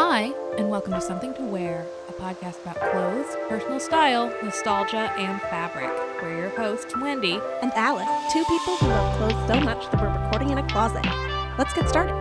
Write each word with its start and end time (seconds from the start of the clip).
Hi, 0.00 0.32
and 0.56 0.70
welcome 0.70 0.92
to 0.92 1.00
Something 1.00 1.34
to 1.34 1.42
Wear, 1.42 1.84
a 2.08 2.12
podcast 2.12 2.62
about 2.62 2.76
clothes, 2.92 3.36
personal 3.48 3.80
style, 3.80 4.32
nostalgia, 4.44 5.12
and 5.18 5.42
fabric. 5.42 5.90
We're 6.22 6.38
your 6.38 6.50
hosts, 6.50 6.94
Wendy. 6.96 7.40
and 7.62 7.72
Alice, 7.74 8.32
two 8.32 8.44
people 8.44 8.76
who 8.76 8.86
love 8.86 9.16
clothes 9.16 9.48
so 9.48 9.60
much 9.60 9.90
that 9.90 10.00
we're 10.00 10.22
recording 10.22 10.50
in 10.50 10.58
a 10.58 10.68
closet. 10.68 11.04
Let's 11.58 11.74
get 11.74 11.88
started. 11.88 12.14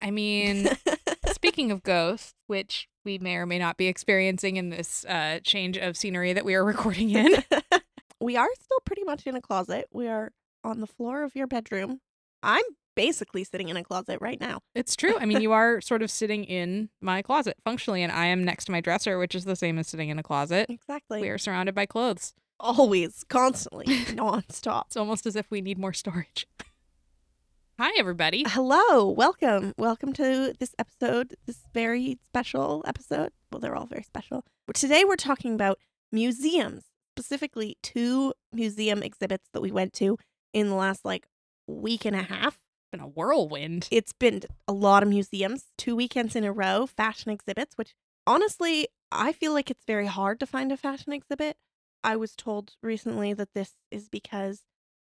I 0.00 0.10
mean, 0.10 0.68
speaking 1.30 1.70
of 1.70 1.84
ghosts, 1.84 2.34
which 2.48 2.88
we 3.04 3.18
may 3.18 3.36
or 3.36 3.46
may 3.46 3.60
not 3.60 3.76
be 3.76 3.86
experiencing 3.86 4.56
in 4.56 4.70
this 4.70 5.04
uh, 5.04 5.38
change 5.44 5.78
of 5.78 5.96
scenery 5.96 6.32
that 6.32 6.44
we 6.44 6.56
are 6.56 6.64
recording 6.74 7.10
in. 7.10 7.36
we 8.20 8.36
are 8.36 8.48
still 8.60 8.80
pretty 8.84 9.04
much 9.04 9.28
in 9.28 9.36
a 9.36 9.40
closet. 9.40 9.86
We 9.92 10.08
are 10.08 10.32
on 10.64 10.80
the 10.80 10.88
floor 10.88 11.22
of 11.22 11.36
your 11.36 11.46
bedroom. 11.46 12.00
I'm 12.42 12.64
basically 12.94 13.44
sitting 13.44 13.68
in 13.68 13.76
a 13.76 13.84
closet 13.84 14.18
right 14.20 14.40
now. 14.40 14.60
it's 14.74 14.94
true. 14.96 15.16
I 15.18 15.24
mean, 15.26 15.40
you 15.40 15.52
are 15.52 15.80
sort 15.80 16.02
of 16.02 16.10
sitting 16.10 16.44
in 16.44 16.90
my 17.00 17.22
closet 17.22 17.56
functionally, 17.64 18.02
and 18.02 18.12
I 18.12 18.26
am 18.26 18.44
next 18.44 18.66
to 18.66 18.72
my 18.72 18.80
dresser, 18.80 19.18
which 19.18 19.34
is 19.34 19.44
the 19.44 19.56
same 19.56 19.78
as 19.78 19.88
sitting 19.88 20.08
in 20.08 20.18
a 20.18 20.22
closet. 20.22 20.66
Exactly. 20.68 21.20
We 21.20 21.28
are 21.28 21.38
surrounded 21.38 21.74
by 21.74 21.86
clothes. 21.86 22.34
always, 22.60 23.24
constantly, 23.28 23.86
nonstop. 23.86 24.86
It's 24.86 24.96
almost 24.96 25.26
as 25.26 25.36
if 25.36 25.50
we 25.50 25.60
need 25.60 25.78
more 25.78 25.92
storage. 25.92 26.46
Hi, 27.78 27.90
everybody. 27.98 28.44
Hello, 28.46 29.08
welcome. 29.08 29.72
Welcome 29.76 30.12
to 30.14 30.52
this 30.60 30.74
episode, 30.78 31.34
this 31.46 31.60
very 31.74 32.18
special 32.28 32.84
episode. 32.86 33.30
Well, 33.50 33.60
they're 33.60 33.74
all 33.74 33.86
very 33.86 34.04
special. 34.04 34.44
Today 34.74 35.04
we're 35.04 35.16
talking 35.16 35.54
about 35.54 35.78
museums, 36.12 36.84
specifically 37.16 37.76
two 37.82 38.34
museum 38.52 39.02
exhibits 39.02 39.48
that 39.52 39.60
we 39.62 39.72
went 39.72 39.92
to 39.94 40.18
in 40.52 40.68
the 40.68 40.74
last 40.74 41.04
like 41.04 41.26
week 41.66 42.04
and 42.04 42.14
a 42.14 42.22
half. 42.22 42.60
Been 42.92 43.00
a 43.00 43.06
whirlwind. 43.08 43.88
It's 43.90 44.12
been 44.12 44.42
a 44.68 44.72
lot 44.72 45.02
of 45.02 45.08
museums, 45.08 45.64
two 45.78 45.96
weekends 45.96 46.36
in 46.36 46.44
a 46.44 46.52
row, 46.52 46.86
fashion 46.86 47.30
exhibits, 47.32 47.76
which 47.78 47.94
honestly, 48.26 48.86
I 49.10 49.32
feel 49.32 49.54
like 49.54 49.70
it's 49.70 49.84
very 49.86 50.06
hard 50.06 50.38
to 50.40 50.46
find 50.46 50.70
a 50.70 50.76
fashion 50.76 51.12
exhibit. 51.12 51.56
I 52.04 52.16
was 52.16 52.36
told 52.36 52.74
recently 52.82 53.32
that 53.32 53.54
this 53.54 53.72
is 53.90 54.10
because 54.10 54.60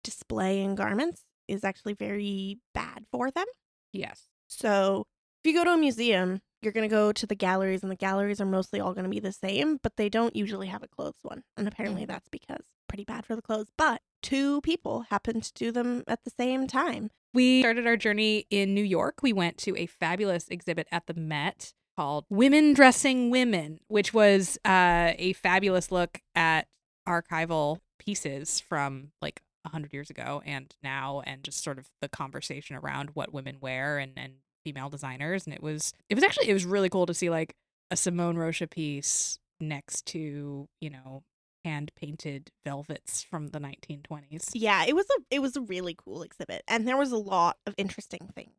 displaying 0.05 0.75
garments 0.75 1.23
is 1.49 1.65
actually 1.65 1.93
very 1.93 2.59
bad 2.73 3.05
for 3.11 3.29
them. 3.29 3.45
Yes. 3.91 4.29
So 4.47 5.07
if 5.43 5.51
you 5.51 5.57
go 5.57 5.65
to 5.65 5.73
a 5.73 5.77
museum, 5.77 6.41
you're 6.61 6.71
going 6.71 6.87
to 6.87 6.95
go 6.95 7.11
to 7.11 7.27
the 7.27 7.35
galleries, 7.35 7.83
and 7.83 7.91
the 7.91 7.95
galleries 7.97 8.39
are 8.39 8.45
mostly 8.45 8.79
all 8.79 8.93
going 8.93 9.03
to 9.03 9.09
be 9.09 9.19
the 9.19 9.31
same, 9.33 9.79
but 9.83 9.97
they 9.97 10.07
don't 10.07 10.35
usually 10.35 10.67
have 10.67 10.81
a 10.81 10.87
clothes 10.87 11.19
one. 11.23 11.43
And 11.57 11.67
apparently 11.67 12.03
Mhm. 12.05 12.07
that's 12.07 12.29
because 12.29 12.63
pretty 12.87 13.03
bad 13.03 13.25
for 13.25 13.35
the 13.35 13.41
clothes. 13.41 13.67
But 13.77 14.01
two 14.21 14.61
people 14.61 15.01
happened 15.09 15.43
to 15.43 15.53
do 15.53 15.71
them 15.71 16.03
at 16.07 16.23
the 16.23 16.31
same 16.31 16.67
time. 16.67 17.11
We 17.35 17.59
started 17.59 17.85
our 17.85 17.97
journey 17.97 18.47
in 18.49 18.73
New 18.73 18.83
York. 18.83 19.15
We 19.21 19.33
went 19.33 19.57
to 19.57 19.77
a 19.77 19.87
fabulous 19.87 20.47
exhibit 20.47 20.87
at 20.89 21.05
the 21.05 21.13
Met 21.13 21.73
called 21.97 22.23
Women 22.29 22.73
Dressing 22.73 23.29
Women, 23.29 23.79
which 23.89 24.13
was 24.13 24.57
uh, 24.63 25.11
a 25.17 25.33
fabulous 25.33 25.91
look 25.91 26.21
at 26.33 26.67
archival 27.05 27.79
pieces 27.99 28.61
from 28.61 29.11
like 29.21 29.41
100 29.63 29.91
years 29.91 30.09
ago 30.09 30.43
and 30.45 30.73
now, 30.81 31.23
and 31.25 31.43
just 31.43 31.61
sort 31.61 31.77
of 31.77 31.89
the 32.01 32.07
conversation 32.07 32.77
around 32.77 33.09
what 33.15 33.33
women 33.33 33.57
wear 33.59 33.97
and, 33.97 34.13
and 34.15 34.35
female 34.63 34.87
designers. 34.87 35.45
And 35.45 35.53
it 35.53 35.61
was, 35.61 35.91
it 36.09 36.15
was 36.15 36.23
actually, 36.23 36.47
it 36.47 36.53
was 36.53 36.63
really 36.63 36.87
cool 36.87 37.05
to 37.05 37.13
see 37.13 37.29
like 37.29 37.53
a 37.91 37.97
Simone 37.97 38.37
Rocha 38.37 38.67
piece 38.67 39.39
next 39.59 40.05
to, 40.07 40.69
you 40.79 40.89
know, 40.89 41.23
hand 41.65 41.91
painted 41.95 42.51
velvets 42.63 43.21
from 43.23 43.47
the 43.49 43.59
1920s. 43.59 44.51
Yeah, 44.53 44.85
it 44.85 44.95
was 44.95 45.05
a 45.17 45.21
it 45.29 45.39
was 45.41 45.55
a 45.57 45.61
really 45.61 45.95
cool 45.97 46.21
exhibit, 46.23 46.63
and 46.67 46.87
there 46.87 46.95
was 46.97 47.11
a 47.11 47.17
lot 47.17 47.57
of 47.65 47.73
interesting 47.77 48.29
things 48.35 48.55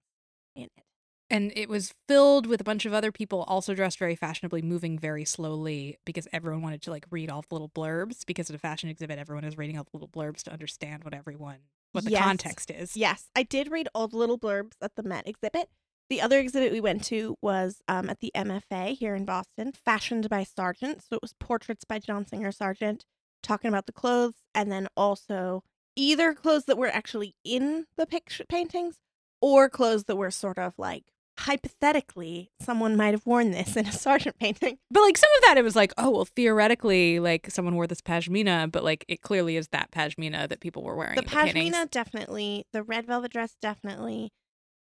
in 0.55 0.65
it. 0.65 0.85
and 1.31 1.53
it 1.57 1.69
was 1.69 1.93
filled 2.09 2.47
with 2.47 2.61
a 2.61 2.65
bunch 2.65 2.85
of 2.87 2.93
other 2.93 3.11
people 3.13 3.43
also 3.45 3.75
dressed 3.75 3.98
very 3.98 4.15
fashionably 4.17 4.63
moving 4.63 4.98
very 4.98 5.25
slowly 5.25 5.98
because 6.05 6.29
everyone 6.33 6.63
wanted 6.63 6.83
to 6.83 6.91
like 6.91 7.07
read 7.11 7.30
all 7.30 7.42
the 7.48 7.55
little 7.55 7.69
blurbs 7.70 8.25
because 8.27 8.48
at 8.51 8.57
a 8.57 8.58
fashion 8.58 8.89
exhibit 8.89 9.19
everyone 9.19 9.45
is 9.45 9.57
reading 9.59 9.77
all 9.79 9.85
the 9.85 9.91
little 9.97 10.09
blurbs 10.09 10.42
to 10.42 10.53
understand 10.53 11.05
what 11.05 11.14
everyone 11.14 11.59
what 11.92 12.05
the 12.05 12.11
Yes. 12.11 12.23
context 12.25 12.70
is 12.70 12.97
Yes, 12.97 13.30
I 13.35 13.42
did 13.42 13.70
read 13.70 13.89
all 13.95 14.09
the 14.09 14.17
little 14.19 14.39
blurbs 14.39 14.73
at 14.83 14.95
the 14.97 15.03
Met 15.03 15.27
exhibit. 15.29 15.69
The 16.08 16.20
other 16.20 16.39
exhibit 16.39 16.72
we 16.72 16.80
went 16.80 17.02
to 17.06 17.36
was 17.42 17.80
um, 17.89 18.08
at 18.08 18.20
the 18.20 18.30
MFA 18.36 18.96
here 18.96 19.14
in 19.17 19.24
Boston, 19.24 19.72
fashioned 19.72 20.28
by 20.28 20.44
Sargent. 20.44 21.02
So 21.02 21.17
it 21.17 21.22
was 21.22 21.34
portraits 21.40 21.84
by 21.84 21.98
John 21.98 22.27
Singer 22.27 22.52
Sargent, 22.52 23.05
talking 23.42 23.68
about 23.68 23.86
the 23.86 23.92
clothes, 23.92 24.34
and 24.55 24.70
then 24.70 24.86
also 24.96 25.62
either 25.96 26.33
clothes 26.34 26.64
that 26.67 26.78
were 26.78 26.89
actually 26.89 27.34
in 27.44 27.86
the 27.96 28.06
picture 28.06 28.44
paintings 28.48 28.96
or 29.40 29.68
clothes 29.68 30.05
that 30.05 30.17
were 30.17 30.30
sort 30.30 30.58
of 30.58 30.74
like 30.78 31.05
hypothetically 31.39 32.50
someone 32.61 32.96
might 32.96 33.12
have 33.12 33.27
worn 33.27 33.50
this 33.50 33.77
in 33.77 33.86
a 33.86 33.92
Sargent 34.06 34.38
painting. 34.38 34.78
but 34.90 35.00
like 35.02 35.17
some 35.17 35.30
of 35.38 35.42
that 35.44 35.58
it 35.58 35.62
was 35.64 35.77
like 35.77 35.92
oh 35.98 36.11
well 36.11 36.24
theoretically 36.24 37.18
like 37.20 37.50
someone 37.50 37.74
wore 37.74 37.86
this 37.86 38.00
pashmina 38.00 38.70
but 38.70 38.83
like 38.84 39.05
it 39.08 39.20
clearly 39.20 39.56
is 39.56 39.68
that 39.68 39.90
pashmina 39.90 40.48
that 40.48 40.61
people 40.61 40.83
were 40.83 40.94
wearing 40.96 41.14
The 41.17 41.23
in 41.23 41.28
paintings. 41.28 41.77
definitely, 41.90 42.64
the 42.73 42.83
red 42.83 43.06
velvet 43.06 43.33
dress 43.33 43.56
definitely, 43.61 44.33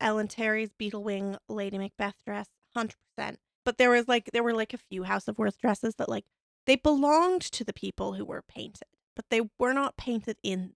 Ellen 0.01 0.27
Terry's 0.27 0.71
Beetlewing 0.79 1.37
Lady 1.47 1.77
Macbeth 1.77 2.15
dress, 2.25 2.47
hundred 2.75 2.95
percent. 3.15 3.39
But 3.63 3.77
there 3.77 3.89
was 3.91 4.07
like 4.07 4.31
there 4.33 4.43
were 4.43 4.53
like 4.55 4.73
a 4.73 4.77
few 4.77 5.03
House 5.03 5.27
of 5.27 5.37
Worth 5.37 5.57
dresses 5.59 5.95
that 5.95 6.09
like 6.09 6.25
they 6.65 6.75
belonged 6.75 7.41
to 7.43 7.63
the 7.63 7.73
people 7.73 8.13
who 8.13 8.25
were 8.25 8.41
painted, 8.47 8.87
but 9.15 9.25
they 9.29 9.41
were 9.59 9.73
not 9.73 9.97
painted 9.97 10.37
in. 10.43 10.73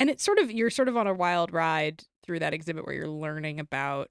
and 0.00 0.08
it's 0.10 0.22
sort 0.24 0.38
of 0.38 0.50
you're 0.50 0.70
sort 0.70 0.88
of 0.88 0.96
on 0.96 1.06
a 1.06 1.14
wild 1.14 1.52
ride 1.52 2.04
through 2.24 2.38
that 2.38 2.54
exhibit 2.54 2.86
where 2.86 2.94
you're 2.94 3.08
learning 3.08 3.60
about 3.60 4.08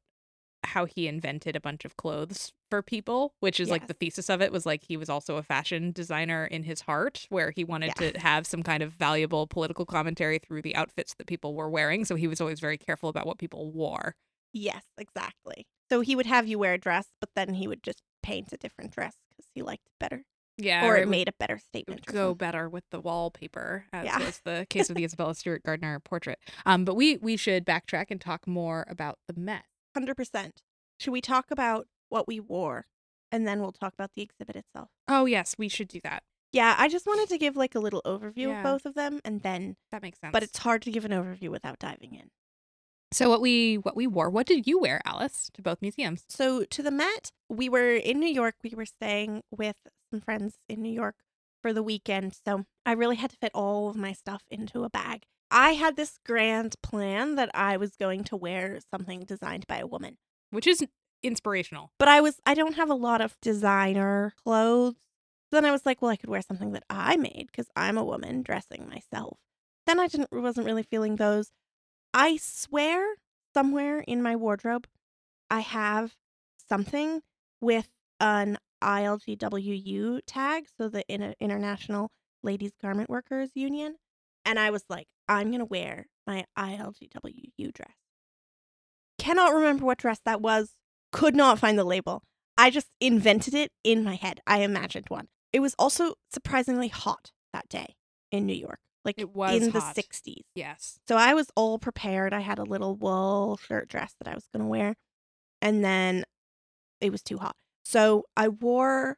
how 0.65 0.85
he 0.85 1.07
invented 1.09 1.57
a 1.57 1.59
bunch 1.59 1.83
of 1.83 1.97
clothes 1.97 2.53
for 2.69 2.81
people 2.81 3.33
which 3.41 3.59
is 3.59 3.69
like 3.69 3.87
the 3.87 3.93
thesis 3.93 4.29
of 4.29 4.41
it 4.41 4.49
was 4.51 4.65
like 4.65 4.81
he 4.87 4.95
was 4.95 5.09
also 5.09 5.35
a 5.35 5.43
fashion 5.43 5.91
designer 5.91 6.45
in 6.45 6.63
his 6.63 6.79
heart 6.81 7.25
where 7.29 7.51
he 7.51 7.65
wanted 7.65 7.91
Yeah. 7.99 8.11
to 8.11 8.19
have 8.19 8.47
some 8.47 8.63
kind 8.63 8.81
of 8.81 8.93
valuable 8.93 9.45
political 9.45 9.85
commentary 9.85 10.39
through 10.39 10.61
the 10.61 10.73
outfits 10.75 11.15
that 11.15 11.27
people 11.27 11.53
were 11.53 11.69
wearing 11.69 12.05
so 12.05 12.15
he 12.15 12.27
was 12.27 12.39
always 12.39 12.61
very 12.61 12.77
careful 12.77 13.09
about 13.09 13.25
what 13.27 13.39
people 13.39 13.71
wore 13.73 14.15
Yes, 14.53 14.83
exactly. 14.97 15.65
So 15.89 16.01
he 16.01 16.15
would 16.15 16.25
have 16.27 16.47
you 16.47 16.57
wear 16.59 16.73
a 16.75 16.77
dress, 16.77 17.07
but 17.19 17.29
then 17.35 17.55
he 17.55 17.67
would 17.67 17.83
just 17.83 18.01
paint 18.21 18.53
a 18.53 18.57
different 18.57 18.91
dress 18.91 19.15
because 19.29 19.49
he 19.53 19.61
liked 19.61 19.85
it 19.87 19.93
better, 19.99 20.23
yeah 20.57 20.85
or 20.85 20.95
it 20.95 21.01
would- 21.01 21.09
made 21.09 21.27
a 21.27 21.33
better 21.39 21.55
it 21.55 21.61
statement. 21.61 22.01
would 22.07 22.13
go 22.13 22.33
better 22.33 22.69
with 22.69 22.83
the 22.91 23.01
wallpaper 23.01 23.85
as 23.91 24.05
Yeah. 24.05 24.19
was 24.19 24.39
the 24.45 24.65
case 24.69 24.89
of 24.89 24.95
the 24.95 25.03
isabella 25.03 25.35
stewart 25.35 25.63
gardner 25.63 25.99
portrait 25.99 26.39
um 26.65 26.85
but 26.85 26.95
we 26.95 27.17
we 27.17 27.35
should 27.35 27.65
backtrack 27.65 28.05
and 28.11 28.21
talk 28.21 28.47
more 28.47 28.85
about 28.87 29.17
the 29.27 29.33
met 29.39 29.65
Hundred 29.95 30.15
percent. 30.15 30.61
Should 30.99 31.11
we 31.11 31.21
talk 31.21 31.51
about 31.51 31.87
what 32.09 32.27
we 32.27 32.39
wore, 32.39 32.85
and 33.31 33.45
then 33.47 33.59
we'll 33.61 33.71
talk 33.73 33.93
about 33.93 34.11
the 34.15 34.21
exhibit 34.21 34.55
itself? 34.55 34.89
oh 35.07 35.25
yes 35.25 35.55
we 35.57 35.67
should 35.67 35.87
do 35.89 35.99
that 36.03 36.23
Yeah, 36.51 36.75
I 36.77 36.87
just 36.87 37.05
wanted 37.07 37.27
to 37.29 37.37
give 37.37 37.55
like 37.57 37.75
a 37.75 37.79
little 37.79 38.01
overview 38.05 38.47
Yeah. 38.49 38.59
of 38.59 38.63
both 38.63 38.85
of 38.85 38.93
them, 38.95 39.19
and 39.25 39.41
then 39.41 39.75
that 39.91 40.01
makes 40.01 40.19
sense 40.19 40.31
but 40.31 40.43
it's 40.43 40.59
hard 40.59 40.81
to 40.83 40.91
give 40.91 41.03
an 41.05 41.11
overview 41.11 41.49
without 41.49 41.79
diving 41.79 42.13
in. 42.15 42.29
So 43.13 43.29
what 43.29 43.41
we 43.41 43.75
what 43.75 43.95
we 43.95 44.07
wore? 44.07 44.29
What 44.31 44.47
did 44.47 44.65
you 44.65 44.79
wear, 44.79 44.99
Alice, 45.05 45.51
to 45.53 45.61
both 45.61 45.81
museums? 45.81 46.25
So 46.29 46.63
to 46.65 46.81
the 46.81 46.89
Met, 46.89 47.31
we 47.47 47.69
were 47.69 47.93
in 47.93 48.19
New 48.19 48.27
York. 48.27 48.55
We 48.63 48.73
were 48.75 48.87
staying 48.87 49.43
with 49.51 49.75
some 50.11 50.19
friends 50.19 50.55
in 50.67 50.81
New 50.81 50.91
York 50.91 51.15
for 51.61 51.73
the 51.73 51.83
weekend. 51.83 52.35
So 52.43 52.65
I 52.87 52.93
really 52.93 53.17
had 53.17 53.29
to 53.29 53.37
fit 53.37 53.51
all 53.53 53.89
of 53.89 53.95
my 53.95 54.13
stuff 54.13 54.41
into 54.49 54.83
a 54.83 54.89
bag. 54.89 55.23
I 55.51 55.71
had 55.71 55.95
this 55.95 56.17
grand 56.25 56.75
plan 56.81 57.35
that 57.35 57.51
I 57.53 57.77
was 57.77 57.95
going 57.95 58.23
to 58.25 58.35
wear 58.35 58.79
something 58.91 59.25
designed 59.25 59.67
by 59.67 59.77
a 59.77 59.87
woman. 59.87 60.17
Which 60.49 60.65
is 60.65 60.83
inspirational. 61.21 61.91
But 61.99 62.07
I 62.07 62.19
was 62.19 62.39
I 62.47 62.55
don't 62.55 62.75
have 62.75 62.89
a 62.89 62.95
lot 62.95 63.21
of 63.21 63.37
designer 63.41 64.33
clothes. 64.43 64.95
Then 65.51 65.65
I 65.65 65.71
was 65.71 65.85
like, 65.85 66.01
well, 66.01 66.09
I 66.09 66.15
could 66.15 66.31
wear 66.31 66.41
something 66.41 66.71
that 66.71 66.83
I 66.89 67.15
made 67.15 67.49
because 67.51 67.67
I'm 67.75 67.99
a 67.99 68.03
woman 68.03 68.41
dressing 68.41 68.89
myself. 68.89 69.37
Then 69.85 69.99
I 69.99 70.07
didn't 70.07 70.31
wasn't 70.31 70.65
really 70.65 70.81
feeling 70.81 71.17
those. 71.17 71.51
I 72.13 72.37
swear 72.37 73.15
somewhere 73.53 73.99
in 73.99 74.21
my 74.21 74.35
wardrobe 74.35 74.87
I 75.49 75.59
have 75.61 76.15
something 76.67 77.21
with 77.61 77.89
an 78.19 78.57
ILGWU 78.83 80.21
tag, 80.25 80.65
so 80.77 80.89
the 80.89 81.03
Inter- 81.07 81.35
International 81.39 82.11
Ladies 82.41 82.71
Garment 82.81 83.09
Workers 83.09 83.51
Union, 83.55 83.95
and 84.45 84.59
I 84.59 84.69
was 84.71 84.83
like, 84.89 85.07
I'm 85.27 85.49
going 85.49 85.59
to 85.59 85.65
wear 85.65 86.07
my 86.27 86.45
ILGWU 86.57 87.73
dress. 87.73 87.95
Cannot 89.17 89.53
remember 89.53 89.85
what 89.85 89.99
dress 89.99 90.19
that 90.25 90.41
was. 90.41 90.71
Could 91.11 91.35
not 91.35 91.59
find 91.59 91.77
the 91.77 91.83
label. 91.83 92.23
I 92.57 92.69
just 92.69 92.89
invented 92.99 93.53
it 93.53 93.71
in 93.83 94.03
my 94.03 94.15
head. 94.15 94.39
I 94.45 94.59
imagined 94.61 95.05
one. 95.09 95.27
It 95.53 95.59
was 95.59 95.75
also 95.77 96.15
surprisingly 96.31 96.87
hot 96.87 97.31
that 97.53 97.69
day 97.69 97.95
in 98.31 98.45
New 98.45 98.55
York, 98.55 98.79
like 99.05 99.15
It 99.17 99.35
was 99.35 99.61
in 99.61 99.71
hot. 99.71 99.95
the 99.95 100.01
60s. 100.01 100.43
Yes. 100.55 100.99
So 101.07 101.15
I 101.17 101.33
was 101.33 101.47
all 101.55 101.77
prepared. 101.79 102.33
I 102.33 102.39
had 102.39 102.59
a 102.59 102.63
little 102.63 102.95
wool 102.95 103.57
shirt 103.57 103.87
dress 103.89 104.15
that 104.19 104.27
I 104.27 104.33
was 104.35 104.47
going 104.53 104.63
to 104.63 104.69
wear. 104.69 104.95
And 105.61 105.83
then 105.83 106.23
it 107.01 107.11
was 107.11 107.21
too 107.21 107.37
hot. 107.37 107.55
So 107.83 108.25
I 108.37 108.47
wore 108.47 109.17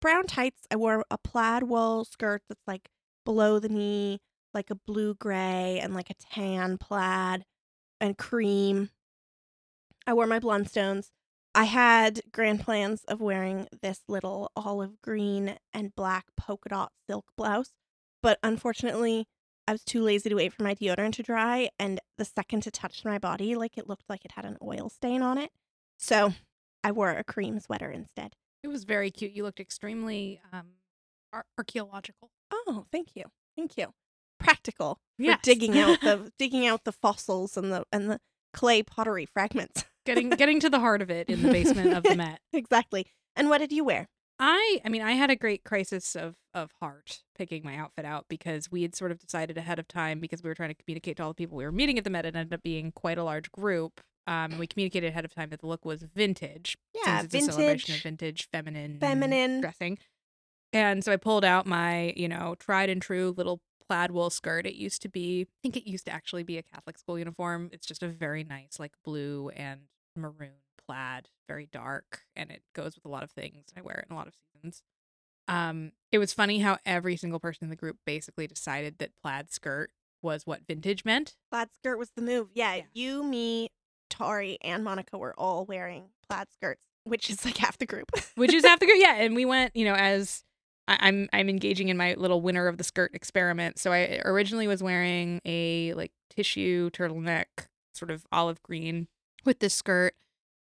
brown 0.00 0.26
tights. 0.26 0.66
I 0.70 0.76
wore 0.76 1.04
a 1.10 1.18
plaid 1.18 1.64
wool 1.64 2.04
skirt 2.04 2.42
that's 2.48 2.66
like 2.66 2.90
below 3.24 3.58
the 3.58 3.68
knee, 3.70 4.20
like 4.52 4.70
a 4.70 4.74
blue 4.74 5.14
gray 5.14 5.78
and 5.82 5.94
like 5.94 6.10
a 6.10 6.14
tan 6.14 6.76
plaid 6.78 7.44
and 8.00 8.18
cream. 8.18 8.90
I 10.06 10.12
wore 10.12 10.26
my 10.26 10.38
Blundstones. 10.40 11.08
I 11.54 11.64
had 11.64 12.20
grand 12.32 12.60
plans 12.60 13.04
of 13.08 13.20
wearing 13.20 13.68
this 13.80 14.00
little 14.08 14.50
olive 14.56 15.00
green 15.00 15.56
and 15.72 15.94
black 15.94 16.26
polka 16.36 16.68
dot 16.68 16.92
silk 17.08 17.26
blouse, 17.36 17.70
but 18.24 18.38
unfortunately, 18.42 19.26
I 19.68 19.72
was 19.72 19.84
too 19.84 20.02
lazy 20.02 20.28
to 20.30 20.34
wait 20.34 20.52
for 20.52 20.62
my 20.64 20.74
deodorant 20.74 21.12
to 21.14 21.22
dry, 21.22 21.68
and 21.78 22.00
the 22.18 22.24
second 22.24 22.66
it 22.66 22.72
touched 22.74 23.04
my 23.04 23.18
body, 23.18 23.54
like 23.54 23.78
it 23.78 23.88
looked 23.88 24.08
like 24.08 24.24
it 24.24 24.32
had 24.32 24.44
an 24.44 24.56
oil 24.62 24.88
stain 24.88 25.22
on 25.22 25.38
it. 25.38 25.50
So 25.98 26.34
I 26.82 26.90
wore 26.92 27.10
a 27.10 27.22
cream 27.24 27.60
sweater 27.60 27.90
instead. 27.90 28.34
It 28.62 28.68
was 28.68 28.84
very 28.84 29.10
cute. 29.10 29.32
You 29.32 29.42
looked 29.44 29.60
extremely 29.60 30.40
um, 30.52 30.66
ar- 31.32 31.46
archaeological. 31.56 32.30
Oh, 32.52 32.86
thank 32.90 33.14
you, 33.14 33.24
thank 33.56 33.76
you. 33.76 33.94
Practical 34.40 34.96
for 35.16 35.22
Yes. 35.22 35.40
digging 35.42 35.78
out 35.78 36.00
the 36.00 36.32
digging 36.38 36.66
out 36.66 36.84
the 36.84 36.92
fossils 36.92 37.56
and 37.56 37.72
the 37.72 37.84
and 37.92 38.10
the 38.10 38.20
clay 38.52 38.82
pottery 38.82 39.26
fragments. 39.26 39.84
getting 40.04 40.28
getting 40.30 40.60
to 40.60 40.68
the 40.68 40.80
heart 40.80 41.00
of 41.00 41.10
it 41.10 41.28
in 41.30 41.42
the 41.42 41.50
basement 41.52 41.94
of 41.94 42.02
the 42.02 42.14
Met. 42.16 42.40
exactly. 42.52 43.06
And 43.36 43.48
what 43.48 43.58
did 43.58 43.72
you 43.72 43.84
wear? 43.84 44.08
I 44.38 44.80
I 44.84 44.88
mean 44.88 45.02
I 45.02 45.12
had 45.12 45.30
a 45.30 45.36
great 45.36 45.64
crisis 45.64 46.16
of 46.16 46.36
of 46.52 46.70
heart 46.80 47.22
picking 47.36 47.62
my 47.64 47.76
outfit 47.76 48.04
out 48.04 48.26
because 48.28 48.70
we 48.70 48.82
had 48.82 48.94
sort 48.94 49.10
of 49.10 49.18
decided 49.18 49.56
ahead 49.56 49.78
of 49.78 49.86
time 49.88 50.20
because 50.20 50.42
we 50.42 50.48
were 50.48 50.54
trying 50.54 50.70
to 50.70 50.74
communicate 50.74 51.16
to 51.18 51.22
all 51.22 51.30
the 51.30 51.34
people 51.34 51.56
we 51.56 51.64
were 51.64 51.72
meeting 51.72 51.98
at 51.98 52.04
the 52.04 52.10
Met. 52.10 52.26
It 52.26 52.34
ended 52.34 52.52
up 52.52 52.62
being 52.62 52.92
quite 52.92 53.18
a 53.18 53.24
large 53.24 53.50
group. 53.52 54.00
Um, 54.26 54.58
we 54.58 54.66
communicated 54.66 55.08
ahead 55.08 55.24
of 55.24 55.34
time 55.34 55.50
that 55.50 55.60
the 55.60 55.66
look 55.66 55.84
was 55.84 56.02
vintage. 56.02 56.76
Yeah, 56.94 57.20
since 57.20 57.34
it's 57.34 57.48
a 57.48 57.52
celebration 57.52 57.94
of 57.94 58.00
vintage, 58.00 58.02
vintage 58.02 58.48
feminine 58.50 58.98
feminine. 58.98 59.60
dressing. 59.60 59.98
And 60.72 61.04
so 61.04 61.12
I 61.12 61.16
pulled 61.16 61.44
out 61.44 61.66
my, 61.66 62.12
you 62.16 62.28
know, 62.28 62.56
tried 62.58 62.90
and 62.90 63.00
true 63.00 63.32
little 63.36 63.60
plaid 63.86 64.10
wool 64.10 64.30
skirt. 64.30 64.66
It 64.66 64.74
used 64.74 65.02
to 65.02 65.08
be, 65.08 65.42
I 65.42 65.56
think 65.62 65.76
it 65.76 65.88
used 65.88 66.06
to 66.06 66.10
actually 66.10 66.42
be 66.42 66.58
a 66.58 66.62
Catholic 66.62 66.98
school 66.98 67.18
uniform. 67.18 67.70
It's 67.72 67.86
just 67.86 68.02
a 68.02 68.08
very 68.08 68.42
nice, 68.42 68.80
like 68.80 68.92
blue 69.04 69.50
and 69.50 69.82
maroon 70.16 70.63
plaid, 70.86 71.28
very 71.48 71.68
dark, 71.72 72.22
and 72.36 72.50
it 72.50 72.62
goes 72.74 72.94
with 72.94 73.04
a 73.04 73.08
lot 73.08 73.22
of 73.22 73.30
things. 73.30 73.64
I 73.76 73.82
wear 73.82 73.96
it 73.96 74.06
in 74.08 74.14
a 74.14 74.18
lot 74.18 74.26
of 74.28 74.34
seasons. 74.34 74.82
Um, 75.46 75.92
it 76.10 76.18
was 76.18 76.32
funny 76.32 76.60
how 76.60 76.78
every 76.86 77.16
single 77.16 77.38
person 77.40 77.64
in 77.64 77.70
the 77.70 77.76
group 77.76 77.98
basically 78.06 78.46
decided 78.46 78.98
that 78.98 79.10
plaid 79.22 79.50
skirt 79.50 79.90
was 80.22 80.46
what 80.46 80.66
vintage 80.66 81.04
meant. 81.04 81.34
Plaid 81.50 81.68
skirt 81.74 81.98
was 81.98 82.10
the 82.16 82.22
move. 82.22 82.48
Yeah, 82.54 82.74
Yeah. 82.76 82.82
you, 82.94 83.22
me, 83.24 83.68
Tari, 84.08 84.58
and 84.62 84.82
Monica 84.84 85.18
were 85.18 85.34
all 85.38 85.66
wearing 85.66 86.04
plaid 86.28 86.46
skirts, 86.50 86.86
which 87.04 87.28
is 87.28 87.44
like 87.44 87.58
half 87.58 87.76
the 87.76 87.84
group. 87.86 88.10
which 88.36 88.54
is 88.54 88.64
half 88.64 88.80
the 88.80 88.86
group. 88.86 88.98
Yeah, 89.00 89.16
and 89.16 89.34
we 89.34 89.44
went, 89.44 89.76
you 89.76 89.84
know, 89.84 89.94
as 89.94 90.44
I, 90.88 90.96
I'm 91.00 91.28
I'm 91.34 91.48
engaging 91.50 91.88
in 91.88 91.96
my 91.98 92.14
little 92.14 92.40
winner 92.40 92.66
of 92.68 92.78
the 92.78 92.84
skirt 92.84 93.10
experiment. 93.14 93.78
So 93.78 93.92
I 93.92 94.20
originally 94.24 94.66
was 94.66 94.82
wearing 94.82 95.40
a 95.44 95.92
like 95.94 96.12
tissue 96.30 96.88
turtleneck, 96.90 97.46
sort 97.92 98.10
of 98.10 98.24
olive 98.32 98.62
green, 98.62 99.08
with 99.44 99.58
this 99.58 99.74
skirt, 99.74 100.14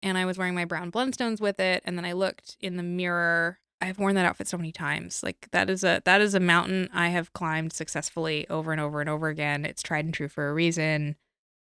and 0.02 0.19
I 0.19 0.25
was 0.25 0.38
wearing 0.38 0.54
my 0.54 0.64
brown 0.64 0.90
Blundstones 0.90 1.40
with 1.40 1.60
it. 1.60 1.82
And 1.84 1.96
then 1.96 2.04
I 2.04 2.12
looked 2.12 2.56
in 2.60 2.76
the 2.76 2.82
mirror. 2.82 3.58
I've 3.81 3.99
worn 3.99 4.14
that 4.14 4.26
outfit 4.26 4.49
so 4.49 4.56
many 4.56 4.72
times. 4.72 5.22
Like 5.22 5.49
that 5.52 5.69
is 5.69 5.84
a 5.84 6.02
that 6.04 6.20
is 6.20 6.34
a 6.34 6.40
mountain 6.40 6.88
I 6.93 7.08
have 7.08 7.32
climbed 7.32 7.72
successfully 7.72 8.49
over 8.49 8.72
and 8.72 8.81
over 8.81 9.00
and 9.00 9.10
over 9.10 9.28
again. 9.28 9.64
It's 9.64 9.82
tried 9.82 10.04
and 10.04 10.14
true 10.14 10.28
for 10.28 10.49
a 10.49 10.54
reason. 10.54 11.16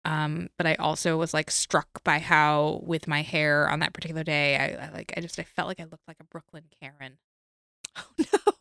Um, 0.04 0.48
but 0.56 0.66
I 0.66 0.75
also 0.76 1.19
was 1.19 1.34
like 1.34 1.50
struck 1.50 2.02
by 2.04 2.19
how 2.19 2.81
with 2.84 3.06
my 3.06 3.22
hair 3.22 3.69
on 3.69 3.81
that 3.81 3.92
particular 3.92 4.25
day, 4.25 4.56
I, 4.56 4.87
I 4.87 4.90
like 4.90 5.12
I 5.16 5.20
just 5.20 5.38
I 5.38 5.42
felt 5.44 5.69
like 5.69 5.81
I 5.81 5.84
looked 5.84 6.08
like 6.08 6.20
a 6.20 6.25
Brooklyn 6.25 6.64
Karen. 6.81 7.19
oh 7.96 8.04
no. 8.19 8.59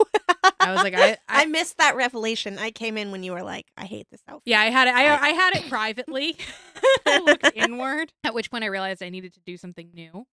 I 0.59 0.71
was 0.73 0.83
like, 0.83 0.93
I, 0.95 1.11
I 1.29 1.43
I 1.43 1.45
missed 1.45 1.77
that 1.77 1.95
revelation. 1.95 2.57
I 2.59 2.71
came 2.71 2.97
in 2.97 3.11
when 3.11 3.23
you 3.23 3.31
were 3.31 3.43
like, 3.43 3.67
I 3.77 3.85
hate 3.85 4.07
this 4.11 4.21
outfit. 4.27 4.43
yeah, 4.45 4.59
I 4.61 4.65
had 4.69 4.87
it. 4.87 4.93
I, 4.93 5.05
I- 5.07 5.21
I 5.21 5.29
had 5.29 5.55
it 5.55 5.69
privately. 5.69 6.35
I 7.05 7.19
looked 7.19 7.51
inward. 7.55 8.13
At 8.23 8.33
which 8.33 8.51
point 8.51 8.63
I 8.63 8.67
realized 8.67 9.01
I 9.03 9.09
needed 9.09 9.33
to 9.35 9.39
do 9.45 9.57
something 9.57 9.89
new. 9.93 10.25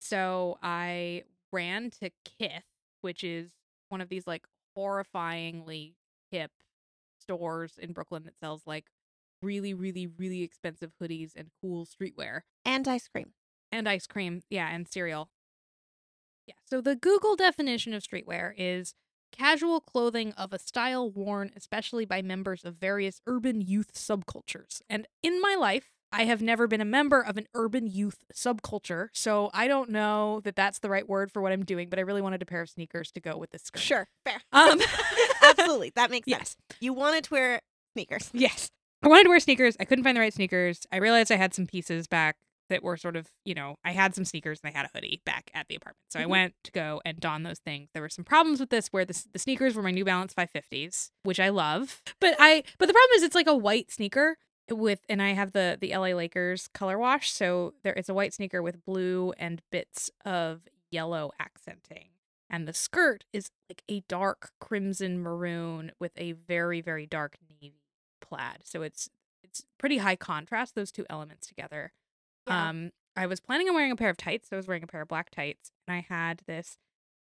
So 0.00 0.58
I 0.62 1.24
ran 1.52 1.90
to 2.02 2.10
Kith, 2.38 2.64
which 3.02 3.24
is 3.24 3.50
one 3.88 4.00
of 4.00 4.08
these 4.08 4.26
like 4.26 4.44
horrifyingly 4.76 5.94
hip 6.30 6.50
stores 7.20 7.78
in 7.78 7.92
Brooklyn 7.92 8.24
that 8.24 8.38
sells 8.38 8.62
like 8.66 8.86
really, 9.42 9.72
really, 9.74 10.06
really 10.06 10.42
expensive 10.42 10.92
hoodies 11.02 11.32
and 11.36 11.48
cool 11.60 11.86
streetwear. 11.86 12.40
And 12.64 12.86
ice 12.88 13.08
cream. 13.08 13.32
and 13.72 13.88
ice 13.88 14.06
cream. 14.06 14.42
Yeah, 14.50 14.68
and 14.70 14.86
cereal. 14.88 15.30
Yeah. 16.46 16.54
So 16.66 16.80
the 16.80 16.96
Google 16.96 17.36
definition 17.36 17.94
of 17.94 18.02
streetwear 18.02 18.52
is 18.56 18.94
casual 19.34 19.80
clothing 19.80 20.32
of 20.32 20.52
a 20.52 20.58
style 20.58 21.10
worn 21.10 21.50
especially 21.56 22.04
by 22.04 22.22
members 22.22 22.64
of 22.64 22.76
various 22.76 23.20
urban 23.26 23.60
youth 23.60 23.92
subcultures. 23.94 24.80
And 24.88 25.06
in 25.22 25.40
my 25.40 25.56
life, 25.58 25.90
I 26.12 26.24
have 26.26 26.40
never 26.40 26.68
been 26.68 26.80
a 26.80 26.84
member 26.84 27.20
of 27.20 27.36
an 27.36 27.48
urban 27.54 27.88
youth 27.88 28.18
subculture, 28.32 29.08
so 29.12 29.50
I 29.52 29.66
don't 29.66 29.90
know 29.90 30.40
that 30.44 30.54
that's 30.54 30.78
the 30.78 30.88
right 30.88 31.08
word 31.08 31.32
for 31.32 31.42
what 31.42 31.50
I'm 31.50 31.64
doing, 31.64 31.88
but 31.88 31.98
I 31.98 32.02
really 32.02 32.22
wanted 32.22 32.40
a 32.40 32.46
pair 32.46 32.60
of 32.60 32.70
sneakers 32.70 33.10
to 33.12 33.20
go 33.20 33.36
with 33.36 33.50
this 33.50 33.62
skirt. 33.62 33.82
Sure, 33.82 34.08
fair. 34.24 34.40
Um 34.52 34.80
Absolutely. 35.42 35.92
That 35.96 36.10
makes 36.10 36.30
sense. 36.30 36.56
Yes. 36.70 36.76
You 36.80 36.92
wanted 36.92 37.24
to 37.24 37.34
wear 37.34 37.60
sneakers. 37.94 38.30
Yes. 38.32 38.70
I 39.02 39.08
wanted 39.08 39.24
to 39.24 39.30
wear 39.30 39.40
sneakers. 39.40 39.76
I 39.80 39.84
couldn't 39.84 40.04
find 40.04 40.16
the 40.16 40.20
right 40.20 40.32
sneakers. 40.32 40.86
I 40.92 40.98
realized 40.98 41.32
I 41.32 41.36
had 41.36 41.52
some 41.52 41.66
pieces 41.66 42.06
back 42.06 42.36
that 42.74 42.82
were 42.82 42.96
sort 42.96 43.16
of, 43.16 43.28
you 43.44 43.54
know, 43.54 43.76
I 43.84 43.92
had 43.92 44.14
some 44.14 44.24
sneakers 44.24 44.60
and 44.62 44.72
I 44.74 44.76
had 44.76 44.84
a 44.86 44.90
hoodie 44.92 45.22
back 45.24 45.50
at 45.54 45.68
the 45.68 45.76
apartment. 45.76 46.04
So 46.10 46.18
I 46.20 46.24
Mhm. 46.24 46.28
went 46.28 46.54
to 46.64 46.72
go 46.72 47.00
and 47.04 47.18
don 47.20 47.44
those 47.44 47.60
things. 47.60 47.88
There 47.94 48.02
were 48.02 48.08
some 48.08 48.24
problems 48.24 48.58
with 48.60 48.70
this 48.70 48.88
where 48.88 49.04
the, 49.04 49.14
the 49.32 49.38
sneakers 49.38 49.74
were 49.76 49.82
my 49.82 49.92
New 49.92 50.04
Balance 50.04 50.34
550s, 50.34 51.12
which 51.22 51.38
I 51.40 51.48
love. 51.50 52.02
But 52.20 52.34
I 52.38 52.64
but 52.78 52.86
the 52.86 52.92
problem 52.92 53.10
is 53.16 53.22
it's 53.22 53.34
like 53.34 53.46
a 53.46 53.54
white 53.56 53.90
sneaker 53.92 54.36
with 54.70 55.00
and 55.08 55.22
I 55.22 55.30
have 55.34 55.52
the 55.52 55.78
the 55.80 55.92
LA 55.94 56.14
Lakers 56.14 56.68
color 56.74 56.98
wash, 56.98 57.30
so 57.30 57.74
there 57.84 57.92
it's 57.94 58.08
a 58.08 58.14
white 58.14 58.34
sneaker 58.34 58.62
with 58.62 58.84
blue 58.84 59.32
and 59.38 59.62
bits 59.70 60.10
of 60.24 60.62
yellow 60.90 61.30
accenting. 61.38 62.08
And 62.50 62.66
the 62.68 62.72
skirt 62.72 63.24
is 63.32 63.50
like 63.68 63.82
a 63.88 64.00
dark 64.08 64.52
crimson 64.60 65.20
maroon 65.20 65.92
with 66.00 66.12
a 66.16 66.32
very 66.32 66.80
very 66.80 67.06
dark 67.06 67.36
navy 67.48 67.74
plaid. 68.20 68.58
So 68.64 68.82
it's 68.82 69.08
it's 69.42 69.66
pretty 69.78 69.98
high 69.98 70.16
contrast 70.16 70.74
those 70.74 70.90
two 70.90 71.04
elements 71.10 71.46
together. 71.46 71.92
Yeah. 72.46 72.68
Um 72.68 72.90
I 73.16 73.26
was 73.26 73.40
planning 73.40 73.68
on 73.68 73.74
wearing 73.74 73.92
a 73.92 73.96
pair 73.96 74.10
of 74.10 74.16
tights. 74.16 74.48
So 74.50 74.56
I 74.56 74.58
was 74.58 74.66
wearing 74.66 74.82
a 74.82 74.88
pair 74.88 75.02
of 75.02 75.08
black 75.08 75.30
tights 75.30 75.70
and 75.86 75.96
I 75.96 76.06
had 76.08 76.42
this 76.46 76.78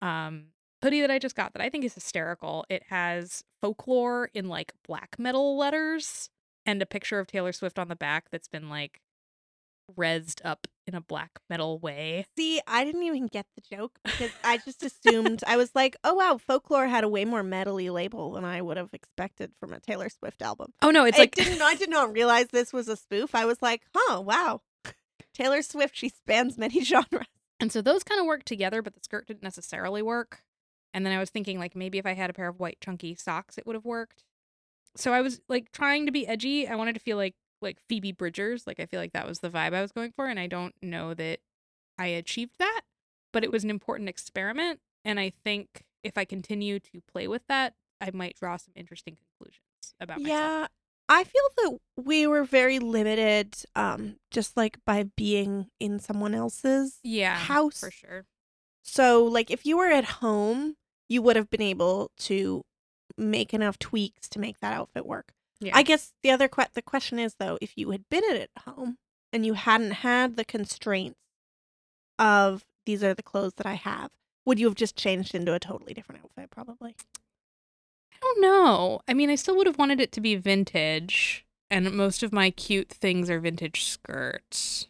um 0.02 0.48
hoodie 0.82 1.00
that 1.00 1.10
I 1.10 1.18
just 1.18 1.34
got 1.34 1.52
that 1.54 1.62
I 1.62 1.68
think 1.68 1.84
is 1.84 1.94
hysterical. 1.94 2.64
It 2.68 2.84
has 2.88 3.42
folklore 3.60 4.30
in 4.34 4.48
like 4.48 4.72
black 4.86 5.16
metal 5.18 5.56
letters 5.56 6.30
and 6.66 6.82
a 6.82 6.86
picture 6.86 7.18
of 7.18 7.26
Taylor 7.26 7.52
Swift 7.52 7.78
on 7.78 7.88
the 7.88 7.96
back 7.96 8.26
that's 8.30 8.48
been 8.48 8.68
like 8.68 9.00
rezzed 9.96 10.40
up 10.44 10.66
in 10.86 10.94
a 10.94 11.00
black 11.00 11.38
metal 11.48 11.78
way. 11.78 12.26
See, 12.36 12.60
I 12.66 12.84
didn't 12.84 13.02
even 13.02 13.26
get 13.26 13.46
the 13.54 13.76
joke 13.76 13.98
because 14.04 14.30
I 14.44 14.58
just 14.58 14.82
assumed 14.82 15.42
I 15.46 15.56
was 15.56 15.70
like, 15.74 15.96
oh 16.04 16.14
wow, 16.14 16.38
folklore 16.38 16.86
had 16.86 17.04
a 17.04 17.08
way 17.08 17.24
more 17.24 17.42
metally 17.42 17.90
label 17.90 18.32
than 18.32 18.44
I 18.44 18.60
would 18.62 18.76
have 18.76 18.92
expected 18.92 19.52
from 19.60 19.72
a 19.72 19.80
Taylor 19.80 20.08
Swift 20.08 20.42
album. 20.42 20.72
Oh 20.82 20.90
no, 20.90 21.04
it's 21.04 21.18
I 21.18 21.22
like 21.22 21.34
didn't 21.34 21.62
I 21.62 21.74
did 21.74 21.90
not 21.90 22.12
realize 22.12 22.48
this 22.48 22.72
was 22.72 22.88
a 22.88 22.96
spoof. 22.96 23.34
I 23.34 23.44
was 23.44 23.62
like, 23.62 23.82
huh, 23.94 24.20
wow. 24.20 24.62
Taylor 25.38 25.62
Swift, 25.62 25.96
she 25.96 26.08
spans 26.08 26.58
many 26.58 26.80
genres. 26.84 27.26
And 27.60 27.72
so 27.72 27.82
those 27.82 28.04
kind 28.04 28.20
of 28.20 28.26
work 28.26 28.44
together, 28.44 28.82
but 28.82 28.94
the 28.94 29.00
skirt 29.02 29.26
didn't 29.26 29.42
necessarily 29.42 30.02
work. 30.02 30.42
And 30.94 31.04
then 31.04 31.12
I 31.12 31.18
was 31.18 31.30
thinking 31.30 31.58
like 31.58 31.76
maybe 31.76 31.98
if 31.98 32.06
I 32.06 32.14
had 32.14 32.30
a 32.30 32.32
pair 32.32 32.48
of 32.48 32.60
white 32.60 32.78
chunky 32.80 33.14
socks, 33.14 33.58
it 33.58 33.66
would 33.66 33.74
have 33.74 33.84
worked. 33.84 34.24
So 34.96 35.12
I 35.12 35.20
was 35.20 35.40
like 35.48 35.70
trying 35.72 36.06
to 36.06 36.12
be 36.12 36.26
edgy. 36.26 36.66
I 36.66 36.76
wanted 36.76 36.94
to 36.94 37.00
feel 37.00 37.16
like 37.16 37.34
like 37.60 37.78
Phoebe 37.88 38.12
Bridgers. 38.12 38.66
Like 38.66 38.80
I 38.80 38.86
feel 38.86 39.00
like 39.00 39.12
that 39.12 39.26
was 39.26 39.40
the 39.40 39.50
vibe 39.50 39.74
I 39.74 39.82
was 39.82 39.92
going 39.92 40.12
for, 40.12 40.26
and 40.26 40.38
I 40.40 40.46
don't 40.46 40.74
know 40.82 41.14
that 41.14 41.40
I 41.98 42.06
achieved 42.06 42.54
that. 42.58 42.82
But 43.32 43.44
it 43.44 43.52
was 43.52 43.64
an 43.64 43.70
important 43.70 44.08
experiment, 44.08 44.80
and 45.04 45.20
I 45.20 45.32
think 45.44 45.84
if 46.02 46.16
I 46.16 46.24
continue 46.24 46.80
to 46.80 47.02
play 47.12 47.28
with 47.28 47.42
that, 47.48 47.74
I 48.00 48.10
might 48.12 48.36
draw 48.36 48.56
some 48.56 48.72
interesting 48.74 49.16
conclusions 49.16 49.94
about 50.00 50.20
myself. 50.20 50.68
I 51.08 51.24
feel 51.24 51.42
that 51.58 51.78
we 52.04 52.26
were 52.26 52.44
very 52.44 52.78
limited, 52.78 53.56
um, 53.74 54.16
just 54.30 54.56
like 54.56 54.78
by 54.84 55.04
being 55.16 55.68
in 55.80 55.98
someone 55.98 56.34
else's 56.34 56.98
Yeah, 57.02 57.36
house. 57.36 57.80
for 57.80 57.90
sure. 57.90 58.26
So, 58.82 59.24
like, 59.24 59.50
if 59.50 59.64
you 59.66 59.76
were 59.76 59.88
at 59.88 60.04
home, 60.04 60.76
you 61.08 61.22
would 61.22 61.36
have 61.36 61.48
been 61.50 61.62
able 61.62 62.10
to 62.18 62.62
make 63.16 63.52
enough 63.54 63.78
tweaks 63.78 64.28
to 64.30 64.38
make 64.38 64.60
that 64.60 64.72
outfit 64.74 65.06
work. 65.06 65.32
Yeah, 65.60 65.76
I 65.76 65.82
guess 65.82 66.12
the 66.22 66.30
other 66.30 66.46
que- 66.46 66.66
the 66.74 66.82
question 66.82 67.18
is 67.18 67.34
though, 67.38 67.58
if 67.60 67.72
you 67.76 67.90
had 67.90 68.08
been 68.08 68.22
at 68.36 68.50
home 68.64 68.98
and 69.32 69.44
you 69.44 69.54
hadn't 69.54 69.90
had 69.90 70.36
the 70.36 70.44
constraints 70.44 71.18
of 72.18 72.64
these 72.86 73.02
are 73.02 73.14
the 73.14 73.22
clothes 73.22 73.54
that 73.56 73.66
I 73.66 73.74
have, 73.74 74.10
would 74.44 74.58
you 74.58 74.66
have 74.66 74.74
just 74.76 74.96
changed 74.96 75.34
into 75.34 75.52
a 75.54 75.58
totally 75.58 75.94
different 75.94 76.22
outfit? 76.24 76.50
Probably. 76.50 76.94
I 78.20 78.26
don't 78.34 78.40
know. 78.42 79.00
I 79.08 79.14
mean, 79.14 79.30
I 79.30 79.34
still 79.36 79.56
would 79.56 79.66
have 79.66 79.78
wanted 79.78 80.00
it 80.00 80.12
to 80.12 80.20
be 80.20 80.34
vintage, 80.36 81.44
and 81.70 81.92
most 81.92 82.22
of 82.22 82.32
my 82.32 82.50
cute 82.50 82.88
things 82.88 83.30
are 83.30 83.40
vintage 83.40 83.84
skirts. 83.84 84.88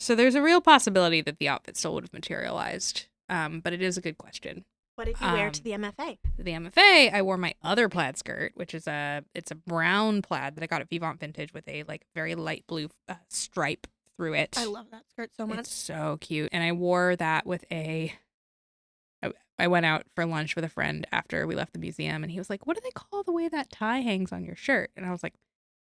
So 0.00 0.14
there's 0.14 0.36
a 0.36 0.42
real 0.42 0.60
possibility 0.60 1.20
that 1.22 1.38
the 1.38 1.48
outfit 1.48 1.76
still 1.76 1.94
would 1.94 2.04
have 2.04 2.12
materialized. 2.12 3.06
Um, 3.28 3.60
but 3.60 3.72
it 3.72 3.82
is 3.82 3.96
a 3.98 4.00
good 4.00 4.16
question. 4.16 4.64
What 4.94 5.04
did 5.06 5.20
you 5.20 5.26
wear 5.32 5.50
to 5.50 5.60
Um, 5.60 5.64
the 5.64 5.70
MFA? 5.72 6.18
The 6.38 6.50
MFA, 6.52 7.12
I 7.12 7.22
wore 7.22 7.36
my 7.36 7.54
other 7.62 7.88
plaid 7.88 8.16
skirt, 8.16 8.52
which 8.54 8.74
is 8.74 8.86
a 8.88 9.22
it's 9.34 9.50
a 9.50 9.54
brown 9.54 10.22
plaid 10.22 10.54
that 10.56 10.62
I 10.64 10.66
got 10.66 10.80
at 10.80 10.88
Vivant 10.88 11.20
Vintage 11.20 11.52
with 11.52 11.68
a 11.68 11.82
like 11.84 12.02
very 12.14 12.34
light 12.34 12.64
blue 12.66 12.88
uh, 13.08 13.14
stripe 13.28 13.86
through 14.16 14.34
it. 14.34 14.56
I 14.58 14.64
love 14.64 14.86
that 14.90 15.02
skirt 15.10 15.30
so 15.36 15.46
much. 15.46 15.60
It's 15.60 15.72
so 15.72 16.18
cute. 16.20 16.48
And 16.52 16.64
I 16.64 16.72
wore 16.72 17.14
that 17.16 17.46
with 17.46 17.64
a. 17.70 18.12
I- 19.58 19.68
went 19.68 19.86
out 19.86 20.04
for 20.14 20.24
lunch 20.24 20.54
with 20.56 20.64
a 20.64 20.68
friend 20.68 21.06
after 21.12 21.46
we 21.46 21.54
left 21.54 21.72
the 21.72 21.78
museum, 21.78 22.22
and 22.22 22.30
he 22.30 22.38
was 22.38 22.48
like, 22.50 22.66
What 22.66 22.76
do 22.76 22.82
they 22.82 22.90
call 22.90 23.22
the 23.22 23.32
way 23.32 23.48
that 23.48 23.70
tie 23.70 24.00
hangs 24.00 24.32
on 24.32 24.44
your 24.44 24.56
shirt? 24.56 24.90
And 24.96 25.04
I 25.06 25.10
was 25.10 25.22
like, 25.22 25.34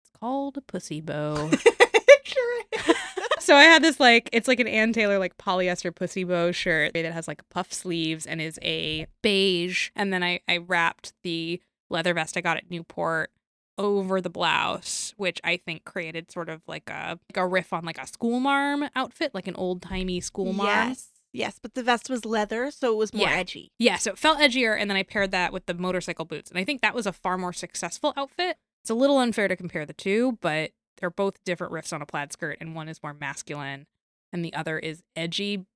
It's 0.02 0.11
called 0.18 0.56
a 0.56 0.61
pussy 0.62 1.00
bow. 1.00 1.50
sure 2.25 2.62
so 3.38 3.54
I 3.54 3.62
had 3.64 3.82
this 3.82 4.00
like, 4.00 4.28
it's 4.32 4.49
like 4.49 4.61
an 4.61 4.66
Ann 4.66 4.92
Taylor 4.92 5.18
like 5.18 5.37
polyester 5.38 5.94
pussy 5.94 6.25
bow 6.25 6.52
shirt 6.52 6.92
that 6.94 7.12
has 7.12 7.28
like 7.28 7.49
puff 7.50 7.73
sleeves 7.73 8.26
and 8.26 8.40
is 8.40 8.58
a 8.62 9.06
beige. 9.23 9.90
And 9.94 10.12
then 10.12 10.23
I, 10.23 10.40
I 10.49 10.58
wrapped 10.58 11.12
the 11.23 11.61
leather 11.88 12.14
vest 12.14 12.37
I 12.37 12.40
got 12.40 12.56
at 12.56 12.70
Newport 12.70 13.30
over 13.78 14.20
the 14.20 14.30
blouse, 14.30 15.14
which 15.16 15.40
I 15.44 15.58
think 15.58 15.85
created 15.85 16.32
sort 16.32 16.49
of 16.49 16.62
like 16.66 16.88
a 16.90 17.18
like 17.30 17.37
a 17.37 17.46
riff 17.46 17.73
on 17.73 17.85
like 17.85 17.99
a 17.99 18.06
school 18.06 18.40
marm 18.40 18.88
outfit, 18.96 19.35
like 19.35 19.46
an 19.46 19.54
old 19.56 19.82
timey 19.82 20.20
school 20.20 20.52
marm. 20.52 20.88
Yes. 20.88 21.08
Yes, 21.37 21.59
but 21.61 21.75
the 21.75 21.83
vest 21.83 22.09
was 22.11 22.25
leather, 22.25 22.71
so 22.71 22.93
it 22.93 22.97
was 22.97 23.12
more 23.14 23.28
Yeah. 23.28 23.37
edgy. 23.37 23.73
Yeah, 23.78 23.97
so 23.97 24.11
it 24.12 24.19
felt 24.19 24.38
edgier, 24.38 24.78
and 24.81 24.90
then 24.90 24.97
I 24.97 25.02
paired 25.02 25.31
that 25.33 25.52
with 25.52 25.66
the 25.66 25.75
motorcycle 25.75 26.25
boots, 26.25 26.50
and 26.50 26.59
I 26.59 26.64
think 26.64 26.81
that 26.83 26.95
was 26.95 27.07
a 27.07 27.12
far 27.12 27.37
more 27.37 27.52
successful 27.52 28.12
outfit. 28.16 28.57
It's 28.83 28.90
a 28.90 28.95
little 28.95 29.19
unfair 29.19 29.49
to 29.49 29.57
compare 29.57 29.85
the 29.85 29.93
two, 29.93 30.38
but 30.40 30.73
they're 30.99 31.11
both 31.11 31.43
different 31.45 31.73
riffs 31.73 31.93
on 31.93 32.00
a 32.00 32.07
plaid 32.07 32.33
skirt, 32.33 32.57
and 32.61 32.75
one 32.75 32.88
is 32.88 33.02
more 33.02 33.12
masculine, 33.14 33.87
and 34.33 34.45
the 34.45 34.55
other 34.55 34.78
is 34.78 35.02
edgy. 35.14 35.66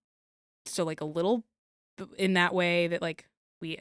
So 0.67 0.85
like 0.85 1.01
a 1.01 1.05
little 1.07 1.45
in 2.17 2.35
that 2.35 2.55
way 2.55 2.87
that 2.89 3.03
like 3.03 3.27
we 3.61 3.77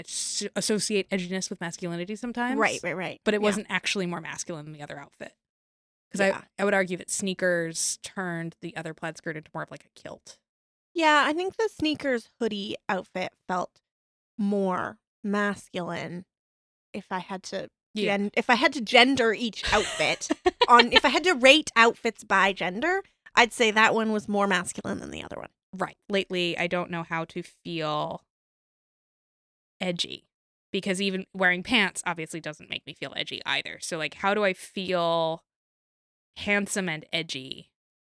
associate 0.58 1.10
edginess 1.10 1.50
with 1.50 1.62
masculinity 1.62 2.16
sometimes, 2.18 2.58
Right, 2.60 2.82
right, 2.84 2.96
right. 2.98 3.22
But 3.24 3.34
it 3.34 3.40
Yeah. 3.40 3.46
wasn't 3.46 3.68
actually 3.70 4.06
more 4.06 4.20
masculine 4.20 4.66
than 4.66 4.74
the 4.74 4.82
other 4.82 5.00
outfit. 5.00 5.34
Because 6.12 6.26
Yeah. 6.28 6.42
I, 6.58 6.62
I 6.62 6.66
would 6.66 6.74
argue 6.74 6.98
that 6.98 7.10
sneakers 7.10 7.98
turned 8.04 8.58
the 8.62 8.76
other 8.76 8.94
plaid 8.94 9.18
skirt 9.18 9.38
into 9.38 9.50
more 9.54 9.64
of 9.64 9.72
like 9.72 9.86
a 9.86 9.90
kilt. 10.00 10.38
Yeah, 11.00 11.24
I 11.25 11.34
think 11.34 11.56
the 11.56 11.70
sneakers 11.74 12.29
hoodie 12.39 12.75
outfit 12.88 13.32
felt 13.48 13.79
more 14.38 14.98
masculine 15.24 16.25
if 16.94 17.06
I 17.12 17.20
had 17.20 17.44
to 17.44 17.70
Yeah. 17.94 18.18
gen- 18.18 18.32
if 18.36 18.50
I 18.50 18.56
had 18.56 18.74
to 18.74 18.82
gender 18.82 19.34
each 19.34 19.63
outfit 19.74 20.29
on 20.68 20.91
if 20.91 21.06
I 21.06 21.10
had 21.10 21.24
to 21.25 21.34
rate 21.34 21.70
outfits 21.75 22.24
by 22.24 22.53
gender, 22.53 23.01
I'd 23.36 23.53
say 23.53 23.72
that 23.72 23.94
one 23.96 24.12
was 24.12 24.27
more 24.27 24.48
masculine 24.48 25.00
than 25.00 25.12
the 25.12 25.24
other 25.24 25.38
one. 25.38 25.50
right 25.74 25.98
lately 26.10 26.58
i 26.58 26.65
don't 26.68 26.89
know 26.89 27.03
how 27.03 27.24
to 27.25 27.44
feel 27.44 28.24
edgy 29.79 30.25
because 30.72 31.00
even 31.01 31.25
wearing 31.34 31.62
pants 31.63 32.01
obviously 32.08 32.39
doesn't 32.41 32.70
make 32.72 32.86
me 32.88 32.94
feel 32.94 33.13
edgy 33.15 33.39
either 33.46 33.77
so 33.79 33.96
like 33.98 34.15
how 34.15 34.34
do 34.34 34.44
i 34.44 34.51
feel 34.51 35.44
handsome 36.38 36.89
and 36.89 37.06
edgy 37.13 37.70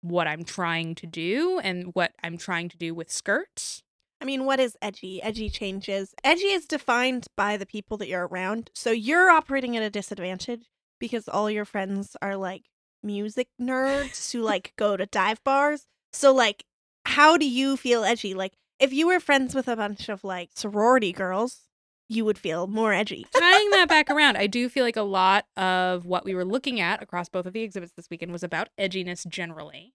what 0.04 0.26
i'm 0.26 0.44
trying 0.44 0.94
to 0.94 1.06
do 1.06 1.58
and 1.60 1.94
what 1.94 2.12
i'm 2.22 2.36
trying 2.36 2.68
to 2.68 2.76
do 2.76 2.94
with 2.94 3.10
skirts 3.10 3.82
I 4.20 4.26
mean, 4.26 4.46
what 4.46 4.58
is 4.58 4.74
edgy? 4.80 5.22
Edgy 5.22 5.50
changes. 5.50 6.14
Edgy 6.24 6.46
is 6.46 6.64
defined 6.64 7.26
by 7.36 7.58
the 7.58 7.66
people 7.66 7.98
that 7.98 8.08
you're 8.08 8.26
around. 8.26 8.70
So 8.72 8.90
you're 8.90 9.28
operating 9.28 9.76
at 9.76 9.82
a 9.82 9.90
disadvantage 9.90 10.62
because 10.98 11.28
all 11.28 11.50
your 11.50 11.66
friends 11.66 12.16
are 12.22 12.34
like 12.34 12.62
music 13.02 13.48
nerds 13.60 14.32
who 14.32 14.40
like 14.40 14.72
go 14.78 14.96
to 14.96 15.04
dive 15.04 15.44
bars. 15.44 15.84
So 16.14 16.32
like 16.32 16.64
how 17.06 17.36
do 17.36 17.48
you 17.48 17.76
feel 17.76 18.04
edgy? 18.04 18.34
Like 18.34 18.54
if 18.80 18.92
you 18.92 19.06
were 19.06 19.20
friends 19.20 19.54
with 19.54 19.68
a 19.68 19.76
bunch 19.76 20.08
of 20.08 20.24
like 20.24 20.50
sorority 20.54 21.12
girls, 21.12 21.62
you 22.08 22.24
would 22.24 22.38
feel 22.38 22.66
more 22.66 22.92
edgy. 22.92 23.26
tying 23.36 23.70
that 23.70 23.88
back 23.88 24.10
around 24.10 24.36
i 24.36 24.46
do 24.46 24.68
feel 24.68 24.84
like 24.84 24.96
a 24.96 25.02
lot 25.02 25.46
of 25.56 26.06
what 26.06 26.24
we 26.24 26.34
were 26.34 26.44
looking 26.44 26.80
at 26.80 27.02
across 27.02 27.28
both 27.28 27.46
of 27.46 27.52
the 27.52 27.62
exhibits 27.62 27.92
this 27.96 28.08
weekend 28.10 28.32
was 28.32 28.42
about 28.42 28.68
edginess 28.78 29.26
generally 29.26 29.94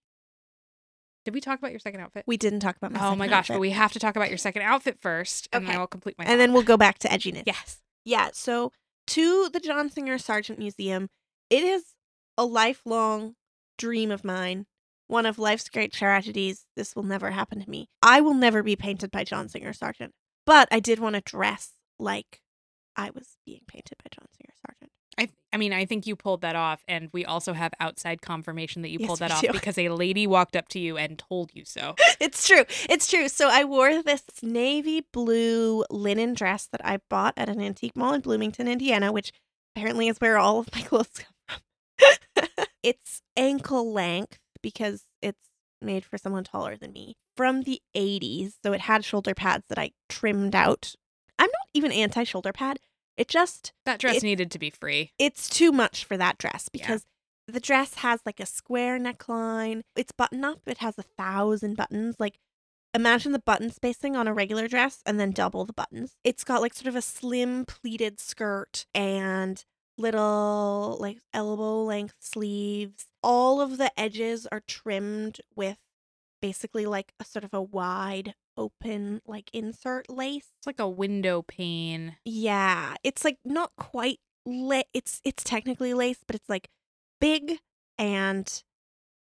did 1.26 1.34
we 1.34 1.42
talk 1.42 1.60
about 1.60 1.72
your 1.72 1.80
second 1.80 2.00
outfit 2.00 2.24
We 2.26 2.38
didn't 2.38 2.62
talk 2.62 2.78
about 2.78 2.92
my 2.92 3.08
oh 3.08 3.16
my 3.16 3.28
gosh 3.28 3.50
but 3.50 3.60
we 3.60 3.72
have 3.72 3.92
to 3.94 4.00
talk 4.00 4.16
about 4.16 4.30
your 4.30 4.38
second 4.38 4.62
outfit 4.64 4.98
first 5.02 5.48
and 5.54 5.68
then 5.68 5.76
i'll 5.78 5.88
complete 5.88 6.16
my 6.18 6.26
and 6.26 6.40
then 6.40 6.54
we'll 6.54 6.64
go 6.64 6.78
back 6.78 6.98
to 7.00 7.08
edginess. 7.08 7.44
yes 7.46 7.80
Yeah, 8.06 8.30
so 8.34 8.72
to 9.08 9.50
the 9.50 9.60
John 9.60 9.90
Singer 9.90 10.18
Sargent 10.20 10.60
Museum, 10.60 11.10
it 11.50 11.64
is 11.64 11.84
a 12.38 12.46
lifelong 12.46 13.34
dream 13.78 14.12
of 14.12 14.24
mine. 14.24 14.68
One 15.08 15.26
of 15.26 15.40
life's 15.40 15.68
great 15.68 15.92
tragedies. 15.92 16.66
This 16.76 16.96
will 16.96 17.02
never 17.04 17.32
happen 17.32 17.60
to 17.60 17.68
me. 17.70 17.90
I 18.04 18.22
will 18.22 18.36
never 18.36 18.62
be 18.62 18.76
painted 18.76 19.10
by 19.10 19.24
John 19.24 19.50
Singer 19.50 19.74
Sargent. 19.74 20.14
But 20.46 20.68
I 20.72 20.80
did 20.80 21.00
want 21.00 21.16
to 21.16 21.22
dress 21.22 21.72
like 22.00 22.42
I 22.96 23.12
was 23.12 23.38
being 23.46 23.62
painted 23.68 23.98
by 24.04 24.10
John 24.14 24.26
Singer 24.36 24.54
Sargent. 24.66 24.92
I 25.18 25.30
I 25.54 25.58
mean 25.58 25.74
I 25.74 25.86
think 25.86 26.08
you 26.08 26.16
pulled 26.16 26.42
that 26.42 26.56
off 26.56 26.84
and 26.88 27.10
we 27.12 27.26
also 27.26 27.54
have 27.54 27.74
outside 27.80 28.22
confirmation 28.22 28.82
that 28.84 28.90
you 28.90 29.00
Yes, 29.00 29.08
pulled 29.08 29.20
that 29.20 29.32
off 29.32 29.42
do. 29.42 29.52
because 29.52 29.78
a 29.78 29.90
lady 29.90 30.26
walked 30.28 30.56
up 30.56 30.68
to 30.70 30.80
you 30.80 30.98
and 30.98 31.18
told 31.20 31.52
you 31.54 31.66
so. 31.66 31.96
It's 32.22 32.46
true. 32.48 32.64
It's 32.90 33.10
true. 33.10 33.28
So 33.30 33.50
I 33.50 33.64
wore 33.64 34.02
this 34.04 34.24
navy 34.44 35.06
blue 35.14 35.84
linen 35.90 36.34
dress 36.34 36.68
that 36.72 36.82
I 36.86 37.00
bought 37.10 37.34
at 37.38 37.48
an 37.50 37.62
antique 37.62 37.96
mall 37.96 38.14
in 38.14 38.22
Bloomington, 38.22 38.68
Indiana, 38.68 39.12
which 39.12 39.32
apparently 39.76 40.08
is 40.10 40.18
where 40.20 40.38
all 40.38 40.60
of 40.60 40.74
my 40.76 40.82
clothes 40.90 41.10
come 41.16 41.34
from. 41.48 42.66
it's 42.84 43.22
ankle 43.38 43.92
length 43.92 44.38
because 44.62 45.06
it's 45.22 45.48
made 45.82 46.04
for 46.06 46.18
someone 46.18 46.44
taller 46.44 46.76
than 46.76 46.92
me 46.92 47.16
from 47.38 47.64
the 47.64 47.82
80s. 47.96 48.54
So 48.64 48.74
it 48.74 48.82
had 48.82 49.06
shoulder 49.06 49.34
pads 49.34 49.64
that 49.70 49.78
I 49.80 49.92
trimmed 50.10 50.56
out. 50.56 50.94
I'm 51.40 51.46
not 51.50 51.68
even 51.74 51.92
anti 51.92 52.24
shoulder 52.24 52.54
pad. 52.54 52.80
It 53.18 53.28
just 53.28 53.74
That 53.86 54.00
dress 54.00 54.18
It's- 54.18 54.24
needed 54.24 54.52
to 54.52 54.60
be 54.60 54.70
free. 54.70 55.12
it's 55.18 55.50
too 55.50 55.72
much 55.72 56.06
for 56.06 56.16
that 56.18 56.38
dress 56.38 56.70
Yeah. 56.72 56.82
because 56.88 57.06
the 57.48 57.60
dress 57.60 57.96
has 57.96 58.22
like 58.28 58.40
a 58.40 58.46
square 58.46 59.00
neckline. 59.00 59.82
It's 59.96 60.12
button 60.12 60.46
up. 60.46 60.60
It 60.68 60.78
has 60.78 60.98
a 61.00 61.04
thousand 61.04 61.76
buttons. 61.78 62.18
Like 62.20 62.38
imagine 62.94 63.32
the 63.32 63.40
button 63.40 63.72
spacing 63.72 64.16
on 64.16 64.28
a 64.28 64.34
regular 64.34 64.68
dress 64.68 65.02
and 65.06 65.20
then 65.20 65.32
double 65.32 65.66
the 65.66 65.74
buttons. 65.74 66.16
It's 66.24 66.44
got 66.44 66.62
like 66.62 66.74
sort 66.76 66.88
of 66.88 66.96
a 66.96 67.02
slim 67.02 67.66
pleated 67.66 68.20
skirt 68.20 68.86
and 68.94 69.64
little 69.98 70.98
like 71.00 71.20
elbow 71.34 71.84
length 71.84 72.16
sleeves. 72.20 73.08
All 73.22 73.60
of 73.62 73.78
the 73.78 73.92
edges 74.00 74.48
are 74.52 74.62
trimmed 74.62 75.42
with 75.56 75.78
basically 76.42 76.86
like 76.86 77.14
a 77.20 77.26
sort 77.26 77.44
of 77.44 77.54
a 77.54 77.62
wide 77.62 78.34
open 78.60 79.22
like 79.26 79.50
insert 79.54 80.10
lace. 80.10 80.50
It's 80.60 80.68
like 80.68 80.80
a 80.80 80.90
window 80.90 81.42
pane. 81.42 82.18
Yeah, 82.26 82.96
it's 83.04 83.24
like 83.24 83.38
not 83.44 83.72
quite 83.78 84.20
la- 84.46 84.84
it's 84.94 85.22
it's 85.24 85.44
technically 85.44 85.94
lace, 85.94 86.20
but 86.28 86.36
it's 86.36 86.50
like 86.50 86.68
big 87.20 87.60
and 87.98 88.64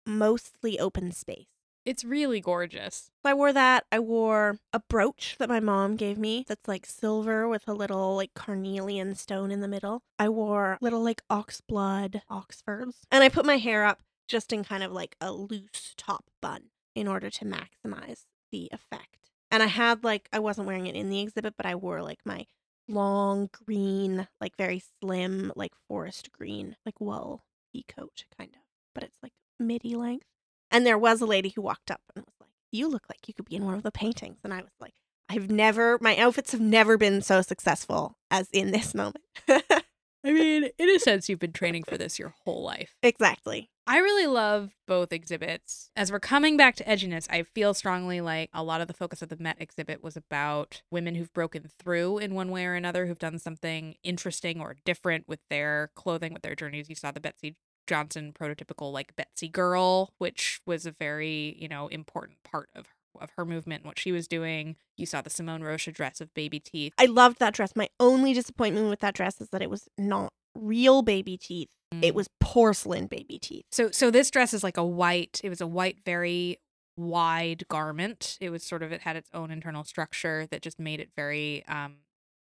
mostly 0.07 0.79
open 0.79 1.11
space. 1.13 1.47
It's 1.85 2.05
really 2.05 2.41
gorgeous. 2.41 3.11
So 3.25 3.31
I 3.31 3.35
wore 3.35 3.53
that. 3.53 3.87
I 3.91 3.99
wore 3.99 4.59
a 4.73 4.81
brooch 4.89 5.35
that 5.39 5.49
my 5.49 5.59
mom 5.59 5.97
gave 5.97 6.17
me 6.17 6.45
that's 6.47 6.69
like 6.69 6.87
silver 6.87 7.49
with 7.49 7.67
a 7.67 7.73
little 7.73 8.15
like 8.15 8.35
carnelian 8.35 9.17
stone 9.17 9.51
in 9.51 9.61
the 9.61 9.69
middle. 9.69 10.03
I 10.19 10.29
wore 10.29 10.79
little 10.81 11.03
like 11.03 11.23
oxblood 11.29 12.23
Oxfords. 12.31 12.99
And 13.11 13.25
I 13.25 13.29
put 13.29 13.45
my 13.45 13.57
hair 13.57 13.85
up 13.85 14.03
just 14.29 14.53
in 14.53 14.63
kind 14.63 14.85
of 14.85 14.93
like 14.93 15.17
a 15.21 15.33
loose 15.33 15.95
top 15.97 16.27
bun 16.41 16.71
in 16.95 17.09
order 17.09 17.31
to 17.31 17.45
maximize 17.45 18.27
the 18.53 18.69
effect. 18.73 19.22
And 19.53 19.63
I 19.63 19.67
had 19.67 20.03
like 20.03 20.29
I 20.33 20.41
wasn't 20.41 20.67
wearing 20.67 20.87
it 20.87 20.97
in 20.97 21.11
the 21.11 21.21
exhibit, 21.21 21.55
but 21.57 21.67
I 21.67 21.77
wore 21.77 22.03
like 22.03 22.21
my 22.25 22.47
long 22.89 23.51
green, 23.65 24.27
like 24.41 24.57
very 24.57 24.83
slim, 25.01 25.53
like 25.55 25.73
forest 25.89 26.33
green, 26.33 26.77
like 26.85 27.01
wool 27.01 27.45
pea 27.73 27.85
coat 27.87 28.25
kind 28.37 28.51
of. 28.53 28.63
But 28.95 29.05
it's 29.05 29.19
like 29.23 29.33
midi 29.61 29.95
length. 29.95 30.27
And 30.71 30.87
there 30.87 30.99
was 30.99 31.21
a 31.21 31.27
lady 31.27 31.51
who 31.51 31.63
walked 31.63 31.91
up 31.91 32.01
and 32.17 32.25
was 32.25 32.35
like, 32.41 32.51
You 32.73 32.89
look 32.89 33.05
like 33.09 33.29
you 33.29 33.35
could 33.35 33.45
be 33.45 33.57
in 33.57 33.65
one 33.67 33.75
of 33.75 33.83
the 33.83 33.93
paintings. 33.93 34.39
And 34.43 34.53
I 34.53 34.63
was 34.63 34.73
like, 34.81 34.95
I've 35.29 35.51
never, 35.51 35.99
my 36.01 36.17
outfits 36.17 36.53
have 36.53 36.61
never 36.61 36.99
been 36.99 37.23
so 37.23 37.41
successful 37.43 38.17
as 38.31 38.49
in 38.53 38.71
this 38.71 38.95
moment. 38.95 39.25
I 40.25 40.33
mean, 40.33 40.71
in 40.79 40.91
a 40.91 40.99
sense, 40.99 41.29
you've 41.29 41.39
been 41.39 41.53
training 41.53 41.85
for 41.85 41.97
this 41.97 42.19
your 42.19 42.35
whole 42.45 42.63
life. 42.63 42.95
exactly. 43.03 43.71
I 43.85 43.99
really 43.99 44.29
love 44.29 44.71
both 44.87 45.13
exhibits. 45.13 45.91
As 45.97 46.13
we're 46.13 46.21
coming 46.21 46.57
back 46.57 46.77
to 46.77 46.85
edginess, 46.85 47.27
I 47.29 47.43
feel 47.43 47.75
strongly 47.75 48.21
like 48.21 48.49
a 48.55 48.63
lot 48.63 48.81
of 48.81 48.87
the 48.87 48.95
focus 48.95 49.23
of 49.23 49.29
the 49.29 49.37
Met 49.37 49.57
exhibit 49.59 50.05
was 50.05 50.17
about 50.17 50.83
women 50.93 51.17
who've 51.17 51.33
broken 51.33 51.69
through 51.81 52.19
in 52.19 52.35
one 52.35 52.51
way 52.51 52.65
or 52.65 52.75
another, 52.75 53.07
who've 53.07 53.19
done 53.19 53.41
something 53.41 53.97
interesting 54.05 54.61
or 54.61 54.77
different 54.85 55.27
with 55.27 55.41
their 55.51 55.91
clothing, 55.97 56.33
with 56.33 56.43
their 56.43 56.55
journeys. 56.55 56.89
You 56.89 56.95
saw 56.95 57.11
the 57.11 57.19
Betsey 57.19 57.57
Johnson 57.89 58.33
prototypical 58.33 58.93
like 58.93 59.17
Betsey 59.17 59.49
girl, 59.49 60.15
which 60.19 60.61
was 60.65 60.87
a 60.87 60.93
very, 60.93 61.57
you 61.59 61.67
know, 61.67 61.89
important 61.89 62.39
part 62.45 62.69
of 62.77 62.87
of 63.21 63.31
her 63.37 63.45
movement 63.45 63.83
and 63.83 63.87
what 63.89 63.99
she 63.99 64.13
was 64.13 64.27
doing. 64.29 64.77
You 64.97 65.07
saw 65.07 65.21
the 65.23 65.31
Simone 65.31 65.63
Rocha 65.63 65.93
dress 65.93 66.21
of 66.21 66.33
baby 66.35 66.61
teeth. 66.61 66.93
I 66.99 67.07
loved 67.07 67.39
that 67.41 67.55
dress. 67.55 67.73
My 67.77 67.89
only 68.01 68.33
disappointment 68.35 68.89
with 68.89 69.01
that 69.01 69.15
dress 69.15 69.41
is 69.41 69.49
that 69.51 69.63
it 69.63 69.71
was 69.71 69.89
not 69.99 70.33
real 70.55 71.03
baby 71.03 71.37
teeth, 71.37 71.71
it 71.91 72.13
Mm. 72.13 72.15
was 72.15 72.29
porcelain 72.41 73.07
baby 73.07 73.39
teeth. 73.39 73.65
So 73.73 73.91
so 73.91 74.11
this 74.11 74.31
dress 74.31 74.53
is 74.55 74.63
like 74.63 74.77
a 74.77 74.85
white. 74.85 75.41
It 75.45 75.49
was 75.49 75.61
a 75.61 75.67
white, 75.67 75.99
very 76.05 76.59
wide 76.97 77.67
garment. 77.69 78.37
It 78.41 78.51
was 78.51 78.63
sort 78.63 78.83
of 78.83 78.93
it 78.93 79.01
had 79.03 79.17
its 79.17 79.31
own 79.33 79.51
internal 79.51 79.83
structure 79.85 80.47
that 80.51 80.61
just 80.63 80.79
made 80.79 81.01
it 81.01 81.11
very 81.17 81.65
um 81.67 81.97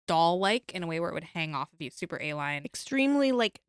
doll 0.08 0.38
like 0.38 0.72
in 0.74 0.82
a 0.82 0.86
way 0.86 1.00
where 1.00 1.08
it 1.10 1.14
would 1.14 1.24
hang 1.34 1.54
off 1.54 1.72
of 1.72 1.80
you, 1.80 1.88
super 1.90 2.20
A 2.20 2.34
line. 2.34 2.64
Extremely 2.64 3.32
like 3.32 3.60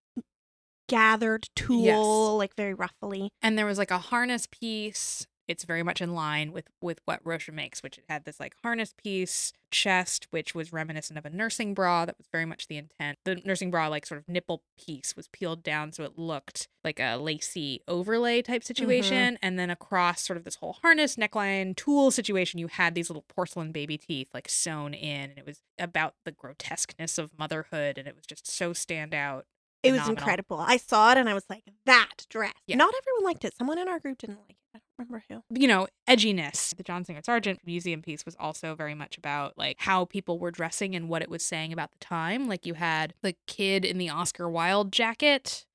gathered 0.90 1.48
tulle, 1.56 2.38
like 2.38 2.56
very 2.56 2.74
ruffly. 2.74 3.30
and 3.42 3.58
there 3.58 3.66
was 3.66 3.78
like 3.78 3.92
a 3.92 3.98
harness 3.98 4.48
piece. 4.52 5.26
It's 5.48 5.64
very 5.64 5.84
much 5.84 6.02
in 6.02 6.14
line 6.14 6.52
with 6.52 6.70
with 6.82 7.02
what 7.06 7.20
Rocha 7.24 7.52
makes, 7.52 7.84
which 7.84 7.98
it 7.98 8.06
had 8.08 8.26
this 8.26 8.40
like 8.40 8.56
harness 8.64 8.94
piece 8.96 9.54
chest, 9.72 10.28
which 10.30 10.54
was 10.56 10.72
reminiscent 10.72 11.18
of 11.18 11.26
a 11.26 11.30
nursing 11.30 11.74
bra. 11.74 12.06
That 12.06 12.18
was 12.18 12.28
very 12.32 12.46
much 12.46 12.68
the 12.68 12.78
intent. 12.78 13.18
The 13.26 13.42
nursing 13.44 13.72
bra, 13.72 13.88
like 13.88 14.06
sort 14.06 14.20
of 14.20 14.30
nipple 14.30 14.64
piece, 14.78 15.16
was 15.16 15.28
peeled 15.28 15.64
down 15.64 15.92
so 15.92 16.04
it 16.04 16.18
looked 16.18 16.68
like 16.84 17.00
a 17.00 17.18
lacy 17.18 17.82
overlay 17.88 18.42
type 18.42 18.62
mm-hmm. 18.62 18.68
situation. 18.68 19.38
And 19.42 19.60
then 19.60 19.70
across 19.70 20.22
sort 20.22 20.38
of 20.38 20.44
this 20.44 20.56
whole 20.56 20.78
harness 20.82 21.16
neckline 21.16 21.76
tulle 21.76 22.12
situation, 22.12 22.60
you 22.60 22.68
had 22.68 22.96
these 22.96 23.10
little 23.10 23.26
porcelain 23.28 23.72
baby 23.72 23.98
teeth 23.98 24.30
like 24.34 24.48
sewn 24.48 24.94
in, 24.94 25.32
and 25.32 25.38
it 25.38 25.46
was 25.46 25.62
about 25.78 26.16
the 26.24 26.32
grotesqueness 26.32 27.18
of 27.18 27.32
motherhood, 27.38 27.98
and 27.98 28.08
it 28.08 28.16
was 28.16 28.26
just 28.26 28.48
so 28.48 28.72
standout. 28.72 29.44
It 29.84 29.92
was 29.92 30.08
incredible. 30.08 30.60
I 30.60 30.78
saw 30.78 31.12
it 31.12 31.18
and 31.18 31.28
I 31.28 31.34
was 31.34 31.44
like, 31.50 31.64
that 31.86 32.26
dress. 32.30 32.54
Yeah. 32.66 32.78
Not 32.78 32.94
everyone 32.98 33.26
liked 33.26 33.44
it. 33.44 33.54
Someone 33.58 33.78
in 33.78 33.90
our 33.90 34.00
group 34.00 34.18
didn't 34.18 34.40
like 34.40 34.52
it. 34.52 34.56
Remember 34.98 35.24
who. 35.28 35.44
you 35.50 35.68
know, 35.68 35.88
edginess. 36.08 36.76
The 36.76 36.84
John 36.84 37.04
Singer 37.04 37.22
Sargent 37.24 37.62
museum 37.66 38.02
piece 38.02 38.26
was 38.26 38.36
also 38.40 38.76
very 38.76 38.94
much 38.94 39.18
about 39.18 39.58
like 39.58 39.78
how 39.80 40.06
people 40.06 40.38
were 40.38 40.52
dressing 40.52 40.96
and 40.96 41.10
what 41.10 41.22
it 41.22 41.30
was 41.30 41.44
saying 41.44 41.74
about 41.74 41.92
the 41.92 42.00
time. 42.00 42.48
Like 42.48 42.66
you 42.66 42.76
had 42.76 43.14
the 43.22 43.36
kid 43.48 43.86
in 43.86 43.98
the 43.98 44.10
Oscar 44.10 44.48
Wilde 44.50 44.92
jacket, 44.92 45.66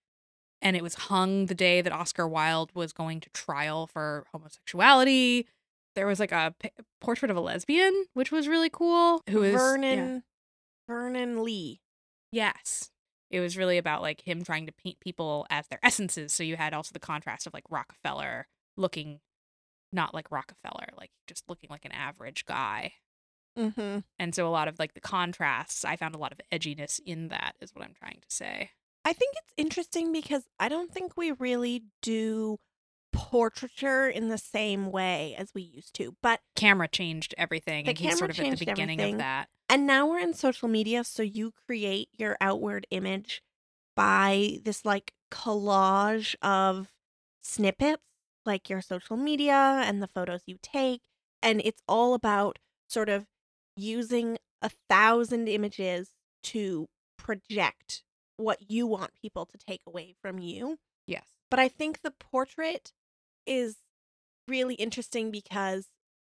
and 0.62 0.76
it 0.76 0.82
was 0.82 0.94
hung 0.94 1.46
the 1.46 1.54
day 1.54 1.82
that 1.82 1.92
Oscar 1.92 2.28
Wilde 2.28 2.70
was 2.75 2.92
going 2.92 3.20
to 3.20 3.30
trial 3.30 3.87
for 3.87 4.25
homosexuality. 4.32 5.46
There 5.96 6.06
was 6.06 6.20
like 6.20 6.32
a 6.32 6.54
p- 6.60 6.70
portrait 7.00 7.30
of 7.30 7.37
a 7.37 7.40
lesbian, 7.40 8.04
which 8.14 8.30
was 8.30 8.46
really 8.46 8.70
cool. 8.70 9.22
Who 9.28 9.42
is 9.42 9.52
yeah. 9.52 9.58
Vernon 9.58 10.22
Vernon 10.87 11.44
Lee. 11.44 11.80
Yes. 12.32 12.90
It 13.30 13.40
was 13.40 13.56
really 13.56 13.78
about 13.78 14.00
like 14.00 14.22
him 14.22 14.42
trying 14.42 14.66
to 14.66 14.72
paint 14.72 15.00
people 15.00 15.46
as 15.50 15.66
their 15.68 15.80
essences. 15.82 16.32
So 16.32 16.42
you 16.42 16.56
had 16.56 16.72
also 16.72 16.90
the 16.92 17.00
contrast 17.00 17.46
of 17.46 17.52
like 17.52 17.64
Rockefeller 17.70 18.46
looking 18.78 19.20
not 19.92 20.14
like 20.14 20.30
Rockefeller, 20.30 20.88
like 20.97 21.11
just 21.26 21.44
looking 21.49 21.68
like 21.70 21.85
an 21.85 21.92
average 21.92 22.44
guy. 22.47 22.92
Mm-hmm. 23.58 24.00
And 24.18 24.35
so 24.35 24.47
a 24.47 24.50
lot 24.50 24.68
of 24.68 24.78
like 24.78 24.94
the 24.94 25.00
contrasts, 25.00 25.85
I 25.85 25.97
found 25.97 26.14
a 26.14 26.18
lot 26.18 26.32
of 26.32 26.40
edginess 26.52 27.00
in 27.04 27.28
that 27.28 27.54
is 27.61 27.75
what 27.75 27.85
I'm 27.85 27.94
trying 27.94 28.20
to 28.20 28.35
say. 28.35 28.70
I 29.04 29.12
think 29.12 29.35
it's 29.37 29.52
interesting 29.56 30.12
because 30.12 30.44
I 30.61 30.68
don't 30.68 30.92
think 30.92 31.16
we 31.16 31.32
really 31.32 31.85
do 32.02 32.58
portraiture 33.12 34.06
in 34.06 34.28
the 34.28 34.37
same 34.38 34.90
way 34.92 35.35
as 35.38 35.54
we 35.54 35.62
used 35.62 35.94
to. 35.94 36.14
But 36.23 36.40
Camera 36.54 36.87
changed 36.88 37.35
everything 37.38 37.85
The 37.87 37.90
and 37.90 37.99
he's 37.99 38.08
camera 38.11 38.18
sort 38.18 38.30
of 38.30 38.38
at 38.52 38.58
the 38.58 38.64
beginning 38.66 39.00
everything. 39.00 39.14
of 39.14 39.18
that. 39.20 39.49
and 39.70 39.87
now 39.87 40.06
we're 40.06 40.18
in 40.20 40.35
social 40.35 40.68
media, 40.68 41.02
so 41.04 41.23
you 41.23 41.52
create 41.66 42.08
your 42.12 42.37
outward 42.40 42.87
image 42.90 43.42
by 43.97 44.58
this 44.62 44.85
like 44.85 45.12
collage 45.32 46.37
of 46.42 46.88
snippets, 47.40 48.02
like 48.49 48.69
your 48.69 48.81
social 48.81 49.17
media 49.17 49.83
and 49.85 50.02
the 50.02 50.09
photos 50.09 50.43
you 50.47 50.57
take, 50.61 51.02
and 51.40 51.62
it's 51.64 51.83
all 51.87 52.14
about 52.14 52.59
sort 52.88 53.09
of 53.09 53.26
using 53.76 54.38
a 54.61 54.71
thousand 54.88 55.47
images 55.47 56.11
to 56.43 56.88
project 57.17 58.02
what 58.37 58.71
you 58.71 58.87
want 58.87 59.12
people 59.21 59.47
to 59.47 59.59
take 59.59 59.83
away 59.87 60.14
from 60.21 60.40
you. 60.40 60.78
Yes. 61.07 61.26
But 61.50 61.61
I 61.61 61.69
think 61.69 62.00
the 62.02 62.11
portrait 62.11 62.93
is 63.47 63.76
really 64.49 64.75
interesting 64.75 65.31
because 65.31 65.87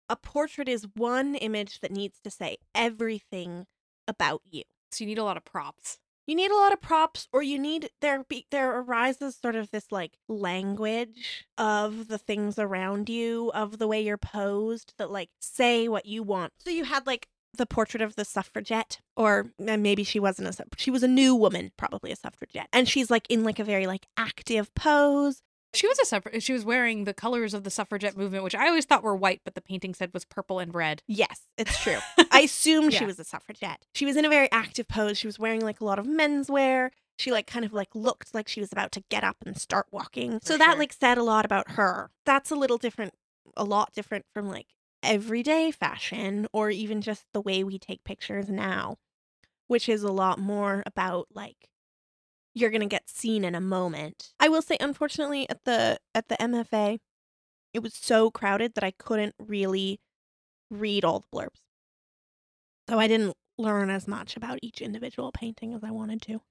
a 0.09 0.15
portrait 0.15 0.69
is 0.69 0.87
one 0.95 1.35
image 1.35 1.79
that 1.81 1.91
needs 1.91 2.19
to 2.23 2.29
say 2.29 2.57
everything 2.75 3.65
about 4.07 4.41
you. 4.49 4.63
So 4.91 5.03
you 5.03 5.07
need 5.07 5.17
a 5.17 5.23
lot 5.23 5.37
of 5.37 5.45
props. 5.45 5.97
You 6.27 6.35
need 6.35 6.51
a 6.51 6.55
lot 6.55 6.73
of 6.73 6.81
props 6.81 7.27
or 7.33 7.43
you 7.43 7.59
need 7.59 7.89
there 8.01 8.23
be 8.23 8.45
there 8.49 8.79
arises 8.79 9.35
sort 9.35 9.55
of 9.55 9.71
this 9.71 9.91
like 9.91 10.13
language 10.29 11.45
of 11.57 12.07
the 12.07 12.17
things 12.17 12.57
around 12.57 13.09
you, 13.09 13.51
of 13.53 13.77
the 13.77 13.87
way 13.87 14.01
you're 14.01 14.17
posed 14.17 14.93
that 14.97 15.11
like 15.11 15.29
say 15.39 15.87
what 15.87 16.05
you 16.05 16.23
want. 16.23 16.53
So 16.59 16.69
you 16.69 16.85
had 16.85 17.05
like 17.05 17.27
the 17.55 17.65
portrait 17.65 18.01
of 18.01 18.15
the 18.15 18.25
suffragette 18.25 18.99
or 19.15 19.51
maybe 19.59 20.03
she 20.03 20.19
wasn't 20.19 20.47
a 20.47 20.65
she 20.77 20.89
was 20.89 21.03
a 21.03 21.07
new 21.07 21.35
woman 21.35 21.71
probably 21.77 22.11
a 22.11 22.15
suffragette 22.15 22.67
and 22.73 22.89
she's 22.89 23.11
like 23.11 23.29
in 23.29 23.43
like 23.43 23.59
a 23.59 23.63
very 23.63 23.85
like 23.85 24.07
active 24.17 24.73
pose 24.73 25.41
She 25.73 25.87
was 25.87 25.97
a 25.99 26.05
suffragette. 26.05 26.43
She 26.43 26.53
was 26.53 26.63
wearing 26.63 27.03
the 27.03 27.13
colors 27.13 27.53
of 27.53 27.63
the 27.63 27.69
suffragette 27.69 28.15
movement, 28.15 28.43
which 28.43 28.55
I 28.55 28.67
always 28.67 28.85
thought 28.85 29.03
were 29.03 29.15
white, 29.15 29.41
but 29.43 29.55
the 29.55 29.61
painting 29.61 29.93
said 29.93 30.11
was 30.13 30.25
purple 30.25 30.59
and 30.59 30.73
red. 30.73 31.01
Yes, 31.07 31.47
it's 31.57 31.81
true. 31.81 31.97
I 32.31 32.41
assumed 32.41 32.93
she 32.93 33.05
was 33.05 33.19
a 33.19 33.23
suffragette. 33.23 33.85
She 33.93 34.05
was 34.05 34.15
in 34.15 34.25
a 34.25 34.29
very 34.29 34.51
active 34.51 34.87
pose. 34.87 35.17
She 35.17 35.27
was 35.27 35.39
wearing 35.39 35.61
like 35.61 35.81
a 35.81 35.85
lot 35.85 35.99
of 35.99 36.05
menswear. 36.05 36.91
She 37.17 37.31
like 37.31 37.47
kind 37.47 37.65
of 37.65 37.73
like 37.73 37.95
looked 37.95 38.33
like 38.33 38.47
she 38.47 38.59
was 38.59 38.71
about 38.71 38.91
to 38.93 39.03
get 39.09 39.23
up 39.23 39.37
and 39.45 39.57
start 39.57 39.87
walking. 39.91 40.39
For 40.39 40.45
so 40.45 40.57
that 40.57 40.71
sure. 40.71 40.79
like 40.79 40.93
said 40.93 41.17
a 41.17 41.23
lot 41.23 41.45
about 41.45 41.71
her. 41.71 42.11
That's 42.25 42.51
a 42.51 42.55
little 42.55 42.77
different, 42.77 43.13
a 43.57 43.63
lot 43.63 43.93
different 43.93 44.25
from 44.33 44.47
like 44.47 44.67
everyday 45.01 45.71
fashion 45.71 46.47
or 46.53 46.69
even 46.69 47.01
just 47.01 47.25
the 47.33 47.41
way 47.41 47.63
we 47.63 47.77
take 47.77 48.03
pictures 48.03 48.49
now, 48.49 48.97
which 49.67 49.89
is 49.89 50.03
a 50.03 50.11
lot 50.11 50.39
more 50.39 50.83
about 50.85 51.27
like 51.33 51.69
you're 52.53 52.69
going 52.69 52.81
to 52.81 52.87
get 52.87 53.09
seen 53.09 53.43
in 53.43 53.55
a 53.55 53.61
moment. 53.61 54.33
I 54.39 54.49
will 54.49 54.61
say 54.61 54.77
unfortunately 54.79 55.49
at 55.49 55.63
the 55.65 55.99
at 56.13 56.27
the 56.29 56.35
MFA 56.35 56.99
it 57.73 57.81
was 57.81 57.93
so 57.95 58.29
crowded 58.29 58.75
that 58.75 58.83
I 58.83 58.91
couldn't 58.91 59.35
really 59.39 59.99
read 60.69 61.03
all 61.03 61.19
the 61.19 61.37
blurbs. 61.37 61.61
So 62.89 62.99
I 62.99 63.07
didn't 63.07 63.35
learn 63.57 63.89
as 63.89 64.07
much 64.07 64.37
about 64.37 64.59
each 64.61 64.81
individual 64.81 65.31
painting 65.31 65.73
as 65.73 65.83
I 65.83 65.91
wanted 65.91 66.21
to. 66.23 66.41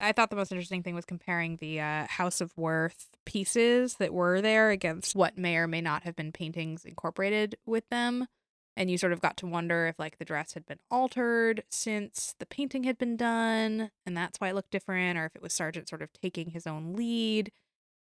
I 0.00 0.12
thought 0.12 0.30
the 0.30 0.36
most 0.36 0.52
interesting 0.52 0.84
thing 0.84 0.94
was 0.94 1.04
comparing 1.04 1.56
the 1.56 1.80
uh, 1.80 2.06
House 2.06 2.40
of 2.40 2.56
Worth 2.56 3.08
pieces 3.26 3.94
that 3.94 4.14
were 4.14 4.40
there 4.40 4.70
against 4.70 5.16
what 5.16 5.36
may 5.36 5.56
or 5.56 5.66
may 5.66 5.80
not 5.80 6.04
have 6.04 6.14
been 6.14 6.30
paintings 6.30 6.84
incorporated 6.84 7.56
with 7.66 7.88
them. 7.88 8.26
And 8.78 8.88
you 8.92 8.96
sort 8.96 9.12
of 9.12 9.20
got 9.20 9.36
to 9.38 9.46
wonder 9.46 9.88
if 9.88 9.98
like 9.98 10.18
the 10.18 10.24
dress 10.24 10.54
had 10.54 10.64
been 10.64 10.78
altered 10.88 11.64
since 11.68 12.36
the 12.38 12.46
painting 12.46 12.84
had 12.84 12.96
been 12.96 13.16
done, 13.16 13.90
and 14.06 14.16
that's 14.16 14.38
why 14.40 14.50
it 14.50 14.54
looked 14.54 14.70
different, 14.70 15.18
or 15.18 15.24
if 15.24 15.34
it 15.34 15.42
was 15.42 15.52
Sargent 15.52 15.88
sort 15.88 16.00
of 16.00 16.12
taking 16.12 16.50
his 16.50 16.64
own 16.64 16.94
lead. 16.94 17.50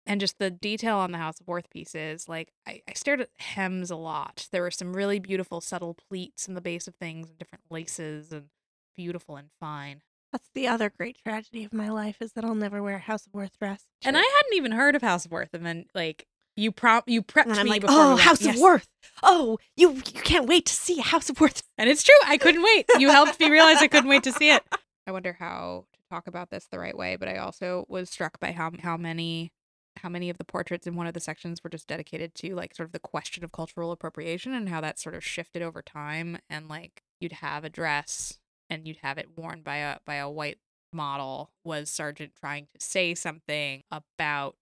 And 0.05 0.21
just 0.21 0.37
the 0.37 0.51
detail 0.51 0.97
on 0.97 1.11
the 1.11 1.17
House 1.17 1.39
of 1.39 1.47
Worth 1.47 1.71
pieces, 1.71 2.29
like 2.29 2.53
I, 2.67 2.83
I 2.87 2.93
stared 2.93 3.19
at 3.19 3.29
hems 3.39 3.89
a 3.89 3.95
lot. 3.95 4.47
There 4.51 4.61
were 4.61 4.69
some 4.69 4.95
really 4.95 5.17
beautiful 5.17 5.59
subtle 5.59 5.95
pleats 5.95 6.47
in 6.47 6.53
the 6.53 6.61
base 6.61 6.87
of 6.87 6.93
things 6.95 7.29
and 7.29 7.39
different 7.39 7.63
laces 7.71 8.31
and 8.31 8.49
beautiful 8.95 9.37
and 9.37 9.49
fine. 9.59 10.03
That's 10.31 10.49
the 10.53 10.67
other 10.67 10.91
great 10.95 11.17
tragedy 11.23 11.63
of 11.63 11.73
my 11.73 11.89
life 11.89 12.17
is 12.21 12.33
that 12.33 12.45
I'll 12.45 12.53
never 12.53 12.83
wear 12.83 12.97
a 12.97 12.99
House 12.99 13.25
of 13.25 13.33
Worth 13.33 13.57
dress. 13.57 13.85
And 14.03 14.15
I 14.15 14.21
hadn't 14.21 14.53
even 14.53 14.73
heard 14.73 14.95
of 14.95 15.01
House 15.01 15.25
of 15.25 15.31
Worth, 15.31 15.49
and 15.53 15.65
then 15.65 15.85
like 15.95 16.27
you 16.59 16.71
prompt 16.71 17.09
you 17.09 17.21
prepped 17.21 17.45
and 17.47 17.55
I'm 17.59 17.65
me 17.65 17.71
like, 17.71 17.81
before. 17.81 17.95
oh, 17.97 18.09
went." 18.09 18.21
House 18.21 18.41
Yes. 18.41 18.55
of 18.55 18.61
Worth. 18.61 18.87
Oh, 19.23 19.57
you 19.75 19.93
you 19.93 20.01
can't 20.01 20.47
wait 20.47 20.65
to 20.67 20.73
see 20.73 20.99
House 20.99 21.29
of 21.29 21.39
Worth. 21.39 21.63
and 21.77 21.89
it's 21.89 22.03
true. 22.03 22.15
I 22.25 22.37
couldn't 22.37 22.63
wait. 22.63 22.85
You 22.97 23.09
helped 23.09 23.39
me 23.39 23.49
realize 23.49 23.77
I 23.81 23.87
couldn't 23.87 24.09
wait 24.09 24.23
to 24.23 24.31
see 24.31 24.51
it. 24.51 24.63
I 25.07 25.11
wonder 25.11 25.33
how 25.39 25.85
to 25.93 25.99
talk 26.09 26.27
about 26.27 26.49
this 26.51 26.67
the 26.71 26.77
right 26.79 26.95
way, 26.95 27.15
but 27.15 27.27
I 27.27 27.37
also 27.37 27.85
was 27.89 28.09
struck 28.09 28.39
by 28.39 28.51
how 28.51 28.71
how 28.81 28.97
many 28.97 29.51
how 29.97 30.07
many 30.09 30.29
of 30.29 30.37
the 30.37 30.45
portraits 30.45 30.87
in 30.87 30.95
one 30.95 31.07
of 31.07 31.13
the 31.13 31.19
sections 31.19 31.61
were 31.63 31.69
just 31.69 31.87
dedicated 31.87 32.33
to 32.35 32.55
like 32.55 32.73
sort 32.75 32.87
of 32.87 32.93
the 32.93 32.99
question 32.99 33.43
of 33.43 33.51
cultural 33.51 33.91
appropriation 33.91 34.53
and 34.53 34.69
how 34.69 34.79
that 34.79 34.99
sort 34.99 35.15
of 35.15 35.25
shifted 35.25 35.61
over 35.61 35.81
time 35.81 36.37
and 36.49 36.69
like 36.69 37.01
you'd 37.19 37.33
have 37.33 37.65
a 37.65 37.69
dress 37.69 38.37
and 38.69 38.87
you'd 38.87 38.99
have 39.01 39.17
it 39.17 39.35
worn 39.35 39.61
by 39.61 39.77
a 39.77 39.97
by 40.05 40.15
a 40.15 40.29
white 40.29 40.59
model 40.93 41.51
was 41.65 41.89
Sargent 41.89 42.31
trying 42.39 42.67
to 42.73 42.79
say 42.85 43.13
something 43.13 43.83
about 43.91 44.55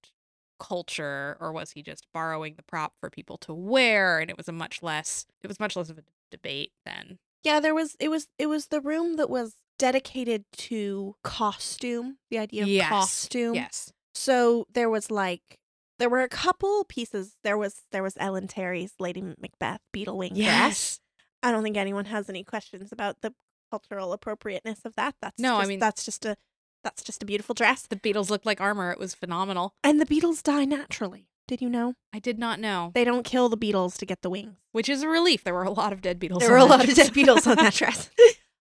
culture 0.59 1.37
or 1.39 1.51
was 1.51 1.71
he 1.71 1.81
just 1.81 2.05
borrowing 2.13 2.55
the 2.55 2.63
prop 2.63 2.93
for 2.99 3.09
people 3.09 3.37
to 3.37 3.53
wear 3.53 4.19
and 4.19 4.29
it 4.29 4.37
was 4.37 4.47
a 4.47 4.51
much 4.51 4.81
less 4.83 5.25
it 5.41 5.47
was 5.47 5.59
much 5.59 5.75
less 5.75 5.89
of 5.89 5.97
a 5.97 6.03
debate 6.31 6.71
then 6.85 7.19
Yeah, 7.43 7.59
there 7.59 7.75
was 7.75 7.95
it 7.99 8.09
was 8.09 8.27
it 8.37 8.47
was 8.47 8.67
the 8.67 8.81
room 8.81 9.15
that 9.17 9.29
was 9.29 9.55
dedicated 9.79 10.43
to 10.53 11.15
costume, 11.23 12.17
the 12.31 12.39
idea 12.39 12.63
of 12.63 12.67
Yes. 12.67 12.89
costume. 12.89 13.53
yes 13.55 13.93
So 14.15 14.65
there 14.73 14.89
was 14.89 15.11
like 15.11 15.59
there 15.99 16.09
were 16.09 16.21
a 16.21 16.29
couple 16.29 16.83
pieces. 16.83 17.37
There 17.43 17.57
was 17.57 17.83
there 17.91 18.03
was 18.03 18.15
Ellen 18.19 18.47
Terry's 18.47 18.93
Lady 18.99 19.21
Macbeth 19.21 19.81
Beetlewing 19.95 20.29
dress. 20.29 20.37
Yes. 20.37 20.99
I 21.43 21.51
don't 21.51 21.63
think 21.63 21.77
anyone 21.77 22.05
has 22.05 22.29
any 22.29 22.43
questions 22.43 22.91
about 22.91 23.21
the 23.21 23.33
cultural 23.71 24.13
appropriateness 24.13 24.81
of 24.85 24.95
that. 24.95 25.15
That's 25.21 25.39
No, 25.39 25.57
I 25.57 25.65
mean- 25.65 25.79
that's 25.79 26.03
just 26.05 26.25
a 26.25 26.35
that's 26.83 27.03
just 27.03 27.21
a 27.23 27.25
beautiful 27.25 27.53
dress. 27.55 27.83
the 27.87 27.95
beetles 27.95 28.29
looked 28.29 28.45
like 28.45 28.61
armor 28.61 28.91
it 28.91 28.99
was 28.99 29.13
phenomenal 29.15 29.73
And 29.83 29.99
the 29.99 30.05
beetles 30.05 30.41
die 30.41 30.65
naturally. 30.65 31.27
Did 31.47 31.61
you 31.61 31.69
know? 31.69 31.93
i 32.13 32.19
did 32.19 32.37
not 32.39 32.59
know 32.59 32.91
They 32.93 33.03
don't 33.05 33.23
kill 33.25 33.49
the 33.49 33.57
beetles 33.57 33.97
to 33.97 34.05
get 34.05 34.21
the 34.21 34.29
wings. 34.29 34.55
which 34.71 34.89
is 34.89 35.01
a 35.03 35.07
relief 35.07 35.43
there 35.43 35.53
were 35.53 35.63
a 35.63 35.71
lot 35.71 35.93
of 35.93 36.01
dead 36.01 36.19
beetles 36.19 36.39
There 36.41 36.51
were 36.51 36.57
a 36.57 36.65
lot 36.65 36.87
of 36.87 36.93
dead 36.95 37.13
beetles 37.13 37.47
on 37.47 37.55
that 37.57 37.73
dress. 37.81 38.09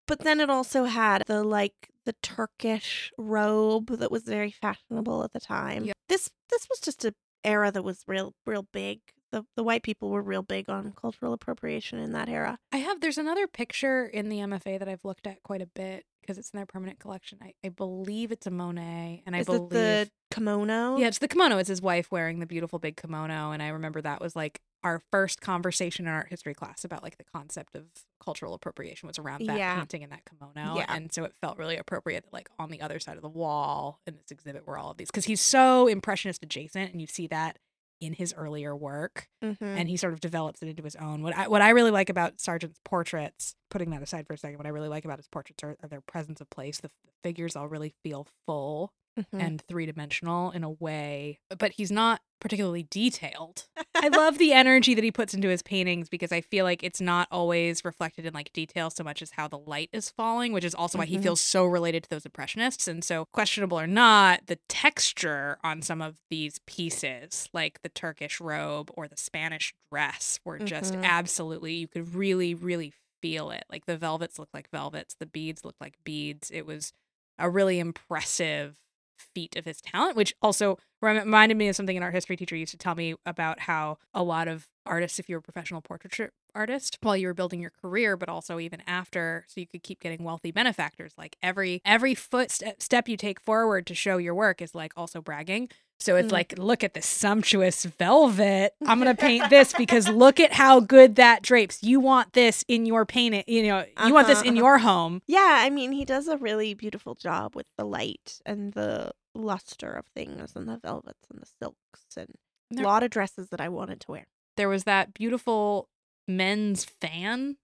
but 0.07 0.19
then 0.19 0.39
it 0.39 0.49
also 0.49 0.85
had 0.85 1.23
the 1.27 1.43
like 1.43 1.89
the 2.05 2.13
Turkish 2.21 3.11
robe 3.17 3.87
that 3.99 4.11
was 4.11 4.23
very 4.23 4.51
fashionable 4.51 5.23
at 5.23 5.31
the 5.31 5.39
time. 5.39 5.85
Yep. 5.85 5.95
This 6.09 6.29
this 6.49 6.67
was 6.69 6.79
just 6.81 7.05
a 7.05 7.13
era 7.45 7.71
that 7.71 7.83
was 7.83 8.03
real 8.07 8.33
real 8.45 8.67
big. 8.73 8.99
The 9.31 9.45
the 9.55 9.63
white 9.63 9.83
people 9.83 10.09
were 10.09 10.21
real 10.21 10.43
big 10.43 10.69
on 10.69 10.91
cultural 10.99 11.31
appropriation 11.31 11.99
in 11.99 12.11
that 12.11 12.27
era. 12.27 12.59
I 12.73 12.77
have 12.77 12.99
there's 12.99 13.17
another 13.17 13.47
picture 13.47 14.05
in 14.05 14.27
the 14.27 14.39
MFA 14.39 14.79
that 14.79 14.89
I've 14.89 15.05
looked 15.05 15.25
at 15.27 15.41
quite 15.43 15.61
a 15.61 15.65
bit 15.65 16.05
because 16.23 16.37
it's 16.37 16.49
in 16.51 16.57
their 16.57 16.65
permanent 16.65 16.99
collection. 16.99 17.37
I, 17.41 17.53
I 17.63 17.69
believe 17.69 18.31
it's 18.31 18.47
a 18.47 18.51
Monet, 18.51 19.21
and 19.25 19.35
I 19.35 19.39
Is 19.39 19.45
believe 19.45 19.71
it 19.73 20.09
the 20.31 20.35
kimono? 20.35 20.97
yeah, 20.97 21.07
it's 21.07 21.19
the 21.19 21.27
kimono. 21.27 21.57
It's 21.57 21.69
his 21.69 21.81
wife 21.81 22.11
wearing 22.11 22.39
the 22.39 22.45
beautiful 22.45 22.79
big 22.79 22.97
kimono, 22.97 23.51
and 23.51 23.61
I 23.61 23.67
remember 23.69 24.01
that 24.01 24.21
was 24.21 24.35
like 24.35 24.59
our 24.83 25.01
first 25.11 25.39
conversation 25.41 26.07
in 26.07 26.11
art 26.13 26.27
history 26.29 26.53
class 26.53 26.83
about 26.83 27.03
like 27.03 27.17
the 27.17 27.23
concept 27.23 27.75
of 27.75 27.83
cultural 28.21 28.53
appropriation 28.53 29.07
was 29.07 29.17
around 29.19 29.45
that 29.47 29.57
Yeah. 29.57 29.75
painting 29.79 30.03
and 30.03 30.11
that 30.11 30.21
kimono, 30.25 30.75
Yeah. 30.77 30.85
and 30.89 31.11
so 31.13 31.23
it 31.23 31.33
felt 31.41 31.57
really 31.57 31.77
appropriate 31.77 32.23
that 32.25 32.33
like 32.33 32.49
on 32.59 32.69
the 32.69 32.81
other 32.81 32.99
side 32.99 33.15
of 33.15 33.21
the 33.21 33.29
wall 33.29 33.99
in 34.07 34.15
this 34.15 34.31
exhibit 34.31 34.65
were 34.67 34.77
all 34.77 34.91
of 34.91 34.97
these 34.97 35.07
because 35.09 35.25
he's 35.25 35.41
so 35.41 35.87
impressionist 35.87 36.43
adjacent, 36.43 36.91
and 36.91 36.99
you 37.01 37.07
see 37.07 37.27
that 37.27 37.59
in 38.05 38.13
his 38.13 38.33
earlier 38.37 38.75
work 38.75 39.27
Mhm. 39.43 39.57
and 39.61 39.89
he 39.89 39.97
sort 39.97 40.13
of 40.13 40.19
develops 40.19 40.61
it 40.61 40.67
into 40.67 40.83
his 40.83 40.95
own. 40.97 41.21
What 41.23 41.35
I 41.35 41.47
what 41.47 41.61
I 41.61 41.69
really 41.69 41.91
like 41.91 42.09
about 42.09 42.39
Sargent's 42.39 42.79
portraits, 42.85 43.55
putting 43.69 43.89
that 43.91 44.01
aside 44.01 44.27
for 44.27 44.33
a 44.33 44.37
second, 44.37 44.57
what 44.57 44.65
I 44.65 44.69
really 44.69 44.89
like 44.89 45.05
about 45.05 45.17
his 45.19 45.27
portraits 45.27 45.63
are, 45.63 45.77
are 45.81 45.89
their 45.89 46.01
presence 46.01 46.41
of 46.41 46.49
place. 46.49 46.79
The, 46.79 46.91
figures 47.23 47.55
all 47.55 47.69
really 47.69 47.93
feel 48.03 48.27
full 48.45 48.91
Mhm. 49.17 49.39
and 49.39 49.61
three 49.67 49.85
dimensional 49.85 50.51
in 50.51 50.63
a 50.63 50.69
way, 50.71 51.39
but 51.57 51.71
he's 51.73 51.91
not 51.91 52.21
particularly 52.39 52.83
detailed. 52.89 53.67
I 54.01 54.07
love 54.09 54.37
the 54.37 54.51
energy 54.53 54.93
that 54.95 55.03
he 55.03 55.11
puts 55.11 55.33
into 55.33 55.47
his 55.47 55.61
paintings 55.61 56.09
because 56.09 56.31
I 56.31 56.41
feel 56.41 56.65
like 56.65 56.83
it's 56.83 56.99
not 56.99 57.27
always 57.31 57.85
reflected 57.85 58.25
in 58.25 58.33
like 58.33 58.51
detail 58.51 58.89
so 58.89 59.03
much 59.03 59.21
as 59.21 59.31
how 59.31 59.47
the 59.47 59.57
light 59.57 59.89
is 59.93 60.09
falling, 60.09 60.51
which 60.51 60.65
is 60.65 60.75
also 60.75 60.97
why 60.97 61.05
he 61.05 61.17
Mhm. 61.17 61.23
feels 61.23 61.39
so 61.39 61.63
related 61.65 62.03
to 62.03 62.09
those 62.09 62.25
impressionists. 62.25 62.87
And 62.87 63.03
so, 63.03 63.25
questionable 63.33 63.79
or 63.79 63.87
not, 63.87 64.47
the 64.47 64.57
texture 64.67 65.57
on 65.63 65.81
some 65.81 66.01
of 66.01 66.19
these 66.29 66.59
pieces, 66.67 67.47
like 67.53 67.81
the 67.81 67.89
Turkish 67.89 68.41
robe 68.41 68.91
or 68.95 69.07
the 69.07 69.17
Spanish 69.17 69.73
dress, 69.91 70.39
were 70.43 70.59
just 70.59 70.95
Mhm. 70.95 71.03
absolutely 71.03 71.75
you 71.75 71.87
could 71.87 72.13
really, 72.13 72.53
really 72.53 72.91
feel 73.21 73.51
it. 73.51 73.63
Like 73.69 73.85
the 73.85 73.97
velvets 73.97 74.37
looked 74.37 74.53
like 74.53 74.69
velvets, 74.69 75.15
the 75.17 75.25
beads 75.25 75.63
looked 75.63 75.79
like 75.79 75.95
beads. 76.03 76.51
It 76.51 76.65
was 76.65 76.91
a 77.39 77.49
really 77.49 77.79
impressive 77.79 78.79
feat 79.23 79.55
of 79.55 79.65
his 79.65 79.81
talent, 79.81 80.15
which 80.15 80.33
also 80.41 80.77
reminded 81.01 81.57
me 81.57 81.67
of 81.67 81.75
something 81.75 81.97
an 81.97 82.03
art 82.03 82.13
history 82.13 82.37
teacher 82.37 82.55
used 82.55 82.71
to 82.71 82.77
tell 82.77 82.95
me 82.95 83.15
about 83.25 83.61
how 83.61 83.97
a 84.13 84.23
lot 84.23 84.47
of 84.47 84.67
artists, 84.85 85.19
if 85.19 85.29
you 85.29 85.35
were 85.35 85.39
a 85.39 85.41
professional 85.41 85.81
portraiture 85.81 86.31
artist, 86.55 86.97
while 87.01 87.17
you 87.17 87.27
were 87.27 87.33
building 87.33 87.59
your 87.59 87.71
career, 87.81 88.15
but 88.15 88.29
also 88.29 88.59
even 88.59 88.81
after, 88.87 89.45
so 89.47 89.59
you 89.59 89.67
could 89.67 89.83
keep 89.83 89.99
getting 89.99 90.23
wealthy 90.23 90.51
benefactors. 90.51 91.13
Like 91.17 91.35
every 91.41 91.81
every 91.85 92.15
footstep 92.15 92.81
step 92.81 93.07
you 93.07 93.17
take 93.17 93.39
forward 93.39 93.85
to 93.87 93.95
show 93.95 94.17
your 94.17 94.35
work 94.35 94.61
is 94.61 94.75
like 94.75 94.93
also 94.95 95.21
bragging. 95.21 95.69
So 95.99 96.15
it's 96.17 96.27
Mm. 96.29 96.33
like, 96.33 96.57
look 96.57 96.83
at 96.83 96.93
this 96.93 97.05
sumptuous 97.05 97.85
velvet. 97.85 98.73
I'm 98.85 98.97
gonna 98.99 99.15
paint 99.15 99.49
this 99.49 99.73
because 99.73 100.09
look 100.09 100.39
at 100.39 100.51
how 100.53 100.79
good 100.81 101.15
that 101.15 101.41
drapes. 101.41 101.81
You 101.81 101.99
want 102.01 102.33
this 102.33 102.65
in 102.67 102.85
your 102.85 103.05
painting. 103.05 103.43
You 103.47 103.63
know, 103.67 103.85
you 104.05 104.13
want 104.13 104.27
this 104.27 104.39
Uh-huh, 104.39 104.47
in 104.47 104.53
uh-huh. 104.55 104.63
your 104.65 104.77
home. 104.79 105.21
Yeah, 105.27 105.59
I 105.63 105.69
mean, 105.69 105.91
he 105.93 106.03
does 106.03 106.27
a 106.27 106.37
really 106.37 106.73
beautiful 106.73 107.15
job 107.15 107.55
with 107.55 107.67
the 107.77 107.85
light 107.85 108.41
and 108.45 108.73
the 108.73 109.11
luster 109.33 109.91
of 109.93 110.05
things 110.15 110.53
and 110.55 110.67
the 110.67 110.77
velvets 110.77 111.25
and 111.31 111.41
the 111.41 111.47
silks 111.61 112.01
and 112.17 112.29
a 112.77 112.81
lot 112.83 113.01
of 113.03 113.09
dresses 113.09 113.49
that 113.49 113.61
I 113.61 113.69
wanted 113.69 113.99
to 114.01 114.11
wear. 114.11 114.25
There 114.57 114.69
was 114.69 114.83
that 114.83 115.13
beautiful 115.13 115.87
men's 116.27 116.85
fan. 116.85 117.57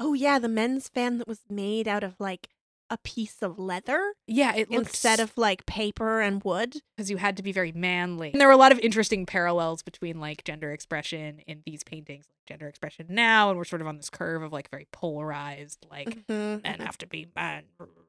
Oh 0.00 0.14
yeah, 0.14 0.38
the 0.38 0.48
men's 0.48 0.88
fan 0.88 1.18
that 1.18 1.28
was 1.28 1.40
made 1.48 1.86
out 1.88 2.02
of 2.04 2.14
like 2.18 2.48
a 2.90 2.98
piece 2.98 3.42
of 3.42 3.58
leather 3.58 4.14
Yeah, 4.26 4.54
it 4.54 4.68
instead 4.70 5.20
of 5.20 5.32
like 5.36 5.66
paper 5.66 6.20
and 6.20 6.42
wood. 6.42 6.76
because 6.96 7.10
you 7.10 7.18
had 7.18 7.36
to 7.36 7.42
be 7.42 7.52
very 7.52 7.72
manly. 7.72 8.30
And 8.32 8.40
there 8.40 8.48
were 8.48 8.54
a 8.54 8.58
lot 8.58 8.72
of 8.72 8.78
interesting 8.78 9.26
parallels 9.26 9.82
between 9.82 10.20
like 10.20 10.44
gender 10.44 10.72
expression 10.72 11.40
in 11.46 11.62
these 11.66 11.84
paintings, 11.84 12.24
like 12.28 12.46
gender 12.46 12.66
expression 12.68 13.06
now, 13.10 13.50
and 13.50 13.58
we're 13.58 13.64
sort 13.64 13.82
of 13.82 13.88
on 13.88 13.96
this 13.96 14.10
curve 14.10 14.42
of 14.42 14.52
like 14.52 14.70
very 14.70 14.86
polarized, 14.92 15.86
like 15.90 16.08
Mhm, 16.28 16.62
men 16.62 16.78
mhm. 16.78 16.80
have 16.84 16.98
to 16.98 17.06
be 17.06 17.26
men. 17.36 17.64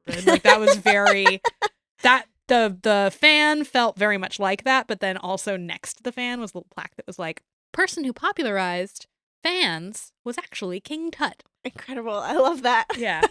And 0.06 0.26
like 0.26 0.42
that 0.44 0.58
was 0.60 0.76
very 0.76 1.40
that 2.02 2.26
the 2.48 2.76
the 2.82 3.12
fan 3.14 3.64
felt 3.64 3.98
very 3.98 4.16
much 4.18 4.40
like 4.40 4.64
that, 4.64 4.86
but 4.86 5.00
then 5.00 5.16
also 5.16 5.56
next 5.56 5.94
to 5.98 6.02
the 6.02 6.12
fan 6.12 6.40
was 6.40 6.52
a 6.52 6.58
little 6.58 6.68
plaque 6.74 6.96
that 6.96 7.06
was 7.06 7.18
like 7.18 7.42
person 7.72 8.02
who 8.04 8.12
popularized 8.12 9.06
fans 9.42 10.12
was 10.24 10.36
actually 10.38 10.80
King 10.80 11.10
Tut. 11.10 11.42
Incredible. 11.64 12.14
I 12.14 12.32
love 12.34 12.62
that. 12.62 12.86
Yeah. 12.96 13.22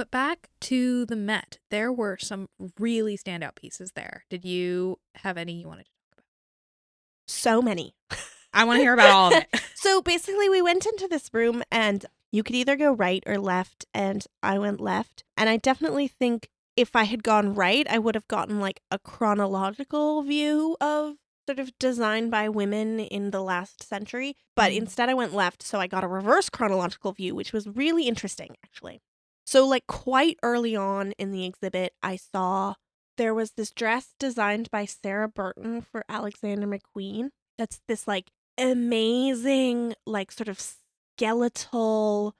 But 0.00 0.10
back 0.10 0.48
to 0.62 1.04
the 1.04 1.14
Met, 1.14 1.58
there 1.70 1.92
were 1.92 2.16
some 2.16 2.48
really 2.78 3.18
standout 3.18 3.54
pieces 3.54 3.92
there. 3.94 4.24
Did 4.30 4.46
you 4.46 4.98
have 5.16 5.36
any 5.36 5.60
you 5.60 5.68
wanted 5.68 5.84
to 5.84 5.90
talk 5.92 6.12
about? 6.14 6.24
So 7.28 7.60
many. 7.60 7.94
I 8.54 8.64
want 8.64 8.78
to 8.78 8.82
hear 8.82 8.94
about 8.94 9.10
all 9.10 9.26
of 9.34 9.42
it. 9.42 9.48
So 9.74 10.00
basically, 10.00 10.48
we 10.48 10.62
went 10.62 10.86
into 10.86 11.06
this 11.06 11.28
room 11.34 11.62
and 11.70 12.06
you 12.32 12.42
could 12.42 12.54
either 12.54 12.76
go 12.76 12.92
right 12.92 13.22
or 13.26 13.36
left, 13.36 13.84
and 13.92 14.24
I 14.42 14.58
went 14.58 14.80
left. 14.80 15.22
And 15.36 15.50
I 15.50 15.58
definitely 15.58 16.08
think 16.08 16.48
if 16.76 16.96
I 16.96 17.04
had 17.04 17.22
gone 17.22 17.54
right, 17.54 17.86
I 17.90 17.98
would 17.98 18.14
have 18.14 18.26
gotten 18.28 18.58
like 18.58 18.80
a 18.90 18.98
chronological 18.98 20.22
view 20.22 20.78
of 20.80 21.16
sort 21.46 21.58
of 21.58 21.78
design 21.78 22.30
by 22.30 22.48
women 22.48 23.00
in 23.00 23.32
the 23.32 23.42
last 23.42 23.82
century. 23.82 24.34
But 24.56 24.72
Mm. 24.72 24.76
instead, 24.76 25.10
I 25.10 25.14
went 25.14 25.34
left, 25.34 25.62
so 25.62 25.78
I 25.78 25.86
got 25.86 26.04
a 26.04 26.08
reverse 26.08 26.48
chronological 26.48 27.12
view, 27.12 27.34
which 27.34 27.52
was 27.52 27.66
really 27.68 28.08
interesting, 28.08 28.56
actually. 28.64 29.02
So, 29.50 29.66
like, 29.66 29.88
quite 29.88 30.38
early 30.44 30.76
on 30.76 31.10
in 31.18 31.32
the 31.32 31.44
exhibit, 31.44 31.92
I 32.04 32.14
saw 32.14 32.74
there 33.16 33.34
was 33.34 33.50
this 33.56 33.72
dress 33.72 34.14
designed 34.16 34.70
by 34.70 34.84
Sarah 34.84 35.28
Burton 35.28 35.80
for 35.80 36.04
Alexander 36.08 36.68
McQueen. 36.68 37.30
That's 37.58 37.80
this 37.88 38.06
like 38.06 38.30
amazing, 38.56 39.94
like 40.06 40.30
sort 40.30 40.46
of 40.46 40.60
skeletal 40.60 42.36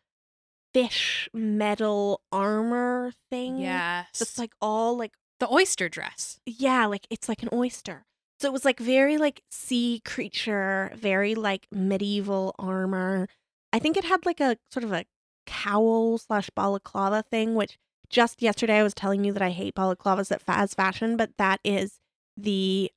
fish 0.72 1.28
metal 1.34 2.20
armor 2.30 3.10
thing. 3.28 3.58
yes. 3.58 4.06
That's 4.16 4.38
like 4.38 4.52
all 4.60 4.96
like 4.96 5.14
the 5.40 5.52
oyster 5.52 5.88
dress. 5.88 6.38
yeah, 6.46 6.86
like 6.86 7.08
it's 7.10 7.28
like 7.28 7.42
an 7.42 7.48
oyster. 7.52 8.04
So 8.38 8.46
it 8.46 8.52
was 8.52 8.64
like 8.64 8.78
very 8.78 9.18
like 9.18 9.42
sea 9.50 10.00
creature, 10.04 10.92
very 10.94 11.34
like 11.34 11.66
medieval 11.72 12.54
armor. 12.56 13.26
I 13.72 13.80
think 13.80 13.96
it 13.96 14.04
had 14.04 14.24
like 14.24 14.38
a 14.38 14.58
sort 14.70 14.84
of 14.84 14.92
a 14.92 15.06
cowl 15.46 16.18
slash 16.18 16.50
balaclava 16.50 17.24
thing, 17.30 17.54
which 17.54 17.78
just 18.08 18.42
yesterday 18.42 18.78
I 18.78 18.82
was 18.82 18.94
telling 18.94 19.24
you 19.24 19.32
that 19.32 19.42
I 19.42 19.50
hate 19.50 19.74
balaclavas 19.74 20.32
at 20.32 20.42
fast 20.42 20.76
fashion, 20.76 21.16
but 21.16 21.30
that 21.38 21.60
is 21.64 22.00
the 22.36 22.90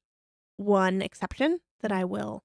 one 0.57 1.01
exception 1.01 1.59
that 1.81 1.91
I 1.91 2.03
will 2.03 2.43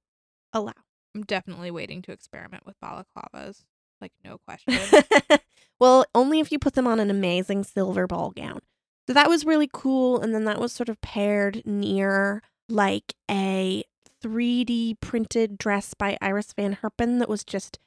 allow. 0.53 0.73
I'm 1.15 1.23
definitely 1.23 1.71
waiting 1.71 2.03
to 2.03 2.13
experiment 2.13 2.67
with 2.67 2.79
balaclavas. 2.81 3.65
Like 4.01 4.13
no 4.25 4.39
question. 4.39 4.79
well, 5.81 6.05
only 6.15 6.41
if 6.41 6.53
you 6.53 6.59
put 6.59 6.75
them 6.75 6.87
on 6.87 7.01
an 7.01 7.11
amazing 7.11 7.65
silver 7.65 8.07
ball 8.07 8.31
gown. 8.31 8.61
So 9.09 9.15
that 9.15 9.29
was 9.29 9.47
really 9.47 9.69
cool. 9.73 10.21
And 10.21 10.35
then 10.35 10.45
that 10.45 10.61
was 10.61 10.73
sort 10.73 10.89
of 10.89 11.01
paired 11.01 11.63
near 11.65 12.43
like 12.69 13.15
a 13.31 13.83
3D 14.23 15.01
printed 15.01 15.59
dress 15.59 15.95
by 15.95 16.19
Iris 16.21 16.53
Van 16.53 16.79
Herpen 16.83 17.19
that 17.19 17.29
was 17.29 17.43
just 17.43 17.79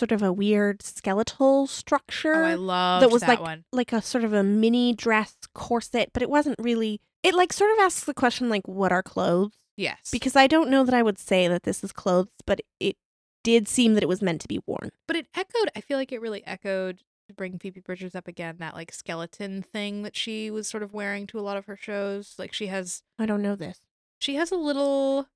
sort 0.00 0.12
of 0.12 0.22
a 0.22 0.32
weird 0.32 0.82
skeletal 0.82 1.66
structure. 1.66 2.34
oh, 2.44 2.46
I 2.46 2.54
love 2.54 3.00
that 3.02 3.10
was 3.10 3.20
that 3.22 3.28
was 3.28 3.38
like- 3.38 3.40
one. 3.46 3.64
like 3.72 3.92
a 3.92 4.02
sort 4.02 4.24
of 4.24 4.32
a 4.32 4.42
mini 4.42 4.92
dress 4.94 5.36
corset, 5.54 6.10
but 6.12 6.22
it 6.22 6.30
wasn't 6.30 6.56
really. 6.58 7.00
It 7.22 7.34
like 7.34 7.52
sort 7.52 7.70
of 7.72 7.78
asks 7.80 8.04
the 8.04 8.14
question 8.14 8.48
like, 8.48 8.66
what 8.66 8.92
are 8.92 9.02
clothes? 9.02 9.52
Yes. 9.76 10.08
Because 10.10 10.36
I 10.36 10.46
don't 10.46 10.70
know 10.70 10.84
that 10.84 10.94
I 10.94 11.02
would 11.02 11.18
say 11.18 11.46
that 11.48 11.62
this 11.64 11.84
is 11.84 11.92
clothes, 11.92 12.28
but 12.46 12.60
it 12.80 12.96
did 13.44 13.68
seem 13.68 13.94
that 13.94 14.02
it 14.02 14.08
was 14.08 14.20
meant 14.22 14.40
to 14.42 14.48
be 14.48 14.60
worn. 14.66 14.90
but 15.06 15.16
it 15.16 15.26
echoed 15.34 15.70
i 15.74 15.80
feel 15.80 15.96
like 15.96 16.12
it 16.12 16.20
really 16.20 16.46
echoed 16.46 16.98
to 17.26 17.32
bring 17.34 17.58
phoebe 17.58 17.80
bridgers 17.80 18.14
up 18.14 18.28
again 18.28 18.56
that 18.58 18.74
like 18.74 18.92
skeleton 18.92 19.62
thing 19.62 20.02
that 20.02 20.14
she 20.14 20.50
was 20.50 20.68
sort 20.68 20.82
of 20.82 20.92
wearing 20.92 21.26
to 21.26 21.38
a 21.38 21.46
lot 21.48 21.56
of 21.56 21.64
her 21.64 21.74
shows 21.76 22.34
like 22.38 22.52
she 22.52 22.66
has 22.66 23.02
I 23.18 23.24
don't 23.24 23.40
know 23.40 23.56
this. 23.56 23.80
she 24.18 24.34
has 24.34 24.50
a 24.52 24.56
little 24.56 25.26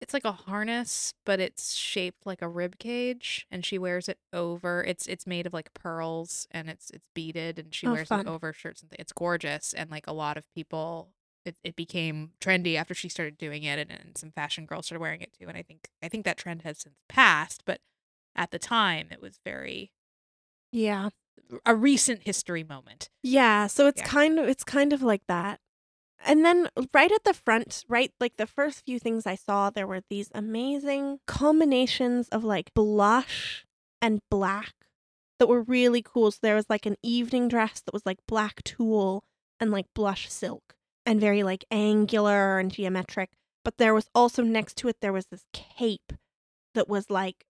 it's 0.00 0.14
like 0.14 0.24
a 0.24 0.32
harness 0.32 1.12
but 1.26 1.40
it's 1.40 1.74
shaped 1.74 2.24
like 2.26 2.42
a 2.42 2.48
rib 2.48 2.78
cage 2.78 3.46
and 3.50 3.64
she 3.64 3.78
wears 3.78 4.08
it 4.08 4.18
over 4.32 4.82
it's 4.84 5.06
it's 5.06 5.26
made 5.26 5.46
of 5.46 5.52
like 5.52 5.72
pearls 5.74 6.46
and 6.50 6.68
it's 6.70 6.90
it's 6.90 7.06
beaded 7.14 7.58
and 7.58 7.74
she 7.74 7.86
Oh, 7.86 7.92
wears 7.92 8.08
fun. 8.08 8.20
it 8.20 8.26
over 8.26 8.52
shirts 8.52 8.80
and 8.82 8.90
th- 8.90 9.00
it's 9.00 9.12
gorgeous 9.12 9.72
and 9.72 9.90
like 9.90 10.06
a 10.06 10.12
lot 10.12 10.36
of 10.36 10.44
people 10.54 11.10
it, 11.44 11.56
it 11.64 11.74
became 11.76 12.32
trendy 12.40 12.76
after 12.76 12.92
she 12.94 13.08
started 13.08 13.38
doing 13.38 13.62
it 13.62 13.78
and, 13.78 13.90
and 13.90 14.16
some 14.18 14.30
fashion 14.32 14.66
girls 14.66 14.86
started 14.86 15.00
wearing 15.00 15.20
it 15.20 15.32
too 15.38 15.48
and 15.48 15.56
i 15.56 15.62
think 15.62 15.88
i 16.02 16.08
think 16.08 16.24
that 16.24 16.36
trend 16.36 16.62
has 16.62 16.78
since 16.78 16.96
passed 17.08 17.62
but 17.64 17.80
at 18.36 18.50
the 18.50 18.58
time 18.58 19.08
it 19.10 19.20
was 19.20 19.38
very 19.44 19.90
Yeah. 20.72 21.10
a 21.66 21.74
recent 21.74 22.22
history 22.24 22.64
moment 22.64 23.08
Yeah, 23.22 23.66
so 23.66 23.86
it's 23.86 24.00
Yeah. 24.00 24.06
kind 24.06 24.38
of 24.38 24.48
it's 24.48 24.64
kind 24.64 24.92
of 24.92 25.02
like 25.02 25.22
that. 25.28 25.60
And 26.26 26.44
then 26.44 26.68
right 26.92 27.10
at 27.10 27.24
the 27.24 27.34
front, 27.34 27.84
right, 27.88 28.12
like 28.20 28.36
the 28.36 28.46
first 28.46 28.84
few 28.84 28.98
things 28.98 29.26
I 29.26 29.36
saw, 29.36 29.70
there 29.70 29.86
were 29.86 30.02
these 30.10 30.30
amazing 30.34 31.20
combinations 31.26 32.28
of 32.28 32.44
like 32.44 32.74
blush 32.74 33.64
and 34.02 34.20
black 34.30 34.74
that 35.38 35.48
were 35.48 35.62
really 35.62 36.02
cool. 36.02 36.30
So 36.30 36.38
there 36.42 36.54
was 36.54 36.68
like 36.68 36.86
an 36.86 36.96
evening 37.02 37.48
dress 37.48 37.80
that 37.80 37.94
was 37.94 38.04
like 38.04 38.18
black 38.28 38.62
tulle 38.62 39.24
and 39.58 39.70
like 39.70 39.86
blush 39.94 40.30
silk 40.30 40.74
and 41.06 41.20
very 41.20 41.42
like 41.42 41.64
angular 41.70 42.58
and 42.58 42.70
geometric. 42.70 43.30
But 43.64 43.78
there 43.78 43.94
was 43.94 44.08
also 44.14 44.42
next 44.42 44.76
to 44.78 44.88
it 44.88 44.96
there 45.00 45.12
was 45.12 45.26
this 45.26 45.44
cape 45.52 46.12
that 46.74 46.88
was 46.88 47.10
like 47.10 47.46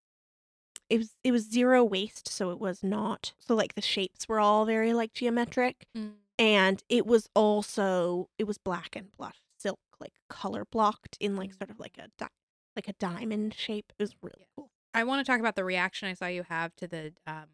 it 0.89 0.99
was 0.99 1.15
it 1.23 1.33
was 1.33 1.49
zero 1.49 1.85
waist, 1.85 2.29
so 2.29 2.51
it 2.51 2.59
was 2.59 2.83
not 2.83 3.33
so 3.39 3.55
like 3.55 3.75
the 3.75 3.81
shapes 3.81 4.29
were 4.29 4.41
all 4.41 4.65
very 4.65 4.93
like 4.93 5.13
geometric 5.13 5.87
mm. 5.97 6.13
And 6.41 6.83
it 6.89 7.07
was 7.07 7.29
also 7.37 8.29
it 8.39 8.45
was 8.45 8.59
black 8.59 8.97
and 8.97 9.13
blush 9.17 9.37
silk, 9.59 9.79
like 10.01 10.15
color 10.29 10.65
blocked 10.65 11.17
in 11.21 11.37
like 11.37 11.53
sort 11.53 11.71
of 11.71 11.79
like 11.79 11.99
a 11.99 12.09
di- 12.19 12.27
like 12.75 12.89
a 12.89 12.95
diamond 12.95 13.55
shape. 13.55 13.93
It 13.99 14.03
was 14.03 14.15
really 14.23 14.47
cool. 14.57 14.71
I 14.95 15.05
want 15.05 15.25
to 15.25 15.31
talk 15.31 15.39
about 15.39 15.55
the 15.55 15.65
reaction 15.65 16.09
I 16.09 16.15
saw 16.15 16.27
you 16.27 16.45
have 16.49 16.75
to 16.77 16.89
the 16.89 17.13
um 17.27 17.45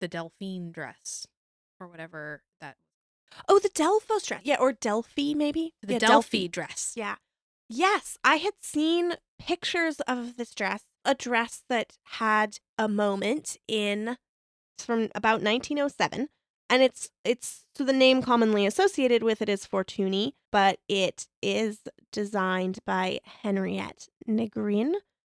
the 0.00 0.08
Delphine 0.08 0.72
dress 0.72 1.26
or 1.78 1.86
whatever 1.86 2.42
that 2.60 2.76
Oh, 3.48 3.58
the 3.58 3.68
Delphos 3.68 4.26
dress, 4.26 4.42
yeah, 4.44 4.56
or 4.60 4.72
Delphi 4.72 5.34
maybe. 5.34 5.74
the 5.82 5.94
yeah, 5.94 5.98
Delphi 5.98 6.46
dress. 6.46 6.94
Yeah. 6.96 7.16
Yes, 7.68 8.16
I 8.22 8.36
had 8.36 8.52
seen 8.60 9.14
pictures 9.40 10.00
of 10.06 10.36
this 10.36 10.54
dress, 10.54 10.84
a 11.04 11.14
dress 11.14 11.62
that 11.68 11.94
had 12.04 12.58
a 12.78 12.88
moment 12.88 13.56
in 13.66 14.16
from 14.78 15.08
about 15.14 15.42
1907 15.42 16.28
and 16.70 16.82
it's 16.82 17.10
it's 17.24 17.64
so 17.74 17.84
the 17.84 17.92
name 17.92 18.22
commonly 18.22 18.66
associated 18.66 19.22
with 19.22 19.42
it 19.42 19.48
is 19.48 19.66
Fortuny, 19.66 20.32
but 20.52 20.78
it 20.88 21.26
is 21.42 21.80
designed 22.12 22.78
by 22.86 23.20
Henriette 23.42 24.08
Negrin, 24.28 24.94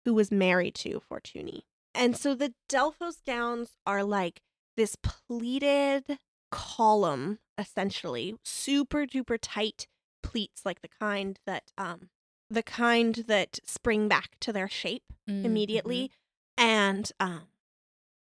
who 0.05 0.13
was 0.13 0.31
married 0.31 0.75
to 0.75 1.01
Fortuny. 1.09 1.61
And 1.93 2.17
so 2.17 2.35
the 2.35 2.53
Delphos 2.69 3.17
gowns 3.25 3.69
are 3.85 4.03
like 4.03 4.41
this 4.75 4.95
pleated 5.01 6.19
column 6.51 7.39
essentially, 7.57 8.35
super 8.43 9.05
duper 9.05 9.37
tight 9.41 9.87
pleats 10.21 10.65
like 10.65 10.81
the 10.81 10.89
kind 10.99 11.39
that 11.45 11.71
um 11.77 12.09
the 12.49 12.63
kind 12.63 13.23
that 13.27 13.59
spring 13.65 14.07
back 14.07 14.31
to 14.39 14.51
their 14.53 14.67
shape 14.69 15.03
Mm, 15.27 15.43
immediately 15.45 16.11
and 16.57 17.11
um 17.19 17.47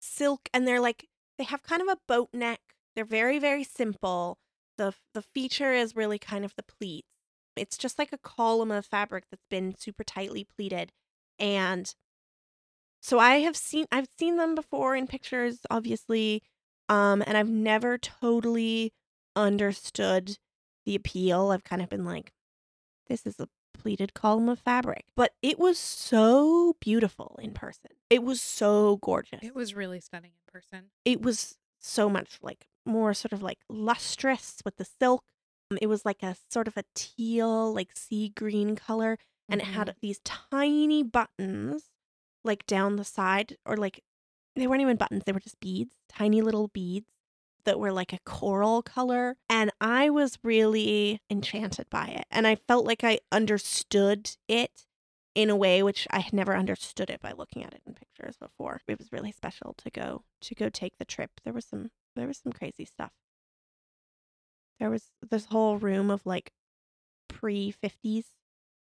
silk 0.00 0.48
and 0.52 0.66
they're 0.66 0.80
like 0.80 1.06
they 1.38 1.44
have 1.44 1.62
kind 1.62 1.80
of 1.82 1.88
a 1.88 1.98
boat 2.08 2.28
neck 2.32 2.60
they're 2.98 3.04
very 3.04 3.38
very 3.38 3.64
simple. 3.64 4.38
The 4.76 4.92
the 5.14 5.22
feature 5.22 5.72
is 5.72 5.94
really 5.94 6.18
kind 6.18 6.44
of 6.44 6.54
the 6.56 6.64
pleats. 6.64 7.06
It's 7.54 7.78
just 7.78 7.98
like 7.98 8.12
a 8.12 8.18
column 8.18 8.70
of 8.70 8.86
fabric 8.86 9.24
that's 9.30 9.46
been 9.48 9.74
super 9.76 10.04
tightly 10.04 10.44
pleated 10.44 10.92
and 11.40 11.94
so 13.00 13.18
i 13.20 13.36
have 13.36 13.56
seen 13.56 13.86
i've 13.92 14.08
seen 14.18 14.36
them 14.36 14.56
before 14.56 14.96
in 14.96 15.06
pictures 15.06 15.58
obviously 15.70 16.42
um 16.88 17.22
and 17.26 17.36
i've 17.36 17.48
never 17.48 17.96
totally 17.96 18.92
understood 19.36 20.36
the 20.84 20.94
appeal. 20.94 21.50
I've 21.50 21.64
kind 21.64 21.82
of 21.82 21.88
been 21.88 22.04
like 22.04 22.32
this 23.08 23.26
is 23.26 23.38
a 23.38 23.48
pleated 23.74 24.14
column 24.14 24.48
of 24.48 24.58
fabric. 24.58 25.04
But 25.14 25.32
it 25.42 25.58
was 25.58 25.78
so 25.78 26.76
beautiful 26.80 27.38
in 27.40 27.52
person. 27.52 27.90
It 28.10 28.22
was 28.22 28.40
so 28.40 28.96
gorgeous. 28.96 29.40
It 29.42 29.54
was 29.54 29.74
really 29.74 30.00
stunning 30.00 30.32
in 30.32 30.52
person. 30.52 30.86
it 31.04 31.22
was 31.22 31.56
so 31.78 32.08
much 32.10 32.38
like 32.42 32.67
more 32.88 33.14
sort 33.14 33.32
of 33.32 33.42
like 33.42 33.58
lustrous 33.68 34.58
with 34.64 34.76
the 34.76 34.84
silk. 34.84 35.24
Um, 35.70 35.78
it 35.82 35.86
was 35.86 36.04
like 36.04 36.22
a 36.22 36.36
sort 36.50 36.66
of 36.66 36.76
a 36.76 36.84
teal 36.94 37.72
like 37.72 37.90
sea 37.94 38.32
green 38.34 38.74
color 38.74 39.18
and 39.48 39.60
it 39.60 39.66
had 39.66 39.94
these 40.00 40.20
tiny 40.24 41.02
buttons 41.02 41.90
like 42.44 42.66
down 42.66 42.96
the 42.96 43.04
side 43.04 43.56
or 43.66 43.76
like 43.76 44.02
they 44.56 44.66
weren't 44.66 44.80
even 44.80 44.96
buttons 44.96 45.22
they 45.26 45.32
were 45.32 45.40
just 45.40 45.60
beads 45.60 45.94
tiny 46.08 46.40
little 46.40 46.68
beads 46.68 47.10
that 47.64 47.78
were 47.78 47.92
like 47.92 48.12
a 48.14 48.18
coral 48.24 48.82
color 48.82 49.36
and 49.50 49.70
i 49.80 50.08
was 50.08 50.38
really 50.42 51.20
enchanted 51.28 51.88
by 51.90 52.06
it 52.06 52.24
and 52.30 52.46
i 52.46 52.54
felt 52.54 52.86
like 52.86 53.04
i 53.04 53.18
understood 53.30 54.30
it 54.48 54.86
in 55.34 55.50
a 55.50 55.56
way 55.56 55.82
which 55.82 56.06
i 56.10 56.20
had 56.20 56.32
never 56.32 56.56
understood 56.56 57.10
it 57.10 57.20
by 57.20 57.32
looking 57.32 57.62
at 57.62 57.74
it 57.74 57.82
in 57.86 57.94
pictures 57.94 58.36
before. 58.36 58.80
It 58.86 58.98
was 58.98 59.12
really 59.12 59.32
special 59.32 59.74
to 59.78 59.90
go 59.90 60.24
to 60.40 60.54
go 60.54 60.68
take 60.68 60.98
the 60.98 61.04
trip. 61.04 61.30
There 61.44 61.52
was 61.52 61.64
some 61.64 61.90
there 62.18 62.28
was 62.28 62.38
some 62.38 62.52
crazy 62.52 62.84
stuff 62.84 63.12
there 64.78 64.90
was 64.90 65.10
this 65.30 65.46
whole 65.46 65.76
room 65.76 66.10
of 66.10 66.24
like 66.24 66.52
pre 67.28 67.72
50s 67.72 68.26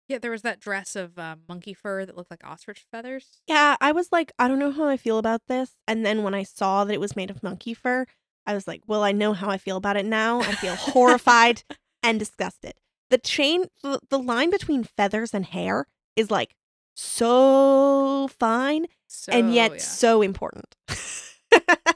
Yeah, 0.08 0.20
there 0.20 0.32
was 0.32 0.42
that 0.44 0.60
dress 0.60 0.96
of 0.96 1.18
um, 1.18 1.42
monkey 1.50 1.74
fur 1.74 2.06
that 2.06 2.16
looked 2.16 2.32
like 2.32 2.46
ostrich 2.46 2.86
feathers. 2.92 3.42
Yeah, 3.48 3.76
I 3.82 3.92
was 3.92 4.10
like, 4.12 4.32
I 4.40 4.48
don't 4.48 4.60
know 4.60 4.72
how 4.72 4.88
I 4.88 4.98
feel 4.98 5.18
about 5.18 5.42
this. 5.48 5.72
And 5.88 6.06
then 6.06 6.24
when 6.24 6.34
I 6.34 6.44
saw 6.44 6.86
that 6.86 6.94
it 6.94 7.00
was 7.00 7.16
made 7.16 7.30
of 7.30 7.44
monkey 7.44 7.74
fur, 7.74 8.06
I 8.46 8.54
was 8.54 8.68
like, 8.68 8.84
well, 8.88 9.04
I 9.04 9.12
know 9.12 9.34
how 9.34 9.50
I 9.50 9.58
feel 9.58 9.78
about 9.78 9.98
it 9.98 10.06
now. 10.06 10.40
I 10.40 10.54
feel 10.54 10.76
horrified 10.76 11.64
and 12.04 12.20
disgusted. 12.20 12.74
The 13.10 13.18
chain, 13.18 13.66
the, 13.84 14.00
the 14.10 14.20
line 14.20 14.50
between 14.50 14.84
feathers 14.84 15.34
and 15.34 15.46
hair 15.46 15.88
is 16.16 16.32
like 16.32 16.56
so 16.94 18.28
fine 18.40 18.88
So, 19.08 19.32
and 19.32 19.54
yet 19.54 19.74
yeah. 19.74 19.78
so 19.80 20.22
important. 20.22 20.76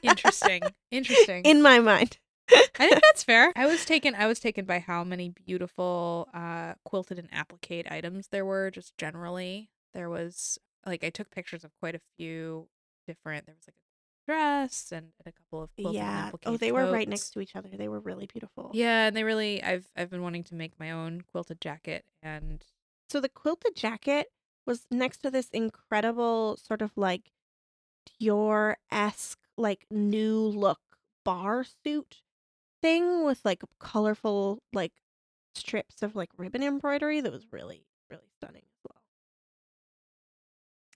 interesting. 0.10 0.62
Interesting. 0.92 1.44
In 1.46 1.62
my 1.62 1.80
mind. 1.80 2.18
I 2.52 2.90
think 2.90 3.02
that's 3.02 3.24
fair. 3.24 3.54
I 3.56 3.66
was 3.66 3.86
taken 3.86 4.16
I 4.16 4.28
was 4.28 4.40
taken 4.40 4.66
by 4.66 4.80
how 4.80 5.04
many 5.04 5.30
beautiful 5.30 6.28
uh 6.34 6.74
quilted 6.84 7.18
and 7.18 7.30
applique 7.32 7.86
items 7.90 8.28
there 8.28 8.46
were 8.46 8.72
just 8.72 8.98
generally. 8.98 9.70
There 9.94 10.10
was 10.10 10.58
like 10.86 11.04
I 11.04 11.10
took 11.10 11.32
pictures 11.32 11.64
of 11.64 11.72
quite 11.80 11.96
a 11.96 12.02
few 12.18 12.68
different 13.08 13.46
there 13.46 13.56
was 13.56 13.68
like 13.68 13.76
a 13.76 14.32
dress 14.32 14.92
and, 14.92 15.08
and 15.24 15.28
a 15.28 15.32
couple 15.32 15.64
of 15.64 15.70
quilted 15.76 15.96
yeah. 15.96 16.28
applique 16.28 16.44
Oh, 16.46 16.58
they 16.58 16.72
were 16.72 16.92
right 16.92 17.08
next 17.08 17.32
to 17.32 17.40
each 17.40 17.56
other. 17.56 17.70
They 17.74 17.88
were 17.88 18.00
really 18.00 18.26
beautiful. 18.26 18.72
Yeah, 18.74 19.08
and 19.08 19.16
they 19.16 19.24
really 19.24 19.64
I've 19.64 19.86
I've 19.96 20.10
been 20.10 20.22
wanting 20.22 20.44
to 20.46 20.56
make 20.56 20.80
my 20.80 20.92
own 20.92 21.22
quilted 21.32 21.62
jacket 21.62 22.04
and 22.22 22.64
So 23.10 23.22
the 23.22 23.30
quilted 23.30 23.76
jacket 23.76 24.28
was 24.66 24.88
next 24.92 25.20
to 25.20 25.32
this 25.32 25.50
incredible 25.50 26.58
sort 26.62 26.82
of 26.82 26.92
like 26.96 27.32
Dior 28.22 28.76
esque, 28.92 29.40
like 29.62 29.86
new 29.92 30.40
look 30.40 30.80
bar 31.24 31.64
suit 31.84 32.22
thing 32.82 33.24
with 33.26 33.42
like 33.46 33.64
colorful 33.80 34.60
like 34.74 34.94
strips 35.56 36.02
of 36.02 36.16
like 36.16 36.30
ribbon 36.38 36.64
embroidery 36.64 37.22
that 37.22 37.32
was 37.32 37.46
really, 37.52 37.86
really 38.10 38.28
stunning 38.38 38.64
as 38.66 38.80
well. 38.90 39.02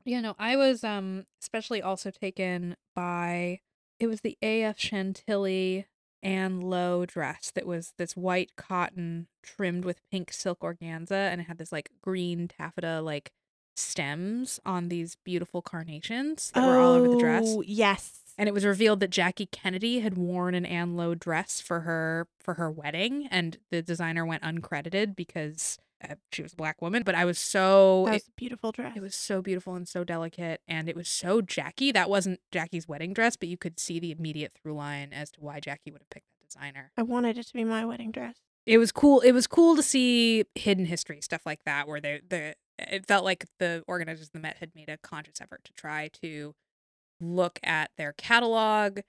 Yeah, 0.03 0.21
no, 0.21 0.35
I 0.37 0.55
was 0.55 0.83
um 0.83 1.25
especially 1.41 1.81
also 1.81 2.11
taken 2.11 2.75
by 2.95 3.59
it 3.99 4.07
was 4.07 4.21
the 4.21 4.37
AF 4.41 4.77
Chantilly 4.79 5.87
Ann 6.21 6.61
Lowe 6.61 7.05
dress 7.05 7.51
that 7.51 7.65
was 7.65 7.93
this 7.97 8.15
white 8.15 8.51
cotton 8.55 9.27
trimmed 9.43 9.85
with 9.85 10.01
pink 10.11 10.31
silk 10.31 10.59
organza 10.61 11.11
and 11.31 11.41
it 11.41 11.45
had 11.45 11.57
this 11.57 11.71
like 11.71 11.89
green 12.01 12.47
taffeta 12.47 13.01
like 13.01 13.31
stems 13.75 14.59
on 14.65 14.89
these 14.89 15.17
beautiful 15.23 15.61
carnations 15.61 16.51
that 16.51 16.63
were 16.63 16.77
all 16.77 16.93
over 16.93 17.07
the 17.07 17.15
dress. 17.15 17.43
Oh, 17.45 17.61
Yes. 17.61 18.21
And 18.37 18.49
it 18.49 18.53
was 18.53 18.65
revealed 18.65 18.99
that 18.99 19.09
Jackie 19.11 19.45
Kennedy 19.45 19.99
had 20.01 20.17
worn 20.17 20.55
an 20.55 20.65
Ann 20.65 20.95
Lowe 20.95 21.15
dress 21.15 21.61
for 21.61 21.81
her 21.81 22.27
for 22.39 22.55
her 22.55 22.69
wedding, 22.69 23.27
and 23.31 23.57
the 23.71 23.81
designer 23.81 24.25
went 24.25 24.43
uncredited 24.43 25.15
because 25.15 25.77
uh, 26.03 26.15
she 26.33 26.41
was 26.43 26.51
a 26.51 26.55
black 26.57 26.81
woman. 26.81 27.03
But 27.05 27.15
I 27.15 27.23
was 27.23 27.39
so 27.39 28.03
That 28.05 28.11
it- 28.11 28.13
was 28.15 28.27
a 28.27 28.31
beautiful 28.35 28.71
dress. 28.73 28.93
it 28.97 29.01
was 29.01 29.15
so 29.15 29.41
beautiful 29.41 29.75
and 29.75 29.87
so 29.87 30.03
delicate, 30.03 30.59
and 30.67 30.89
it 30.89 30.95
was 30.97 31.07
so 31.07 31.41
Jackie. 31.41 31.91
That 31.93 32.09
wasn't 32.09 32.41
Jackie's 32.51 32.87
wedding 32.89 33.13
dress, 33.13 33.37
but 33.37 33.47
you 33.47 33.57
could 33.57 33.79
see 33.79 33.99
the 33.99 34.11
immediate 34.11 34.51
through 34.53 34.73
line 34.75 35.13
as 35.13 35.31
to 35.31 35.39
why 35.41 35.59
Jackie 35.61 35.91
would 35.91 36.01
have 36.01 36.09
picked 36.09 36.27
that 36.41 36.45
designer. 36.49 36.91
I 36.97 37.03
wanted 37.03 37.37
it 37.37 37.47
to 37.47 37.53
be 37.53 37.63
my 37.63 37.85
wedding 37.85 38.11
dress. 38.11 38.35
It 38.65 38.79
was 38.79 38.91
cool. 38.91 39.21
It 39.21 39.31
was 39.31 39.47
cool 39.47 39.75
to 39.77 39.83
see 39.83 40.43
hidden 40.55 40.85
history 40.85 41.21
stuff 41.21 41.45
like 41.45 41.63
that, 41.65 41.87
where 41.87 42.01
they 42.01 42.19
the 42.27 42.55
it 42.77 43.05
felt 43.05 43.23
like 43.23 43.45
the 43.59 43.83
organizers 43.87 44.27
of 44.27 44.33
the 44.33 44.39
Met 44.39 44.57
had 44.57 44.75
made 44.75 44.89
a 44.89 44.97
conscious 44.97 45.39
effort 45.39 45.61
to 45.63 45.71
try 45.73 46.09
to 46.21 46.53
look 47.19 47.59
at 47.63 47.91
their 47.97 48.13
catalog, 48.13 48.99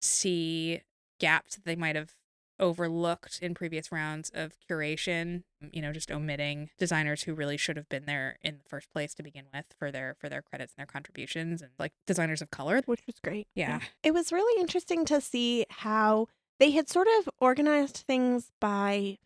see 0.00 0.82
gaps 1.20 1.56
that 1.56 1.64
they 1.64 1.76
might 1.76 1.96
have 1.96 2.12
overlooked 2.60 3.40
in 3.42 3.52
previous 3.52 3.90
rounds 3.90 4.30
of 4.32 4.52
curation 4.70 5.42
you 5.72 5.82
know 5.82 5.92
just 5.92 6.10
omitting 6.12 6.70
designers 6.78 7.24
who 7.24 7.34
really 7.34 7.56
should 7.56 7.76
have 7.76 7.88
been 7.88 8.04
there 8.04 8.38
in 8.42 8.58
the 8.62 8.68
first 8.68 8.92
place 8.92 9.12
to 9.12 9.24
begin 9.24 9.44
with 9.52 9.64
for 9.76 9.90
their 9.90 10.14
for 10.20 10.28
their 10.28 10.40
credits 10.40 10.72
and 10.72 10.82
their 10.82 10.86
contributions 10.90 11.60
and 11.60 11.72
like 11.80 11.92
designers 12.06 12.40
of 12.40 12.50
color 12.52 12.80
which 12.86 13.04
was 13.06 13.16
great. 13.24 13.48
Yeah. 13.56 13.80
It 14.04 14.14
was 14.14 14.30
really 14.30 14.60
interesting 14.60 15.04
to 15.06 15.20
see 15.20 15.66
how 15.68 16.28
they 16.60 16.70
had 16.70 16.88
sort 16.88 17.08
of 17.18 17.28
organized 17.40 18.04
things 18.06 18.52
by 18.60 19.18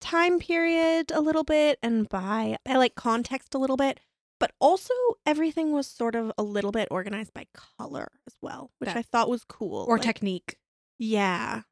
time 0.00 0.38
period 0.38 1.10
a 1.10 1.20
little 1.20 1.44
bit 1.44 1.78
and 1.82 2.08
by, 2.08 2.56
by 2.64 2.74
like 2.74 2.94
context 2.94 3.54
a 3.54 3.58
little 3.58 3.76
bit, 3.76 4.00
but 4.38 4.52
also 4.60 4.92
everything 5.24 5.72
was 5.72 5.86
sort 5.86 6.14
of 6.14 6.32
a 6.36 6.42
little 6.42 6.72
bit 6.72 6.88
organized 6.90 7.32
by 7.34 7.46
color 7.54 8.08
as 8.26 8.36
well, 8.40 8.70
which 8.78 8.90
I 8.90 9.02
thought 9.02 9.28
was 9.28 9.44
cool. 9.44 9.84
or 9.88 9.96
Like, 9.96 10.04
technique 10.06 10.56
Yeah. 10.98 11.62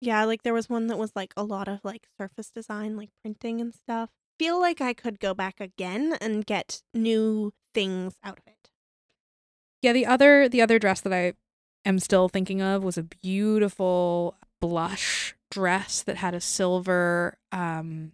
Yeah, 0.00 0.24
like 0.24 0.42
there 0.42 0.54
was 0.54 0.68
one 0.68 0.88
that 0.88 0.98
was 0.98 1.12
like 1.16 1.32
a 1.36 1.42
lot 1.42 1.68
of 1.68 1.80
like 1.82 2.08
surface 2.18 2.50
design, 2.50 2.96
like 2.96 3.10
printing 3.22 3.60
and 3.60 3.74
stuff. 3.74 4.10
Feel 4.38 4.60
like 4.60 4.80
I 4.80 4.92
could 4.92 5.18
go 5.18 5.32
back 5.32 5.60
again 5.60 6.16
and 6.20 6.44
get 6.44 6.82
new 6.92 7.54
things 7.72 8.14
out 8.22 8.38
of 8.38 8.46
it. 8.46 8.70
Yeah, 9.82 9.92
the 9.92 10.06
other 10.06 10.48
the 10.48 10.60
other 10.62 10.78
dress 10.78 11.00
that 11.02 11.12
I 11.12 11.34
am 11.84 11.98
still 11.98 12.28
thinking 12.28 12.60
of 12.60 12.84
was 12.84 12.98
a 12.98 13.02
beautiful 13.02 14.36
blush 14.60 15.34
dress 15.50 16.02
that 16.02 16.16
had 16.16 16.34
a 16.34 16.40
silver 16.40 17.38
um 17.52 18.12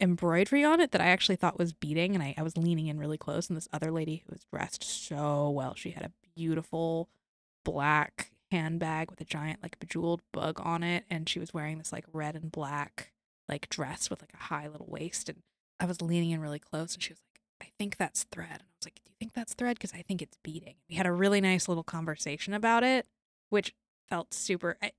embroidery 0.00 0.64
on 0.64 0.80
it 0.80 0.90
that 0.90 1.00
I 1.00 1.06
actually 1.06 1.36
thought 1.36 1.58
was 1.58 1.72
beading 1.72 2.14
and 2.14 2.22
I, 2.22 2.34
I 2.36 2.42
was 2.42 2.56
leaning 2.56 2.88
in 2.88 2.98
really 2.98 3.18
close 3.18 3.48
and 3.48 3.56
this 3.56 3.68
other 3.72 3.90
lady 3.90 4.22
who 4.26 4.32
was 4.32 4.44
dressed 4.52 4.82
so 4.82 5.48
well. 5.50 5.74
She 5.74 5.90
had 5.90 6.04
a 6.04 6.12
beautiful 6.36 7.08
black 7.64 8.32
handbag 8.50 9.10
with 9.10 9.20
a 9.20 9.24
giant 9.24 9.62
like 9.62 9.78
bejeweled 9.78 10.20
bug 10.32 10.60
on 10.62 10.82
it 10.82 11.04
and 11.10 11.28
she 11.28 11.40
was 11.40 11.54
wearing 11.54 11.78
this 11.78 11.92
like 11.92 12.04
red 12.12 12.36
and 12.36 12.52
black 12.52 13.12
like 13.48 13.68
dress 13.68 14.10
with 14.10 14.20
like 14.20 14.32
a 14.34 14.44
high 14.44 14.68
little 14.68 14.86
waist 14.88 15.28
and 15.28 15.42
I 15.80 15.86
was 15.86 16.02
leaning 16.02 16.30
in 16.30 16.40
really 16.40 16.58
close 16.58 16.94
and 16.94 17.02
she 17.02 17.12
was 17.12 17.20
like 17.32 17.68
I 17.68 17.72
think 17.78 17.96
that's 17.96 18.24
thread 18.24 18.50
and 18.50 18.62
I 18.62 18.76
was 18.78 18.86
like 18.86 18.94
do 18.96 19.10
you 19.10 19.14
think 19.18 19.32
that's 19.32 19.54
thread 19.54 19.76
because 19.76 19.94
I 19.94 20.02
think 20.02 20.22
it's 20.22 20.36
beading. 20.44 20.74
We 20.88 20.96
had 20.96 21.06
a 21.06 21.12
really 21.12 21.40
nice 21.40 21.68
little 21.68 21.82
conversation 21.82 22.54
about 22.54 22.84
it 22.84 23.06
which 23.48 23.74
felt 24.08 24.34
super 24.34 24.76
I, 24.82 24.92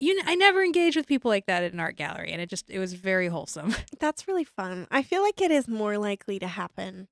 you 0.00 0.14
know, 0.14 0.22
I 0.26 0.34
never 0.34 0.62
engage 0.62 0.96
with 0.96 1.06
people 1.06 1.28
like 1.30 1.46
that 1.46 1.62
at 1.62 1.72
an 1.72 1.80
art 1.80 1.96
gallery 1.96 2.32
and 2.32 2.40
it 2.40 2.48
just 2.48 2.70
it 2.70 2.78
was 2.78 2.94
very 2.94 3.28
wholesome. 3.28 3.74
That's 4.00 4.26
really 4.26 4.44
fun. 4.44 4.86
I 4.90 5.02
feel 5.02 5.22
like 5.22 5.40
it 5.40 5.50
is 5.50 5.68
more 5.68 5.98
likely 5.98 6.38
to 6.38 6.48
happen 6.48 7.08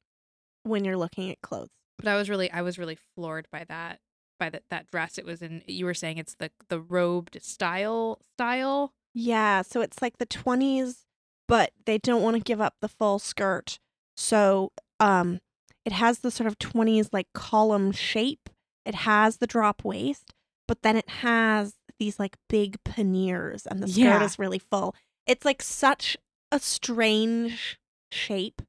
when 0.63 0.85
you're 0.85 0.97
looking 0.97 1.31
at 1.31 1.41
clothes. 1.43 1.69
But 1.99 2.09
I 2.09 2.17
was 2.17 2.31
really 2.31 2.51
I 2.51 2.63
was 2.63 2.79
really 2.79 2.99
floored 3.15 3.47
by 3.53 3.65
that 3.69 4.01
by 4.41 4.51
that 4.51 4.63
that 4.71 4.87
dress 4.91 5.19
it 5.19 5.25
was 5.27 5.43
in 5.43 5.63
you 5.67 5.85
were 5.85 5.95
saying 5.95 6.19
it's 6.19 6.35
the 6.35 6.51
the 6.69 6.81
robe 6.81 7.31
de 7.31 7.41
style 7.41 8.21
style 8.35 8.93
Yeah, 9.15 9.63
so 9.63 9.81
it's 9.81 10.01
like 10.01 10.19
the 10.19 10.27
20s, 10.27 11.05
but 11.47 11.73
they 11.87 11.99
don't 11.99 12.23
want 12.23 12.37
to 12.37 12.43
give 12.43 12.61
up 12.61 12.75
the 12.81 12.89
full 12.89 13.19
skirt. 13.19 13.79
So, 14.17 14.73
um 15.01 15.41
it 15.85 15.93
has 15.93 16.19
the 16.21 16.31
sort 16.31 16.47
of 16.47 16.59
20s 16.59 17.09
like 17.13 17.29
column 17.35 17.93
shape. 17.93 18.49
It 18.87 18.95
has 18.95 19.39
the 19.39 19.47
drop 19.47 19.85
waist, 19.85 20.35
but 20.67 20.83
then 20.83 20.97
it 20.97 21.09
has 21.09 21.75
these 21.99 22.19
like 22.19 22.37
big 22.49 22.83
panniers 22.85 23.67
and 23.67 23.83
the 23.83 23.89
skirt 23.89 24.01
Yeah. 24.03 24.25
is 24.25 24.39
really 24.39 24.59
full. 24.59 24.95
It's 25.27 25.45
like 25.45 25.63
such 25.63 26.17
a 26.53 26.59
strange 26.59 27.79
shape 28.11 28.63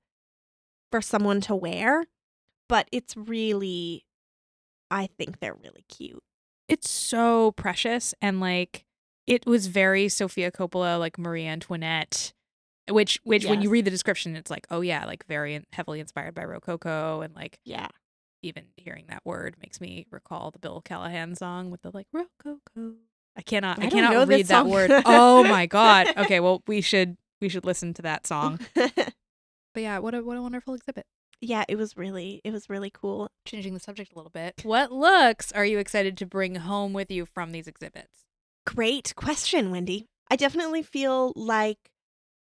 for 0.92 1.02
someone 1.02 1.40
to 1.42 1.56
wear, 1.56 2.06
but 2.68 2.88
it's 2.92 3.16
really 3.16 4.06
I 4.92 5.08
think 5.18 5.40
they're 5.40 5.54
really 5.54 5.86
cute. 5.88 6.24
it's 6.68 6.90
so 6.90 7.52
precious 7.54 8.14
and 8.22 8.40
like 8.40 8.86
it 9.28 9.46
was 9.46 9.68
very 9.68 10.10
Sofia 10.10 10.52
Coppola 10.52 10.98
like 11.00 11.18
Marie 11.20 11.46
Antoinette 11.46 12.34
which 12.90 13.20
which 13.24 13.46
when 13.46 13.62
you 13.62 13.70
read 13.70 13.86
the 13.86 13.92
description 13.92 14.36
it's 14.36 14.50
like 14.50 14.66
oh 14.72 14.82
yeah 14.82 15.06
like 15.06 15.24
very 15.28 15.64
heavily 15.74 16.00
inspired 16.00 16.34
by 16.34 16.44
Rococo 16.44 17.22
and 17.22 17.36
like 17.36 17.60
Yeah. 17.64 17.88
even 18.42 18.66
hearing 18.78 19.06
that 19.10 19.22
word 19.26 19.56
makes 19.62 19.80
me 19.80 20.08
recall 20.10 20.50
the 20.50 20.58
Bill 20.60 20.82
Callahan 20.84 21.36
song 21.36 21.70
with 21.70 21.84
the 21.84 21.92
like 21.94 22.08
Rococo. 22.12 22.96
I 23.40 23.42
cannot 23.42 23.82
I, 23.82 23.86
I 23.86 23.90
cannot 23.90 24.28
read 24.28 24.48
that 24.48 24.66
word. 24.66 24.92
Oh 25.06 25.46
my 25.46 25.66
god. 25.66 26.10
Okay, 26.18 26.42
well 26.42 26.62
we 26.68 26.82
should 26.82 27.16
we 27.40 27.48
should 27.48 27.64
listen 27.64 27.94
to 27.96 28.02
that 28.02 28.28
song. 28.28 28.60
But 29.76 29.84
yeah, 29.84 30.00
what 30.00 30.14
a 30.16 30.22
what 30.24 30.36
a 30.36 30.42
wonderful 30.42 30.74
exhibit. 30.74 31.06
yeah, 31.42 31.64
it 31.70 31.78
was 31.78 31.96
really 31.96 32.42
it 32.44 32.52
was 32.52 32.70
really 32.70 32.90
cool. 32.90 33.30
Changing 33.46 33.76
the 33.76 33.80
subject 33.80 34.12
a 34.12 34.16
little 34.16 34.32
bit. 34.32 34.56
What 34.64 34.92
looks 34.92 35.52
are 35.54 35.64
you 35.64 35.78
excited 35.78 36.18
to 36.18 36.26
bring 36.26 36.56
home 36.56 36.92
with 36.92 37.10
you 37.12 37.26
from 37.26 37.52
these 37.54 37.68
exhibits? 37.68 38.26
Great 38.66 39.14
question, 39.16 39.72
Wendy. 39.72 40.08
I 40.30 40.36
definitely 40.36 40.82
feel 40.84 41.34
like 41.36 41.78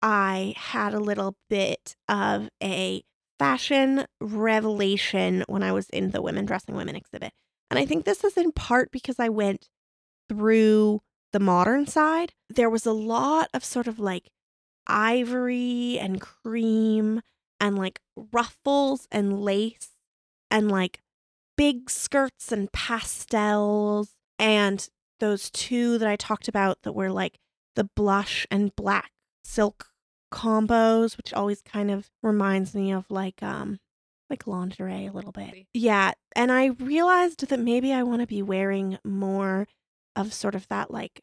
I 0.02 0.54
had 0.56 0.94
a 0.94 1.00
little 1.00 1.34
bit 1.50 1.96
of 2.08 2.48
a 2.62 3.02
fashion 3.40 4.06
revelation 4.20 5.44
when 5.48 5.62
I 5.64 5.72
was 5.72 5.90
in 5.90 6.12
the 6.12 6.22
Women 6.22 6.46
Dressing 6.46 6.76
Women 6.76 6.96
exhibit. 6.96 7.32
And 7.70 7.78
I 7.78 7.84
think 7.86 8.04
this 8.04 8.22
is 8.22 8.36
in 8.36 8.52
part 8.52 8.92
because 8.92 9.18
I 9.18 9.28
went 9.28 9.68
through 10.28 11.02
the 11.32 11.40
modern 11.40 11.86
side. 11.86 12.32
There 12.48 12.70
was 12.70 12.86
a 12.86 12.92
lot 12.92 13.48
of 13.52 13.64
sort 13.64 13.86
of 13.86 13.98
like 13.98 14.30
ivory 14.86 15.98
and 15.98 16.20
cream 16.20 17.20
and 17.60 17.76
like 17.76 18.00
ruffles 18.32 19.08
and 19.10 19.40
lace 19.40 19.90
and 20.50 20.70
like 20.70 21.00
big 21.56 21.90
skirts 21.90 22.52
and 22.52 22.70
pastels 22.72 24.10
and 24.38 24.88
those 25.18 25.50
two 25.50 25.98
that 25.98 26.08
I 26.08 26.16
talked 26.16 26.48
about 26.48 26.82
that 26.82 26.92
were 26.92 27.10
like 27.10 27.38
the 27.74 27.84
blush 27.84 28.46
and 28.50 28.74
black 28.76 29.10
silk 29.44 29.88
combos, 30.32 31.16
which 31.16 31.32
always 31.32 31.62
kind 31.62 31.90
of 31.90 32.10
reminds 32.22 32.74
me 32.74 32.92
of 32.92 33.06
like 33.10 33.42
um 33.42 33.78
like 34.28 34.46
lingerie 34.46 35.06
a 35.06 35.12
little 35.12 35.32
bit. 35.32 35.66
Yeah, 35.72 36.12
and 36.34 36.50
I 36.50 36.66
realized 36.66 37.46
that 37.48 37.60
maybe 37.60 37.92
I 37.92 38.02
want 38.02 38.20
to 38.20 38.26
be 38.26 38.42
wearing 38.42 38.98
more 39.04 39.68
of 40.16 40.32
sort 40.34 40.54
of 40.54 40.66
that 40.68 40.90
like 40.90 41.20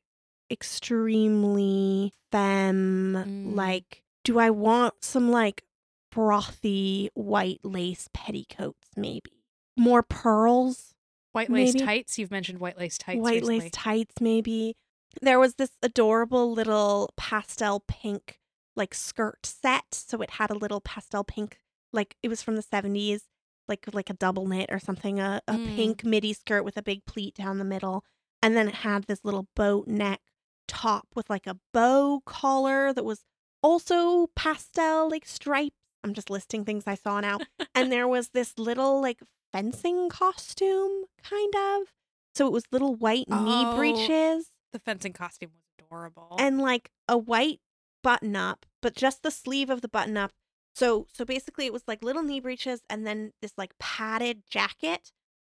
extremely 0.52 2.14
femme 2.32 3.14
Mm. 3.28 3.56
like 3.56 4.04
do 4.24 4.40
I 4.40 4.50
want 4.50 4.96
some 5.04 5.30
like 5.32 5.64
frothy 6.12 7.10
white 7.14 7.60
lace 7.64 8.08
petticoats 8.14 8.90
maybe? 8.96 9.44
More 9.76 10.04
pearls? 10.04 10.94
White 11.34 11.50
lace 11.50 11.74
Maybe. 11.74 11.86
tights. 11.86 12.20
You've 12.20 12.30
mentioned 12.32 12.60
white 12.60 12.78
lace 12.78 12.98
tights. 12.98 13.20
white 13.20 13.42
recently. 13.42 13.60
lace 13.60 13.72
tights 13.74 14.16
maybe 14.22 14.76
there 15.22 15.40
was 15.40 15.56
this 15.56 15.72
adorable 15.82 16.52
little 16.52 17.12
pastel 17.18 17.84
pink 17.88 18.40
like 18.76 18.94
skirt 18.94 19.46
set 19.46 19.86
so 19.94 20.22
it 20.22 20.32
had 20.32 20.50
a 20.50 20.56
little 20.56 20.82
pastel 20.82 21.24
pink 21.24 21.58
like 21.92 22.16
it 22.24 22.30
was 22.30 22.42
from 22.42 22.56
the 22.56 22.64
70s 22.64 23.22
like 23.68 23.86
like 23.94 24.10
a 24.10 24.14
double 24.14 24.48
knit 24.48 24.70
or 24.72 24.80
something 24.80 25.20
a, 25.20 25.42
a 25.48 25.54
Mm. 25.54 25.76
pink 25.76 26.04
midi 26.06 26.34
skirt 26.34 26.64
with 26.64 26.78
a 26.78 26.82
big 26.84 27.06
pleat 27.06 27.36
down 27.36 27.58
the 27.60 27.64
middle 27.66 28.04
and 28.44 28.56
then 28.56 28.68
it 28.68 28.76
had 28.76 29.06
this 29.06 29.22
little 29.24 29.48
boat 29.56 29.88
neck 29.88 30.20
top 30.68 31.08
with 31.16 31.30
like 31.30 31.48
a 31.48 31.58
bow 31.74 32.22
collar 32.26 32.94
that 32.94 33.04
was 33.06 33.24
also 33.64 34.28
pastel 34.36 35.10
like 35.10 35.26
stripes 35.26 35.76
i'm 36.04 36.14
just 36.14 36.30
listing 36.30 36.64
things 36.66 36.84
i 36.86 36.96
saw 36.96 37.20
now 37.20 37.38
and 37.74 37.92
there 37.92 38.08
was 38.08 38.30
this 38.30 38.54
little 38.58 39.02
like 39.02 39.20
fencing 39.52 40.10
costume 40.10 41.04
kind 41.24 41.54
of 41.56 41.94
so 42.36 42.46
it 42.48 42.52
was 42.52 42.64
little 42.72 42.96
white 42.96 43.30
knee 43.30 43.64
Oh. 43.66 43.76
breeches 43.78 44.52
The 44.72 44.80
fencing 44.80 45.14
costume 45.14 45.52
was 45.56 45.86
adorable. 45.86 46.36
and 46.40 46.60
like 46.60 46.90
a 47.08 47.18
white 47.18 47.60
button 48.02 48.36
up, 48.36 48.66
but 48.82 48.96
just 48.96 49.24
the 49.24 49.32
sleeve 49.32 49.70
of 49.70 49.80
the 49.82 49.88
button 49.88 50.18
up. 50.18 50.32
So 50.76 51.06
so 51.14 51.24
basically 51.24 51.66
it 51.68 51.72
was 51.74 51.84
like 51.88 52.04
little 52.04 52.24
knee 52.24 52.40
breeches 52.42 52.82
and 52.90 53.06
then 53.08 53.32
this 53.42 53.54
like 53.58 53.78
padded 53.80 54.42
jacket 54.50 55.12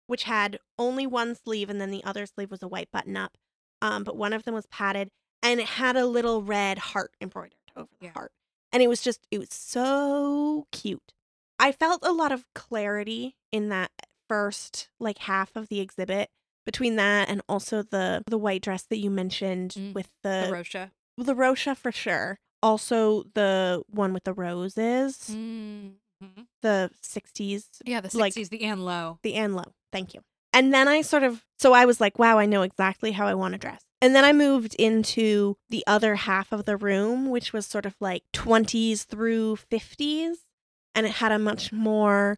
which 0.07 0.23
had 0.23 0.59
only 0.77 1.05
one 1.07 1.35
sleeve 1.35 1.69
and 1.69 1.79
then 1.81 1.91
the 1.91 2.03
other 2.03 2.25
sleeve 2.25 2.51
was 2.51 2.61
a 2.63 2.67
white 2.67 2.89
button 2.91 3.15
up. 3.17 3.37
Um 3.81 4.03
but 4.03 4.15
one 4.17 4.33
of 4.33 4.43
them 4.43 4.53
was 4.53 4.65
padded 4.67 5.09
and 5.43 5.59
it 5.59 5.65
had 5.67 5.95
a 5.95 6.05
little 6.05 6.41
red 6.41 6.77
heart 6.77 7.11
embroidered 7.21 7.55
over 7.75 7.89
the 7.99 8.05
Yeah. 8.07 8.11
heart. 8.13 8.31
And 8.71 8.81
it 8.83 8.87
was 8.87 9.01
just 9.01 9.25
it 9.31 9.37
was 9.39 9.49
so 9.51 10.67
cute. 10.71 11.13
I 11.59 11.71
felt 11.71 12.01
a 12.03 12.11
lot 12.11 12.31
of 12.31 12.45
clarity 12.53 13.35
in 13.51 13.69
that 13.69 13.91
first 14.27 14.89
like 14.99 15.19
half 15.19 15.55
of 15.55 15.69
the 15.69 15.79
exhibit 15.79 16.29
between 16.65 16.95
that 16.95 17.29
and 17.29 17.41
also 17.47 17.83
the 17.83 18.23
the 18.27 18.37
white 18.37 18.61
dress 18.63 18.83
that 18.89 18.97
you 18.97 19.09
mentioned 19.11 19.71
Mm, 19.77 19.93
with 19.93 20.09
the 20.23 20.45
the 20.47 20.51
Rocha. 20.51 20.91
the 21.17 21.35
Rocha 21.35 21.75
for 21.75 21.91
sure. 21.91 22.39
Also 22.63 23.23
the 23.35 23.83
one 23.87 24.11
with 24.13 24.23
the 24.23 24.33
roses, 24.33 25.29
Mm-hmm. 26.23 26.43
the 26.61 26.91
60s, 27.03 27.65
Yeah, 27.85 28.01
the 28.01 28.17
Like- 28.17 28.33
60s, 28.33 28.49
the 28.49 28.63
Ann 28.63 28.85
Lowe. 28.85 29.19
the 29.21 29.35
Ann 29.35 29.53
Lowe. 29.53 29.73
Thank 29.91 30.13
you. 30.13 30.21
And 30.53 30.73
then 30.73 30.87
I 30.87 31.01
sort 31.01 31.23
of 31.23 31.43
so 31.59 31.73
I 31.73 31.85
was 31.85 31.99
like, 31.99 32.17
wow, 32.17 32.37
I 32.39 32.45
know 32.45 32.61
exactly 32.61 33.11
how 33.11 33.27
I 33.27 33.33
want 33.33 33.53
to 33.53 33.57
dress. 33.57 33.81
And 34.01 34.15
then 34.15 34.23
I 34.23 34.33
moved 34.33 34.75
into 34.75 35.57
the 35.69 35.83
other 35.87 36.15
half 36.15 36.51
of 36.51 36.65
the 36.65 36.77
room, 36.77 37.29
which 37.29 37.51
was 37.53 37.65
sort 37.65 37.85
of 37.85 37.95
like 37.99 38.23
20s 38.33 39.03
through 39.05 39.57
50s, 39.71 40.35
and 40.93 41.05
it 41.05 41.13
had 41.13 41.31
a 41.31 41.39
much 41.39 41.71
more 41.73 42.37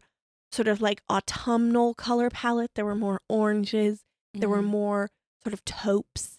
sort 0.50 0.66
of 0.68 0.80
like 0.80 1.02
autumnal 1.10 1.94
color 1.94 2.30
palette. 2.30 2.70
There 2.74 2.84
were 2.86 2.94
more 2.94 3.20
oranges, 3.28 4.00
there 4.34 4.48
were 4.48 4.62
Mhm. 4.62 4.66
more 4.66 5.10
sort 5.44 5.52
of 5.52 5.64
taupes. 5.64 6.38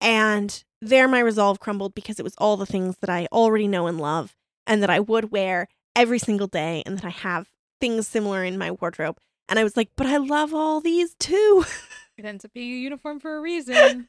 And 0.00 0.62
there 0.82 1.08
my 1.08 1.20
resolve 1.20 1.58
crumbled 1.60 1.94
because 1.94 2.18
it 2.18 2.24
was 2.24 2.34
all 2.38 2.56
the 2.56 2.66
things 2.66 2.96
that 3.00 3.08
I 3.10 3.26
already 3.32 3.66
know 3.66 3.86
and 3.86 3.98
love 4.00 4.36
and 4.66 4.82
that 4.82 4.90
I 4.90 5.00
would 5.00 5.30
wear 5.30 5.68
every 5.96 6.18
single 6.18 6.46
day 6.46 6.82
and 6.86 6.98
that 6.98 7.04
I 7.04 7.10
have 7.10 7.48
things 7.80 8.06
similar 8.06 8.44
in 8.44 8.58
my 8.58 8.70
wardrobe. 8.70 9.18
And 9.48 9.58
I 9.58 9.64
was 9.64 9.76
like, 9.76 9.90
but 9.96 10.06
I 10.06 10.16
love 10.16 10.54
all 10.54 10.80
these 10.80 11.14
too. 11.14 11.64
It 12.18 12.24
ends 12.24 12.46
up 12.46 12.54
being 12.54 12.72
a 12.72 12.76
uniform 12.78 13.20
for 13.20 13.36
a 13.36 13.40
reason. 13.42 14.06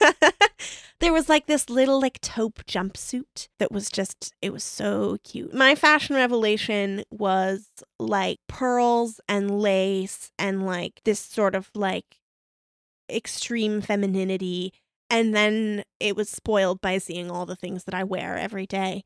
there 1.02 1.12
was 1.12 1.28
like 1.28 1.45
this 1.45 1.69
little 1.69 2.00
like 2.00 2.19
taupe 2.21 2.65
jumpsuit 2.65 3.50
that 3.60 3.69
was 3.69 3.90
just 3.90 4.33
it 4.42 4.54
was 4.54 4.63
so 4.63 5.17
cute. 5.25 5.54
My 5.54 5.75
fashion 5.75 6.15
revelation 6.15 7.04
was 7.12 7.67
like 8.00 8.38
pearls 8.48 9.19
and 9.27 9.60
lace 9.60 10.31
and 10.40 10.65
like 10.65 11.02
this 11.04 11.19
sort 11.19 11.54
of 11.54 11.69
like 11.75 12.19
extreme 13.12 13.81
femininity 13.81 14.71
and 15.10 15.35
then 15.35 15.83
it 16.00 16.15
was 16.15 16.29
spoiled 16.29 16.81
by 16.81 16.98
seeing 16.98 17.29
all 17.31 17.46
the 17.46 17.56
things 17.56 17.83
that 17.85 17.94
I 17.94 18.04
wear 18.04 18.38
every 18.38 18.65
day. 18.65 19.04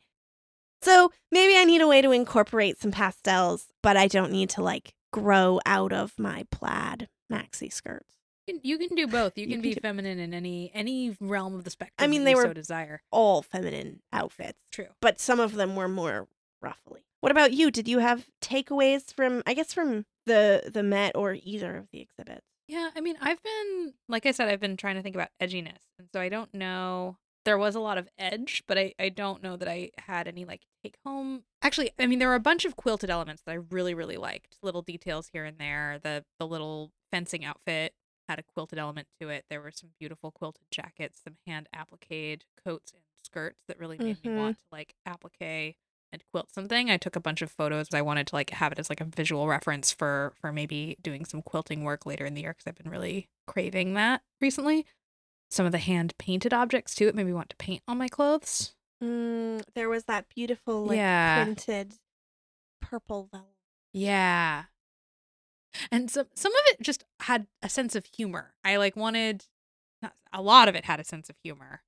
So 0.82 1.12
maybe 1.32 1.56
I 1.58 1.64
need 1.64 1.82
a 1.82 1.88
way 1.88 2.02
to 2.02 2.12
incorporate 2.12 2.80
some 2.80 2.92
pastels, 2.92 3.68
but 3.84 3.98
I 3.98 4.08
don't 4.08 4.32
need 4.32 4.50
to 4.52 4.62
like 4.64 4.94
grow 5.12 5.60
out 5.66 5.94
of 5.94 6.18
my 6.18 6.46
plaid 6.52 7.08
maxi 7.32 7.72
skirts. 7.72 8.18
You 8.48 8.56
can- 8.56 8.62
you 8.64 8.78
can 8.80 8.96
do 8.96 9.08
both. 9.08 9.38
You 9.38 9.44
You 9.44 9.48
can 9.50 9.56
can 9.58 9.62
be 9.70 9.74
do- 9.76 9.82
feminine 9.82 10.20
in 10.20 10.34
any 10.34 10.72
any 10.74 11.16
realm 11.20 11.54
of 11.54 11.64
the 11.64 11.70
spectrum. 11.70 11.96
I 12.04 12.08
mean, 12.08 12.24
they 12.24 12.34
were- 12.36 12.44
so 12.48 12.54
desire. 12.54 13.04
All 13.12 13.42
feminine 13.42 14.02
outfits. 14.12 14.64
True. 14.72 14.88
but 15.00 15.20
some 15.20 15.40
of 15.40 15.54
them 15.54 15.76
were 15.76 15.88
more 15.88 16.28
ruffly. 16.62 17.06
What 17.20 17.32
about 17.32 17.54
you? 17.54 17.70
Did 17.70 17.88
you 17.88 18.00
have 18.00 18.28
takeaways 18.42 19.14
from 19.14 19.44
I 19.46 19.54
guess 19.54 19.74
from 19.74 20.06
the 20.26 20.70
the 20.74 20.84
Met 20.84 21.16
or 21.16 21.38
either 21.44 21.78
of 21.78 21.90
the 21.92 22.02
exhibits? 22.02 22.46
Yeah, 22.68 22.90
I 22.96 23.02
mean, 23.02 23.18
I've 23.22 23.42
been 23.44 23.94
like 24.08 24.26
I 24.26 24.32
said, 24.32 24.48
I've 24.48 24.60
been 24.60 24.78
trying 24.78 24.96
to 24.96 25.02
think 25.04 25.16
about 25.16 25.30
edginess, 25.40 25.82
and 26.00 26.10
so 26.12 26.20
I 26.20 26.30
don't 26.30 26.54
know. 26.54 27.18
There 27.44 27.58
was 27.58 27.76
a 27.76 27.80
lot 27.80 27.98
of 27.98 28.08
edge, 28.20 28.64
but 28.68 28.78
I 28.78 28.94
I 29.00 29.10
don't 29.10 29.42
know 29.42 29.58
that 29.58 29.68
I 29.68 29.92
had 29.98 30.28
any 30.28 30.46
like 30.46 30.62
take 30.84 30.98
home. 31.06 31.44
Actually, 31.62 31.92
I 32.00 32.06
mean, 32.06 32.20
there 32.20 32.28
were 32.28 32.36
a 32.36 32.40
bunch 32.40 32.66
of 32.66 32.76
quilted 32.76 33.10
elements 33.10 33.42
that 33.44 33.52
I 33.52 33.56
really 33.56 33.94
really 33.94 34.18
liked. 34.18 34.58
Little 34.62 34.82
details 34.84 35.30
here 35.34 35.46
and 35.46 35.58
there. 35.58 36.00
The 36.04 36.24
the 36.40 36.48
little 36.48 36.92
fencing 37.12 37.44
outfit 37.44 37.94
had 38.30 38.38
a 38.40 38.44
quilted 38.44 38.78
element 38.80 39.08
to 39.20 39.30
it. 39.30 39.46
There 39.50 39.62
were 39.62 39.72
some 39.72 39.90
beautiful 40.00 40.32
quilted 40.32 40.66
jackets, 40.72 41.20
some 41.24 41.38
hand 41.48 41.68
appliqued 41.74 42.46
coats 42.64 42.92
and 42.94 43.02
skirts 43.24 43.60
that 43.68 43.80
really 43.80 43.98
made 43.98 44.18
Mhm. 44.22 44.32
me 44.32 44.38
want 44.38 44.58
to 44.60 44.64
like 44.72 44.94
applique 45.06 45.76
and 46.14 46.24
quilt 46.32 46.52
something. 46.54 46.90
I 46.92 46.98
took 46.98 47.16
a 47.16 47.20
bunch 47.22 47.42
of 47.42 47.52
photos. 47.52 47.88
but 47.90 47.98
I 47.98 48.02
wanted 48.02 48.28
to 48.28 48.36
like 48.36 48.52
have 48.52 48.72
it 48.72 48.80
as 48.80 48.90
like 48.90 49.02
a 49.02 49.06
visual 49.06 49.48
reference 49.48 49.92
for 49.92 50.34
for 50.40 50.52
maybe 50.52 50.96
doing 51.02 51.26
some 51.26 51.42
quilting 51.42 51.84
work 51.84 52.06
later 52.06 52.26
in 52.26 52.34
the 52.36 52.42
year 52.42 52.52
because 52.54 52.68
I've 52.68 52.76
been 52.76 52.92
really 52.92 53.30
craving 53.48 53.94
that 53.96 54.22
recently. 54.40 54.86
Some 55.52 55.66
of 55.66 55.72
the 55.74 55.78
hand 55.78 56.14
painted 56.18 56.54
objects 56.54 56.96
too. 56.96 57.08
It 57.08 57.16
made 57.16 57.26
me 57.26 57.34
want 57.34 57.50
to 57.50 57.56
paint 57.58 57.84
on 57.88 57.98
my 57.98 58.08
clothes. 58.08 58.74
Mm, 59.04 59.64
there 59.76 59.90
was 59.90 60.06
that 60.06 60.28
beautiful 60.34 60.86
like 60.86 60.98
Yeah. 60.98 61.44
printed 61.44 61.96
purple 62.82 63.28
velvet. 63.32 63.50
Yeah. 63.94 64.64
And 65.92 66.10
some 66.12 66.28
some 66.36 66.52
of 66.54 66.62
it 66.68 66.82
just 66.82 67.04
had 67.22 67.48
a 67.62 67.70
sense 67.70 67.96
of 67.96 68.06
humor. 68.06 68.54
I 68.64 68.78
like 68.78 68.96
wanted 68.96 69.46
not, 70.02 70.14
a 70.34 70.42
lot 70.42 70.68
of 70.68 70.76
it 70.76 70.86
had 70.86 71.00
a 71.00 71.04
sense 71.04 71.30
of 71.30 71.36
humor. 71.44 71.84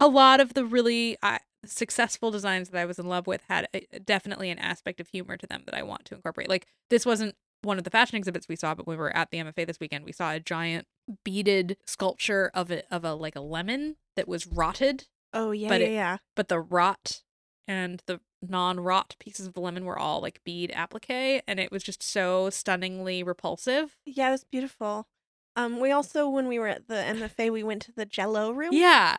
A 0.00 0.08
lot 0.08 0.40
of 0.40 0.54
the 0.54 0.64
really 0.64 1.16
uh, 1.22 1.38
successful 1.64 2.30
designs 2.30 2.70
that 2.70 2.78
I 2.80 2.84
was 2.84 2.98
in 2.98 3.06
love 3.06 3.26
with 3.26 3.42
had 3.48 3.68
a, 3.74 3.86
definitely 4.00 4.50
an 4.50 4.58
aspect 4.58 5.00
of 5.00 5.08
humor 5.08 5.36
to 5.36 5.46
them 5.46 5.62
that 5.66 5.74
I 5.74 5.82
want 5.82 6.04
to 6.06 6.14
incorporate. 6.14 6.48
Like 6.48 6.66
this 6.90 7.06
wasn't 7.06 7.36
one 7.62 7.78
of 7.78 7.84
the 7.84 7.90
fashion 7.90 8.16
exhibits 8.16 8.48
we 8.48 8.56
saw, 8.56 8.74
but 8.74 8.86
we 8.86 8.96
were 8.96 9.14
at 9.16 9.30
the 9.30 9.38
MFA 9.38 9.66
this 9.66 9.78
weekend, 9.80 10.04
we 10.04 10.12
saw 10.12 10.32
a 10.32 10.40
giant 10.40 10.86
beaded 11.24 11.76
sculpture 11.86 12.50
of 12.54 12.70
a 12.70 12.82
of 12.94 13.04
a 13.04 13.14
like 13.14 13.36
a 13.36 13.40
lemon 13.40 13.96
that 14.16 14.28
was 14.28 14.46
rotted 14.46 15.06
Oh 15.34 15.50
yeah, 15.50 15.68
But 15.68 15.80
yeah, 15.80 15.86
it- 15.86 15.92
yeah. 15.92 16.16
but 16.36 16.48
the 16.48 16.60
rot 16.60 17.22
and 17.68 18.02
the 18.06 18.20
non-rot 18.46 19.14
pieces 19.20 19.46
of 19.46 19.54
the 19.54 19.60
lemon 19.60 19.84
were 19.84 19.98
all 19.98 20.20
like 20.20 20.42
bead 20.44 20.70
applique 20.74 21.42
and 21.46 21.60
it 21.60 21.70
was 21.72 21.82
just 21.82 22.02
so 22.02 22.50
stunningly 22.50 23.22
repulsive 23.22 23.96
Yeah, 24.04 24.28
it 24.28 24.32
was 24.32 24.44
beautiful. 24.44 25.06
Um, 25.56 25.80
we 25.80 25.90
also 25.90 26.28
when 26.28 26.48
we 26.48 26.58
were 26.58 26.68
at 26.68 26.88
the 26.88 26.94
MFA, 26.94 27.50
we 27.52 27.62
went 27.62 27.82
to 27.82 27.92
the 27.92 28.04
Jello 28.06 28.50
room. 28.52 28.70
yeah 28.72 29.16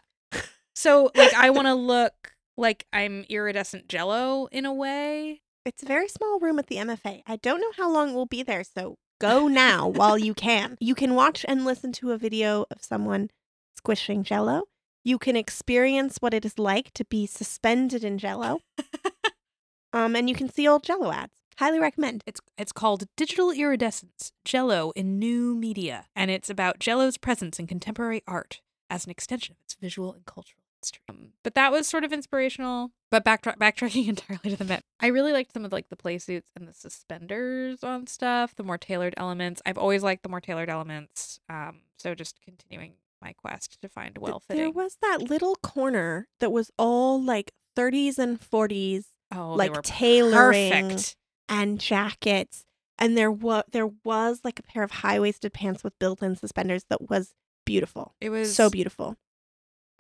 so 0.76 1.12
like 1.16 1.34
i 1.36 1.50
want 1.52 1.68
to 1.68 1.74
look 1.76 2.34
like 2.58 2.86
i'm 2.92 3.26
iridescent 3.30 3.88
jello 3.88 4.48
in 4.52 4.66
a 4.66 4.74
way 4.74 5.42
It's 5.66 5.84
a 5.84 5.86
very 5.86 6.08
small 6.08 6.40
room 6.40 6.58
at 6.60 6.68
the 6.68 6.76
MFA. 6.78 7.22
I 7.28 7.36
don't 7.38 7.62
know 7.62 7.72
how 7.78 7.90
long 7.90 8.14
we'll 8.14 8.26
be 8.26 8.44
there, 8.44 8.64
so 8.64 8.96
go 9.24 9.48
now 9.48 9.88
while 9.88 10.18
you 10.18 10.34
can. 10.34 10.76
You 10.82 10.96
can 10.96 11.16
watch 11.16 11.46
and 11.48 11.64
listen 11.64 11.94
to 11.94 12.12
a 12.12 12.18
video 12.18 12.66
of 12.70 12.84
someone 12.84 13.30
squishing 13.78 14.22
jello. 14.24 14.64
You 15.06 15.18
can 15.18 15.38
experience 15.38 16.18
what 16.20 16.34
it 16.34 16.44
is 16.44 16.60
like 16.60 16.92
to 16.96 17.06
be 17.06 17.26
suspended 17.26 18.04
in 18.04 18.18
jello. 18.18 18.60
um, 19.94 20.18
and 20.18 20.28
you 20.30 20.36
can 20.36 20.50
see 20.50 20.68
old 20.68 20.84
jello 20.84 21.14
ads. 21.14 21.32
Highly 21.58 21.80
recommend. 21.80 22.24
it's 22.26 22.42
it's 22.58 22.74
called 22.74 23.06
digital 23.16 23.52
iridescence 23.52 24.34
jello 24.44 24.92
in 24.96 25.20
new 25.20 25.56
media 25.56 26.08
and 26.16 26.32
it's 26.32 26.50
about 26.50 26.80
jello's 26.80 27.18
presence 27.18 27.60
in 27.60 27.68
contemporary 27.68 28.24
art 28.28 28.62
as 28.90 29.06
an 29.06 29.12
extension 29.12 29.54
of 29.54 29.62
its 29.64 29.76
visual 29.76 30.12
and 30.14 30.26
cultural 30.26 30.63
history 30.84 31.02
Um, 31.10 31.30
but 31.44 31.56
that 31.56 31.72
was 31.72 31.88
sort 31.88 32.04
of 32.04 32.12
inspirational 32.14 32.92
but 33.12 33.24
backtra- 33.26 33.58
backtracking 33.58 34.08
entirely 34.16 34.50
to 34.52 34.56
the 34.58 34.66
met. 34.66 34.84
I 35.00 35.08
really 35.08 35.34
liked 35.34 35.54
some 35.54 35.66
of 35.66 35.72
like 35.72 35.90
the 35.90 35.96
play 35.96 36.18
suits 36.18 36.50
and 36.56 36.68
the 36.68 36.74
suspenders 36.74 37.84
on 37.84 38.08
stuff 38.08 38.56
the 38.56 38.64
more 38.64 38.78
tailored 38.78 39.14
elements. 39.18 39.62
I've 39.66 39.78
always 39.78 40.04
liked 40.04 40.24
the 40.24 40.30
more 40.30 40.42
tailored 40.42 40.70
elements 40.70 41.40
um 41.50 41.82
so 41.98 42.16
just 42.16 42.42
continuing 42.44 42.94
my 43.22 43.34
quest 43.34 43.82
to 43.82 43.88
find 43.90 44.18
well 44.18 44.42
There 44.50 44.70
was 44.70 44.98
that 45.02 45.22
little 45.22 45.56
corner 45.64 46.28
that 46.40 46.52
was 46.52 46.72
all 46.78 47.22
like 47.24 47.52
30s 47.78 48.18
and 48.20 48.40
40s 48.40 49.06
oh 49.34 49.54
like 49.54 49.82
tailoring 49.84 50.90
perfect. 50.90 51.16
and 51.50 51.80
jackets 51.80 52.66
and 53.00 53.18
there 53.18 53.32
was 53.32 53.64
there 53.72 53.88
was 54.04 54.42
like 54.44 54.60
a 54.60 54.64
pair 54.64 54.84
of 54.84 54.92
high-waisted 54.92 55.54
pants 55.54 55.84
with 55.84 55.98
built-in 56.00 56.36
suspenders 56.36 56.84
that 56.90 57.10
was 57.10 57.34
beautiful 57.66 58.14
it 58.20 58.30
was 58.30 58.54
so 58.54 58.70
beautiful 58.70 59.16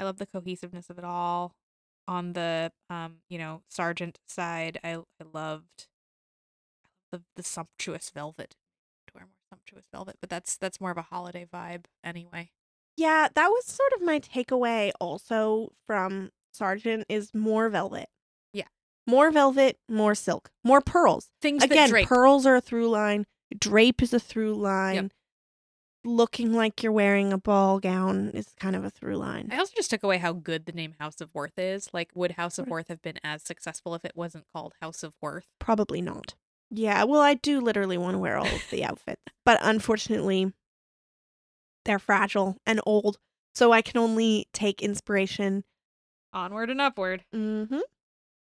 I 0.04 0.06
love 0.06 0.18
the 0.18 0.26
cohesiveness 0.26 0.90
of 0.90 0.98
it 0.98 1.06
all. 1.06 1.56
On 2.08 2.34
the 2.34 2.72
um, 2.90 3.20
you 3.30 3.38
know, 3.38 3.62
Sargent 3.70 4.20
side, 4.28 4.78
I 4.84 4.96
I 4.96 5.24
loved 5.34 5.88
the 7.12 7.22
the 7.36 7.44
sumptuous 7.44 8.10
velvet. 8.10 8.56
To 9.08 9.14
wear 9.16 9.24
more 9.26 9.40
sumptuous 9.50 9.86
velvet, 9.94 10.18
but 10.20 10.30
that's 10.30 10.58
that's 10.58 10.82
more 10.82 10.92
of 10.92 10.98
a 10.98 11.04
holiday 11.04 11.46
vibe 11.46 11.86
anyway. 12.04 12.52
yeah 12.98 13.28
that 13.34 13.48
was 13.48 13.66
sort 13.66 13.94
of 13.96 14.02
my 14.02 14.20
takeaway 14.20 14.92
also 15.00 15.72
from 15.88 16.32
Sargent 16.52 17.06
is 17.10 17.34
more 17.34 17.70
velvet 17.70 18.08
Yeah. 18.54 18.68
more 19.08 19.32
velvet 19.32 19.78
more 19.90 20.14
silk 20.16 20.52
more 20.64 20.82
pearls 20.82 21.30
Things 21.42 21.64
again 21.64 21.90
pearls 22.06 22.46
are 22.46 22.56
a 22.58 22.62
through 22.62 22.90
line 22.90 23.26
drape 23.58 24.02
is 24.04 24.14
a 24.14 24.20
through 24.20 24.54
line 24.56 25.12
looking 26.06 26.54
like 26.54 26.84
you're 26.84 26.92
wearing 26.92 27.32
a 27.32 27.38
ball 27.38 27.80
gown 27.80 28.30
is 28.34 28.54
kind 28.60 28.76
of 28.76 28.84
a 28.84 28.90
through 28.90 29.16
line 29.16 29.50
I 29.52 29.58
also 29.58 29.74
just 29.76 29.90
took 29.90 30.04
away 30.04 30.18
how 30.18 30.34
good 30.34 30.66
the 30.66 30.72
name 30.72 30.96
House 31.00 31.22
of 31.22 31.34
Worth 31.34 31.58
is. 31.58 31.90
Like, 31.94 32.10
would 32.14 32.32
House 32.32 32.58
of 32.60 32.68
Worth 32.68 32.88
have 32.88 33.02
been 33.02 33.20
as 33.24 33.44
successful 33.44 33.96
if 33.96 34.04
it 34.04 34.14
wasn't 34.16 34.46
called 34.54 34.74
House 34.82 35.04
of 35.04 35.14
Worth? 35.22 35.48
Probably 35.60 36.02
not. 36.02 36.36
Yeah, 36.70 37.04
well, 37.04 37.22
I 37.22 37.36
do 37.36 37.62
literally 37.62 37.98
want 37.98 38.16
to 38.16 38.20
wear 38.20 38.38
all 38.38 38.48
of 38.48 38.64
the 38.72 38.84
outfits, 38.90 39.22
but 39.46 39.60
unfortunately, 39.62 40.52
they're 41.86 42.00
fragile 42.00 42.58
and 42.66 42.82
old, 42.86 43.20
so 43.54 43.72
I 43.72 43.82
can 43.82 44.00
only 44.00 44.48
take 44.54 44.82
inspiration. 44.82 45.64
Onward 46.34 46.70
and 46.70 46.82
upward. 46.82 47.26
Mm-hmm. 47.34 47.80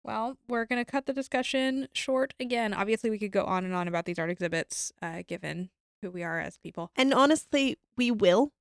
Well, 0.03 0.37
we're 0.47 0.65
gonna 0.65 0.85
cut 0.85 1.07
the 1.07 1.13
discussion 1.13 1.87
short 1.91 2.33
again. 2.39 2.73
Obviously, 2.73 3.09
we 3.09 3.17
could 3.19 3.31
go 3.31 3.43
on 3.43 3.65
and 3.65 3.73
on 3.73 3.87
about 3.87 4.05
these 4.05 4.19
art 4.19 4.29
exhibits, 4.29 4.93
uh, 5.01 5.23
given 5.27 5.69
who 6.01 6.11
we 6.11 6.23
are 6.23 6.39
as 6.39 6.57
people. 6.57 6.91
And 6.95 7.13
honestly, 7.13 7.77
we 7.97 8.11
will 8.11 8.51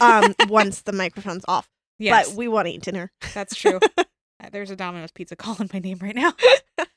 um 0.00 0.34
once 0.48 0.82
the 0.82 0.92
microphone's 0.92 1.44
off. 1.48 1.68
yes, 1.98 2.28
But 2.28 2.36
we 2.36 2.48
want 2.48 2.66
to 2.68 2.72
eat 2.74 2.82
dinner. 2.82 3.10
That's 3.34 3.54
true. 3.54 3.80
Uh, 4.38 4.50
There's 4.52 4.70
a 4.70 4.76
Domino's 4.76 5.12
pizza 5.12 5.34
calling 5.34 5.70
my 5.72 5.78
name 5.78 5.96
right 6.02 6.14
now. 6.14 6.34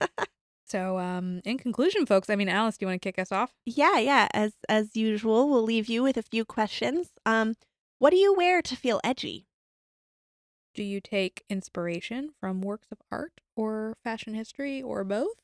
so, 0.65 0.97
um, 0.99 1.39
in 1.45 1.57
conclusion, 1.57 2.05
folks, 2.05 2.29
I 2.29 2.35
mean, 2.35 2.49
Alice, 2.49 2.77
do 2.77 2.83
you 2.83 2.87
want 2.89 3.01
to 3.01 3.07
kick 3.07 3.17
us 3.17 3.31
off? 3.31 3.53
yeah, 3.65 3.97
yeah. 3.97 4.27
As 4.33 4.51
as 4.67 4.97
usual, 4.97 5.49
we'll 5.49 5.63
leave 5.63 5.87
you 5.87 6.03
with 6.03 6.17
a 6.17 6.21
few 6.21 6.43
questions. 6.43 7.11
Um, 7.25 7.55
what 7.97 8.09
do 8.09 8.17
you 8.17 8.33
wear 8.35 8.61
to 8.61 8.75
feel 8.75 8.99
edgy? 9.05 9.47
Do 10.75 10.83
you 10.83 10.99
take 10.99 11.43
inspiration 11.49 12.31
from 12.41 12.59
works 12.59 12.87
of 12.91 12.97
art 13.09 13.39
or 13.55 13.95
fashion 14.03 14.33
history 14.33 14.81
or 14.81 15.05
both? 15.05 15.37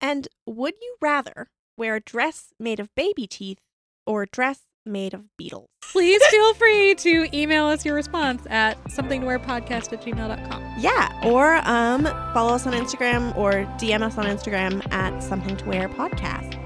And 0.00 0.28
would 0.46 0.74
you 0.80 0.94
rather 1.00 1.48
wear 1.80 1.96
a 1.96 2.00
dress 2.00 2.52
made 2.60 2.78
of 2.78 2.94
baby 2.94 3.26
teeth 3.26 3.58
or 4.06 4.22
a 4.22 4.26
dress 4.28 4.60
made 4.86 5.14
of 5.14 5.24
beetles? 5.36 5.68
Please 5.82 6.24
feel 6.30 6.54
free 6.54 6.94
to 6.96 7.26
email 7.36 7.66
us 7.66 7.84
your 7.84 7.96
response 7.96 8.42
at 8.48 8.82
somethingtowearpodcast 8.84 9.92
at 9.92 10.02
gmail.com. 10.02 10.74
Yeah, 10.78 11.10
or 11.24 11.56
um, 11.64 12.04
follow 12.32 12.54
us 12.54 12.66
on 12.66 12.74
Instagram 12.74 13.36
or 13.36 13.64
DM 13.80 14.02
us 14.02 14.16
on 14.18 14.26
Instagram 14.26 14.86
at 14.92 15.20
Something 15.22 15.56
to 15.56 15.64
Wear 15.64 15.88
Podcast. 15.88 16.56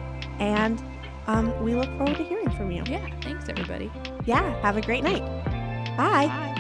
And 0.41 0.83
um, 1.27 1.59
we 1.63 1.75
look 1.75 1.89
forward 1.97 2.17
to 2.17 2.25
hearing 2.25 2.51
from 2.51 2.71
you. 2.71 2.83
Yeah, 2.87 3.09
thanks, 3.23 3.49
everybody. 3.49 3.91
Yeah, 4.27 4.61
have 4.61 4.77
a 4.77 4.83
great 4.83 5.05
night. 5.05 5.23
Bye. 5.97 6.27
Bye. 6.27 6.54